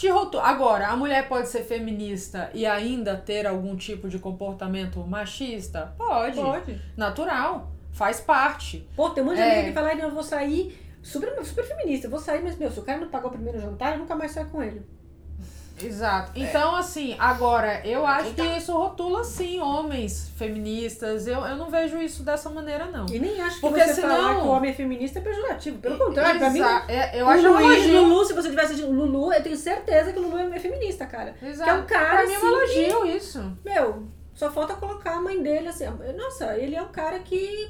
Te. 0.00 0.08
Agora, 0.38 0.88
a 0.88 0.96
mulher 0.96 1.28
pode 1.28 1.48
ser 1.48 1.62
feminista 1.62 2.50
e 2.54 2.64
ainda 2.64 3.16
ter 3.16 3.46
algum 3.46 3.76
tipo 3.76 4.08
de 4.08 4.18
comportamento 4.18 5.00
machista? 5.06 5.92
Pode. 5.98 6.36
Pode. 6.36 6.80
Natural. 6.96 7.70
Faz 7.92 8.20
parte. 8.20 8.88
Pô, 8.96 9.10
tem 9.10 9.22
um 9.22 9.26
monte 9.26 9.36
de 9.36 9.42
É. 9.42 9.52
amiga 9.52 9.68
que 9.68 9.72
fala, 9.74 9.88
"Ai, 9.88 9.96
não, 9.96 10.04
eu 10.08 10.14
vou 10.14 10.22
sair 10.22 10.78
super, 11.02 11.44
super 11.44 11.64
feminista, 11.66 12.06
eu 12.06 12.10
vou 12.10 12.20
sair, 12.20 12.42
mas 12.42 12.56
meu, 12.56 12.70
se 12.70 12.78
o 12.78 12.82
cara 12.82 13.00
não 13.00 13.08
pagar 13.08 13.26
o 13.26 13.30
primeiro 13.30 13.60
jantar, 13.60 13.92
eu 13.92 13.98
nunca 13.98 14.14
mais 14.14 14.30
saio 14.32 14.48
com 14.48 14.62
ele. 14.62 14.82
Exato. 15.82 16.32
Então, 16.34 16.74
assim, 16.76 17.16
agora, 17.18 17.80
eu 17.86 18.06
acho 18.06 18.32
que 18.34 18.42
isso 18.42 18.72
rotula, 18.72 19.24
sim, 19.24 19.60
homens 19.60 20.30
feministas. 20.36 21.26
Eu, 21.26 21.40
eu 21.46 21.56
não 21.56 21.70
vejo 21.70 21.98
isso 21.98 22.22
dessa 22.22 22.48
maneira, 22.50 22.86
não. 22.86 23.06
E 23.10 23.18
nem 23.18 23.40
acho 23.40 23.56
que 23.56 23.60
Porque 23.60 23.82
você 23.84 23.94
senão- 23.94 24.08
falar 24.16 24.34
que 24.40 24.46
o 24.46 24.50
homem 24.50 24.70
é 24.70 24.74
feminista 24.74 25.18
é 25.18 25.22
pejorativo. 25.22 25.78
Pelo 25.78 25.98
contrário, 25.98 26.38
pra 26.38 26.50
mim, 26.50 26.60
Exa- 26.60 26.84
é, 26.88 27.20
eu 27.20 27.28
acho 27.28 27.48
Luiz, 27.48 27.64
elogio. 27.84 28.02
Lulu, 28.02 28.24
se 28.24 28.32
você 28.34 28.48
tivesse 28.50 28.72
assistido 28.72 28.90
o 28.90 28.92
Lulu, 28.94 29.32
eu 29.32 29.42
tenho 29.42 29.56
certeza 29.56 30.12
que 30.12 30.18
o 30.18 30.22
Lulu 30.22 30.38
é 30.54 30.58
feminista, 30.58 31.06
cara. 31.06 31.34
Exato. 31.42 31.64
Que 31.64 31.70
é 31.70 31.74
um 31.80 31.86
cara, 31.86 32.16
Pra 32.18 32.26
mim 32.26 32.32
é 32.34 32.38
um 32.38 32.56
assim, 32.64 32.72
que- 32.74 32.80
elogio 32.90 33.16
isso. 33.16 33.58
Meu, 33.64 34.08
só 34.34 34.50
falta 34.50 34.74
colocar 34.74 35.16
a 35.16 35.20
mãe 35.20 35.42
dele 35.42 35.68
assim. 35.68 35.84
Nossa, 36.16 36.56
ele 36.56 36.74
é 36.76 36.82
um 36.82 36.88
cara 36.88 37.18
que 37.18 37.68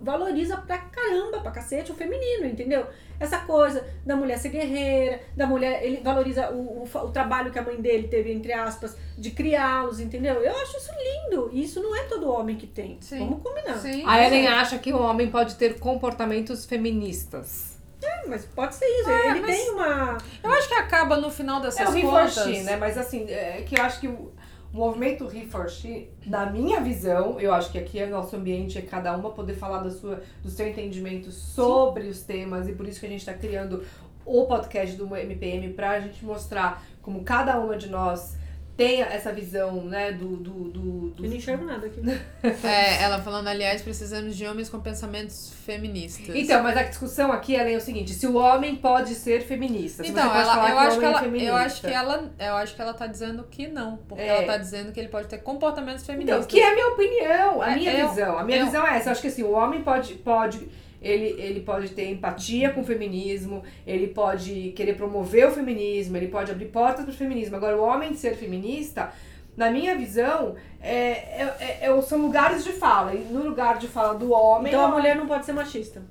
valoriza 0.00 0.56
pra 0.56 0.78
caramba, 0.78 1.40
pra 1.40 1.50
cacete, 1.50 1.92
o 1.92 1.94
feminino, 1.94 2.46
entendeu? 2.46 2.86
Essa 3.18 3.38
coisa 3.40 3.86
da 4.04 4.16
mulher 4.16 4.38
ser 4.38 4.48
guerreira, 4.48 5.20
da 5.36 5.46
mulher. 5.46 5.84
Ele 5.84 6.00
valoriza 6.02 6.50
o, 6.50 6.84
o, 6.84 6.98
o 7.04 7.10
trabalho 7.10 7.50
que 7.52 7.58
a 7.58 7.62
mãe 7.62 7.76
dele 7.76 8.08
teve, 8.08 8.32
entre 8.32 8.52
aspas, 8.52 8.96
de 9.18 9.30
criá-los, 9.30 10.00
entendeu? 10.00 10.34
Eu 10.42 10.56
acho 10.56 10.76
isso 10.78 10.90
lindo. 10.98 11.50
E 11.52 11.62
isso 11.62 11.82
não 11.82 11.94
é 11.94 12.04
todo 12.04 12.30
homem 12.30 12.56
que 12.56 12.66
tem. 12.66 12.96
Sim. 13.00 13.18
Vamos 13.18 13.42
combinar. 13.42 13.76
Sim. 13.78 14.02
A 14.06 14.24
Ellen 14.24 14.48
acha 14.48 14.78
que 14.78 14.92
o 14.92 15.00
homem 15.00 15.30
pode 15.30 15.56
ter 15.56 15.78
comportamentos 15.78 16.64
feministas. 16.64 17.78
É, 18.02 18.26
mas 18.26 18.46
pode 18.46 18.74
ser 18.74 18.86
isso. 18.86 19.10
É, 19.10 19.30
ele 19.30 19.42
tem 19.42 19.70
uma. 19.70 20.16
Eu 20.42 20.50
acho 20.52 20.68
que 20.68 20.74
acaba 20.74 21.18
no 21.18 21.30
final 21.30 21.60
dessas 21.60 21.94
É 21.94 22.00
contas. 22.00 22.64
né? 22.64 22.76
Mas 22.76 22.96
assim, 22.96 23.28
é 23.30 23.62
que 23.66 23.78
eu 23.78 23.84
acho 23.84 24.00
que 24.00 24.08
o, 24.08 24.32
o 24.72 24.76
movimento 24.76 25.24
he 25.34 25.44
for 25.46 25.68
she, 25.68 26.08
na 26.24 26.46
minha 26.46 26.80
visão, 26.80 27.40
eu 27.40 27.52
acho 27.52 27.72
que 27.72 27.78
aqui 27.78 27.98
é 27.98 28.06
nosso 28.06 28.36
ambiente, 28.36 28.78
é 28.78 28.82
cada 28.82 29.16
uma 29.16 29.30
poder 29.30 29.54
falar 29.54 29.82
da 29.82 29.90
sua, 29.90 30.22
do 30.42 30.50
seu 30.50 30.68
entendimento 30.68 31.30
sobre 31.32 32.06
os 32.06 32.22
temas, 32.22 32.68
e 32.68 32.72
por 32.72 32.86
isso 32.86 33.00
que 33.00 33.06
a 33.06 33.08
gente 33.08 33.24
tá 33.24 33.34
criando 33.34 33.84
o 34.24 34.44
podcast 34.46 34.96
do 34.96 35.16
MPM 35.16 35.72
pra 35.72 35.98
gente 35.98 36.24
mostrar 36.24 36.84
como 37.02 37.24
cada 37.24 37.58
uma 37.58 37.76
de 37.76 37.88
nós 37.88 38.36
tem 38.76 39.02
essa 39.02 39.30
visão, 39.32 39.84
né, 39.84 40.10
do... 40.12 40.36
do, 40.36 40.52
do, 40.70 41.10
do- 41.10 41.24
Eu 41.24 41.28
não 41.30 41.36
enxergo 41.36 41.64
nada 41.66 41.86
aqui. 41.86 42.00
É, 42.66 43.02
ela 43.02 43.18
falando, 43.20 43.48
aliás, 43.48 43.82
precisamos 43.82 44.34
de 44.36 44.46
homens 44.46 44.70
com 44.70 44.80
pensamentos 44.80 45.52
feministas. 45.66 46.34
Então, 46.34 46.62
mas 46.62 46.76
a 46.76 46.82
discussão 46.84 47.30
aqui 47.30 47.54
ela 47.54 47.68
é 47.68 47.76
o 47.76 47.80
seguinte, 47.80 48.12
se 48.14 48.26
o 48.26 48.36
homem 48.36 48.76
pode 48.76 49.14
ser 49.14 49.42
feminista, 49.42 50.02
se 50.02 50.10
Então, 50.10 50.22
você 50.28 50.44
pode 50.44 50.48
ela, 50.48 50.70
eu, 50.70 50.78
acho 50.78 50.90
que 50.90 50.96
homem 50.96 51.06
é 51.06 51.10
ela, 51.12 51.20
feminista. 51.20 51.48
eu 51.50 51.56
acho 51.56 51.80
que 51.82 51.86
ela, 51.88 52.32
eu 52.38 52.54
acho 52.54 52.74
que 52.74 52.82
ela 52.82 52.94
tá 52.94 53.06
dizendo 53.06 53.44
que 53.50 53.68
não, 53.68 53.98
porque 54.08 54.22
É. 54.22 54.28
ela 54.28 54.46
tá 54.46 54.56
dizendo 54.56 54.92
que 54.92 54.98
ele 55.00 55.08
pode 55.08 55.28
ter 55.28 55.38
comportamentos 55.38 56.02
Então, 56.02 56.14
feministas. 56.14 56.46
que 56.46 56.58
é 56.60 56.68
a 56.70 56.74
minha 56.74 56.88
opinião, 56.88 57.60
a 57.62 57.72
É, 57.72 57.74
minha 57.76 57.92
eu- 57.98 58.08
visão. 58.08 58.38
A 58.38 58.44
minha 58.44 58.58
eu- 58.58 58.64
visão 58.66 58.86
é 58.86 58.96
essa. 58.96 59.08
Eu 59.08 59.12
acho 59.12 59.20
que 59.20 59.28
assim, 59.28 59.42
o 59.42 59.50
homem 59.52 59.82
pode, 59.82 60.14
pode 60.14 60.68
ele, 61.00 61.40
ele 61.40 61.60
pode 61.60 61.88
ter 61.90 62.10
empatia 62.10 62.70
com 62.70 62.80
o 62.82 62.84
feminismo, 62.84 63.62
ele 63.86 64.08
pode 64.08 64.72
querer 64.76 64.94
promover 64.94 65.48
o 65.48 65.50
feminismo, 65.50 66.16
ele 66.16 66.28
pode 66.28 66.50
abrir 66.50 66.66
portas 66.66 67.04
para 67.04 67.12
o 67.12 67.16
feminismo. 67.16 67.56
Agora, 67.56 67.76
o 67.76 67.82
homem 67.82 68.14
ser 68.14 68.34
feminista, 68.36 69.10
na 69.56 69.70
minha 69.70 69.96
visão, 69.96 70.54
é, 70.80 70.92
é, 70.92 71.56
é- 71.60 71.86
é- 71.90 72.02
são 72.02 72.18
lugares 72.20 72.62
de 72.64 72.72
fala. 72.72 73.14
E 73.14 73.18
no 73.18 73.42
lugar 73.44 73.78
de 73.78 73.88
fala 73.88 74.14
do 74.18 74.30
homem. 74.32 74.72
Então 74.72 74.84
a 74.84 74.88
mulher 74.88 75.16
não 75.16 75.26
pode 75.26 75.44
ser 75.46 75.52
machista. 75.52 76.02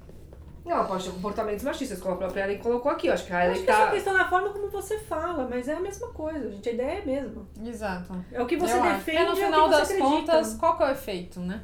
Não, 0.65 0.85
pode 0.85 1.03
ter 1.05 1.11
comportamentos 1.11 1.63
machistas, 1.63 1.99
como 1.99 2.13
a 2.13 2.17
própria 2.17 2.43
Ellen 2.43 2.59
colocou 2.59 2.91
aqui. 2.91 3.07
Eu 3.07 3.13
acho 3.13 3.25
que 3.25 3.33
a 3.33 3.39
Ellen 3.45 3.51
acho 3.53 3.61
que 3.61 3.67
tá. 3.67 3.89
questão 3.89 4.13
da 4.15 4.29
forma 4.29 4.49
como 4.49 4.69
você 4.69 4.99
fala, 4.99 5.47
mas 5.49 5.67
é 5.67 5.73
a 5.73 5.79
mesma 5.79 6.09
coisa, 6.09 6.51
gente. 6.51 6.69
A 6.69 6.71
ideia 6.71 6.91
é 6.91 7.01
a 7.01 7.05
mesma. 7.05 7.47
Exato. 7.65 8.13
É 8.31 8.39
o 8.39 8.45
que 8.45 8.55
você 8.55 8.73
Eu 8.75 8.83
acho. 8.83 8.97
defende, 8.97 9.17
É 9.17 9.23
no 9.23 9.29
é 9.29 9.33
o 9.33 9.35
final 9.35 9.63
que 9.69 9.75
você 9.75 9.79
das 9.79 9.91
acredita. 9.91 10.31
contas, 10.31 10.53
qual 10.55 10.77
que 10.77 10.83
é 10.83 10.85
o 10.85 10.91
efeito, 10.91 11.39
né? 11.39 11.61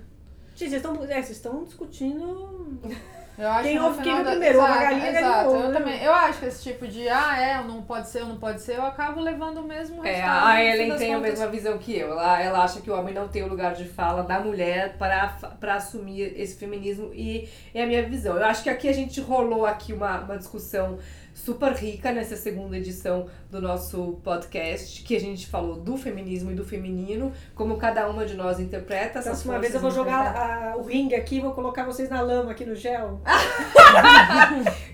Gente, 0.55 0.69
vocês 0.69 0.73
estão, 0.73 0.93
é, 1.03 1.07
vocês 1.21 1.29
estão 1.31 1.63
discutindo. 1.63 2.79
Eu 3.37 3.49
acho 3.49 3.63
Quem 3.63 3.77
ouve 3.81 4.01
quem 4.01 4.23
da- 4.23 4.31
primeiro, 4.31 4.55
exato, 4.57 4.71
uma 4.71 4.77
galinha, 4.81 5.11
galinha 5.11 5.19
exato. 5.19 5.49
ovo, 5.49 5.63
Eu 5.65 5.73
também. 5.73 6.01
Eu 6.01 6.13
acho 6.13 6.39
que 6.39 6.45
esse 6.45 6.63
tipo 6.63 6.87
de 6.87 7.09
ah, 7.09 7.37
é, 7.37 7.61
não 7.67 7.81
pode 7.81 8.07
ser, 8.07 8.21
não 8.23 8.37
pode 8.37 8.61
ser, 8.61 8.77
eu 8.77 8.85
acabo 8.85 9.19
levando 9.19 9.57
o 9.57 9.63
mesmo 9.67 10.05
É, 10.05 10.11
resultado. 10.13 10.45
a 10.47 10.51
no 10.51 10.55
fim 10.55 10.61
Ellen 10.63 10.97
tem 10.97 11.13
a 11.13 11.17
contas. 11.17 11.31
mesma 11.31 11.47
visão 11.47 11.77
que 11.77 11.97
eu. 11.99 12.11
Ela, 12.11 12.41
ela 12.41 12.63
acha 12.63 12.79
que 12.79 12.89
o 12.89 12.97
homem 12.97 13.13
não 13.13 13.27
tem 13.27 13.43
o 13.43 13.49
lugar 13.49 13.73
de 13.73 13.83
fala 13.89 14.23
da 14.23 14.39
mulher 14.39 14.95
para, 14.97 15.27
para 15.59 15.73
assumir 15.75 16.31
esse 16.39 16.55
feminismo 16.55 17.11
e 17.13 17.49
é 17.73 17.83
a 17.83 17.85
minha 17.85 18.03
visão. 18.07 18.37
Eu 18.37 18.45
acho 18.45 18.63
que 18.63 18.69
aqui 18.69 18.87
a 18.87 18.93
gente 18.93 19.19
rolou 19.19 19.65
aqui 19.65 19.91
uma, 19.91 20.21
uma 20.21 20.37
discussão 20.37 20.97
super 21.35 21.73
rica 21.73 22.11
nessa 22.13 22.35
segunda 22.37 22.77
edição 22.77 23.27
do 23.51 23.61
nosso 23.61 24.19
podcast, 24.23 25.03
que 25.03 25.15
a 25.15 25.19
gente 25.19 25.45
falou 25.47 25.75
do 25.75 25.97
feminismo 25.97 26.49
e 26.51 26.55
do 26.55 26.63
feminino, 26.65 27.31
como 27.53 27.75
cada 27.77 28.09
uma 28.09 28.25
de 28.25 28.33
nós 28.35 28.57
interpreta 28.59 29.19
essas 29.19 29.43
Próxima 29.43 29.59
vez 29.59 29.75
eu 29.75 29.81
vou 29.81 29.91
jogar 29.91 30.35
a- 30.35 30.77
o 30.77 30.83
ringue 30.83 31.13
aqui 31.13 31.35
e 31.37 31.41
vou 31.41 31.51
colocar 31.51 31.83
vocês 31.85 32.09
na 32.09 32.21
lama 32.21 32.51
aqui 32.51 32.65
no 32.65 32.73
gel. 32.75 33.19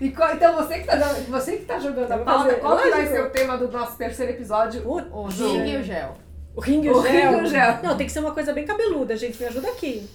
E 0.00 0.10
qual- 0.10 0.34
então 0.34 0.56
você 0.56 0.80
que 0.80 0.86
tá, 0.86 0.96
você 1.28 1.56
que 1.58 1.64
tá 1.64 1.78
jogando 1.78 2.10
a 2.12 2.18
pauta, 2.18 2.44
fazer- 2.50 2.60
qual 2.60 2.76
que 2.78 2.90
vai 2.90 3.06
ser 3.06 3.22
o 3.22 3.30
tema 3.30 3.56
do 3.56 3.70
nosso 3.70 3.96
terceiro 3.96 4.32
episódio? 4.32 4.82
O 4.86 5.30
Jogo. 5.30 5.54
ringue 5.54 5.70
e 5.70 5.76
o 5.76 5.82
gel. 5.84 6.14
O 6.56 6.60
ringue 6.60 6.88
e 6.88 6.90
O 6.90 6.98
o 6.98 7.02
gel. 7.02 7.12
ringue 7.12 7.38
e 7.38 7.42
o 7.42 7.46
gel. 7.46 7.78
Não, 7.82 7.96
tem 7.96 8.06
que 8.06 8.12
ser 8.12 8.18
uma 8.20 8.32
coisa 8.32 8.52
bem 8.52 8.64
cabeluda, 8.64 9.16
gente. 9.16 9.40
Me 9.40 9.46
ajuda 9.48 9.68
aqui. 9.68 10.06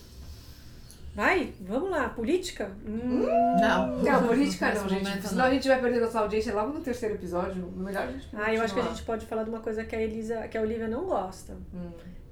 Vai, 1.17 1.51
vamos 1.61 1.89
lá. 1.89 2.09
Política? 2.09 2.69
Hum. 2.87 3.25
Não. 3.59 3.97
Não, 4.03 4.27
política 4.27 4.71
não, 4.71 4.87
gente. 4.87 5.03
momento, 5.03 5.27
Senão 5.27 5.45
a 5.45 5.49
gente 5.49 5.67
vai 5.67 5.81
perder 5.81 5.99
nossa 5.99 6.19
audiência 6.19 6.53
logo 6.53 6.71
no 6.73 6.79
terceiro 6.79 7.15
episódio. 7.15 7.73
Melhor 7.75 8.03
a 8.03 8.11
gente 8.11 8.29
Ah, 8.33 8.53
eu 8.53 8.61
acho 8.61 8.71
que 8.71 8.79
a 8.79 8.83
continuar. 8.83 8.89
gente 8.89 9.03
pode 9.03 9.25
falar 9.25 9.43
de 9.43 9.49
uma 9.49 9.59
coisa 9.59 9.83
que 9.83 9.95
a 9.95 10.01
Elisa, 10.03 10.47
que 10.47 10.55
a 10.55 10.61
Olivia 10.61 10.87
não 10.87 11.05
gosta. 11.05 11.53
Hum. 11.73 11.89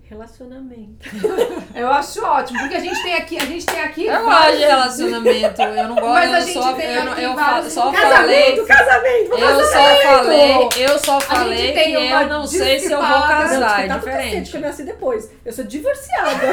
Relacionamento. 0.08 1.10
Eu 1.74 1.88
acho 1.90 2.24
ótimo, 2.24 2.60
porque 2.60 2.76
a 2.76 2.80
gente 2.80 3.02
tem 3.02 3.16
aqui, 3.16 3.38
a 3.38 3.46
gente 3.46 3.66
tem 3.66 3.82
aqui. 3.82 4.06
Eu 4.06 4.24
gosto 4.24 4.52
de 4.52 4.64
relacionamento, 4.64 5.62
eu 5.62 5.88
não 5.88 5.96
gosto, 5.96 6.10
Mas 6.14 6.32
a 6.34 6.40
eu 6.40 6.42
gente 6.46 6.54
só, 6.54 6.74
tem 6.74 6.86
eu, 6.94 7.12
aqui 7.12 7.24
eu 7.24 7.34
vários- 7.36 7.74
só 7.74 7.92
falei, 7.92 8.02
Casamento, 8.02 8.66
casamento! 8.66 9.32
eu 9.40 9.66
só 9.66 9.72
casamento! 9.72 10.06
falei, 10.06 10.70
eu 10.86 11.00
só 11.00 11.18
A 11.18 11.22
falei 11.22 11.58
gente 11.58 11.84
que 11.84 11.94
eu 11.94 12.28
não 12.30 12.46
sei 12.48 12.80
se 12.80 12.92
eu 12.92 12.98
vou 13.02 13.08
dissipada- 13.08 13.44
Não, 13.44 13.62
casar, 13.62 13.84
é 13.84 13.88
tá 13.88 13.98
do 13.98 14.06
cacete, 14.06 14.20
que 14.22 14.28
diferente. 14.42 14.56
eu 14.56 14.62
nasci 14.62 14.84
depois. 14.84 15.32
Eu 15.44 15.54
sou 15.54 15.66
divorciada. 15.66 16.48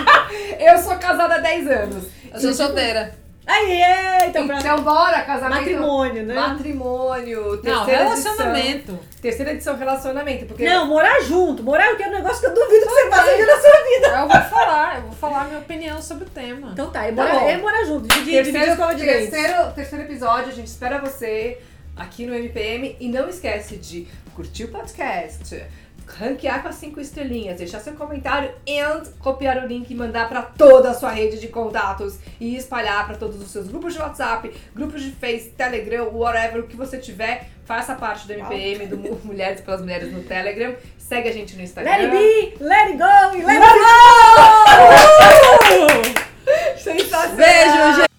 Eu 0.58 0.78
sou 0.78 0.96
casada 0.96 1.34
há 1.34 1.38
10 1.38 1.68
anos. 1.68 2.04
Eu 2.32 2.40
sou 2.40 2.52
solteira. 2.54 3.14
Aí, 3.46 3.82
então, 4.28 4.46
pra 4.46 4.58
Então, 4.58 4.82
bora, 4.82 5.20
casamento. 5.22 5.58
matrimônio, 5.60 6.22
né? 6.24 6.34
Matrimônio, 6.34 7.42
Não, 7.62 7.84
terceira 7.84 8.02
relacionamento. 8.04 8.68
edição. 8.92 9.00
Terceira 9.20 9.52
edição, 9.52 9.76
relacionamento. 9.76 10.46
Porque 10.46 10.64
Não, 10.64 10.86
morar 10.86 11.20
junto. 11.20 11.62
Morar 11.62 11.86
é 11.88 12.06
um 12.08 12.10
negócio 12.12 12.40
que 12.40 12.46
eu 12.46 12.54
duvido 12.54 12.86
que 12.86 12.92
você 12.92 13.10
faça 13.10 13.36
dia 13.36 13.46
na 13.46 13.60
sua 13.60 13.70
vida. 13.70 14.06
Eu 14.08 14.28
vou 14.28 14.50
falar, 14.50 14.96
eu 14.96 15.02
vou 15.02 15.12
falar 15.12 15.42
a 15.42 15.44
minha 15.44 15.58
opinião 15.60 16.00
sobre 16.00 16.24
o 16.24 16.30
tema. 16.30 16.70
Então 16.72 16.90
tá, 16.90 17.04
é 17.04 17.12
Tá 17.12 17.22
morar, 17.22 17.40
bom. 17.40 17.48
é 17.48 17.56
morar 17.58 17.84
junto. 17.84 18.08
Dividir, 18.08 18.42
dividir 18.44 18.52
terceiro, 18.52 18.72
escova 18.72 18.94
de 18.94 19.04
terceiro, 19.04 19.72
terceiro 19.74 20.04
episódio, 20.04 20.48
a 20.48 20.54
gente 20.54 20.66
espera 20.68 20.98
você 20.98 21.58
aqui 21.96 22.24
no 22.26 22.34
MPM. 22.34 22.96
E 22.98 23.08
não 23.08 23.28
esquece 23.28 23.76
de 23.76 24.06
curtir 24.34 24.64
o 24.64 24.68
podcast, 24.68 25.62
ranquear 26.06 26.62
com 26.62 26.68
as 26.68 26.74
cinco 26.76 27.00
estrelinhas, 27.00 27.58
deixar 27.58 27.80
seu 27.80 27.94
comentário 27.94 28.50
e 28.66 28.78
copiar 29.18 29.58
o 29.64 29.66
link 29.66 29.90
e 29.90 29.94
mandar 29.94 30.28
para 30.28 30.42
toda 30.42 30.90
a 30.90 30.94
sua 30.94 31.10
rede 31.10 31.38
de 31.40 31.48
contatos 31.48 32.18
e 32.40 32.56
espalhar 32.56 33.06
para 33.06 33.16
todos 33.16 33.40
os 33.40 33.50
seus 33.50 33.66
grupos 33.68 33.94
de 33.94 34.00
WhatsApp, 34.00 34.50
grupos 34.74 35.02
de 35.02 35.10
Face, 35.12 35.50
Telegram, 35.50 36.04
whatever, 36.12 36.60
o 36.60 36.66
que 36.66 36.76
você 36.76 36.98
tiver. 36.98 37.48
Faça 37.64 37.94
parte 37.94 38.26
do 38.26 38.32
MPM, 38.34 38.86
do 38.86 38.98
Mu- 38.98 39.20
Mulheres 39.24 39.60
pelas 39.62 39.80
Mulheres 39.80 40.12
no 40.12 40.22
Telegram. 40.22 40.74
Segue 40.98 41.28
a 41.30 41.32
gente 41.32 41.56
no 41.56 41.62
Instagram. 41.62 41.90
Let 41.90 42.00
it 42.04 42.10
be, 42.58 42.64
let 42.64 42.88
it 42.90 42.98
go 42.98 43.36
e 43.38 43.42
let, 43.42 43.58
Let 43.58 43.72
it 43.72 43.78
go! 46.04 46.74
Sensacional! 46.78 47.36
Beijo, 47.36 47.96
gente! 47.96 48.13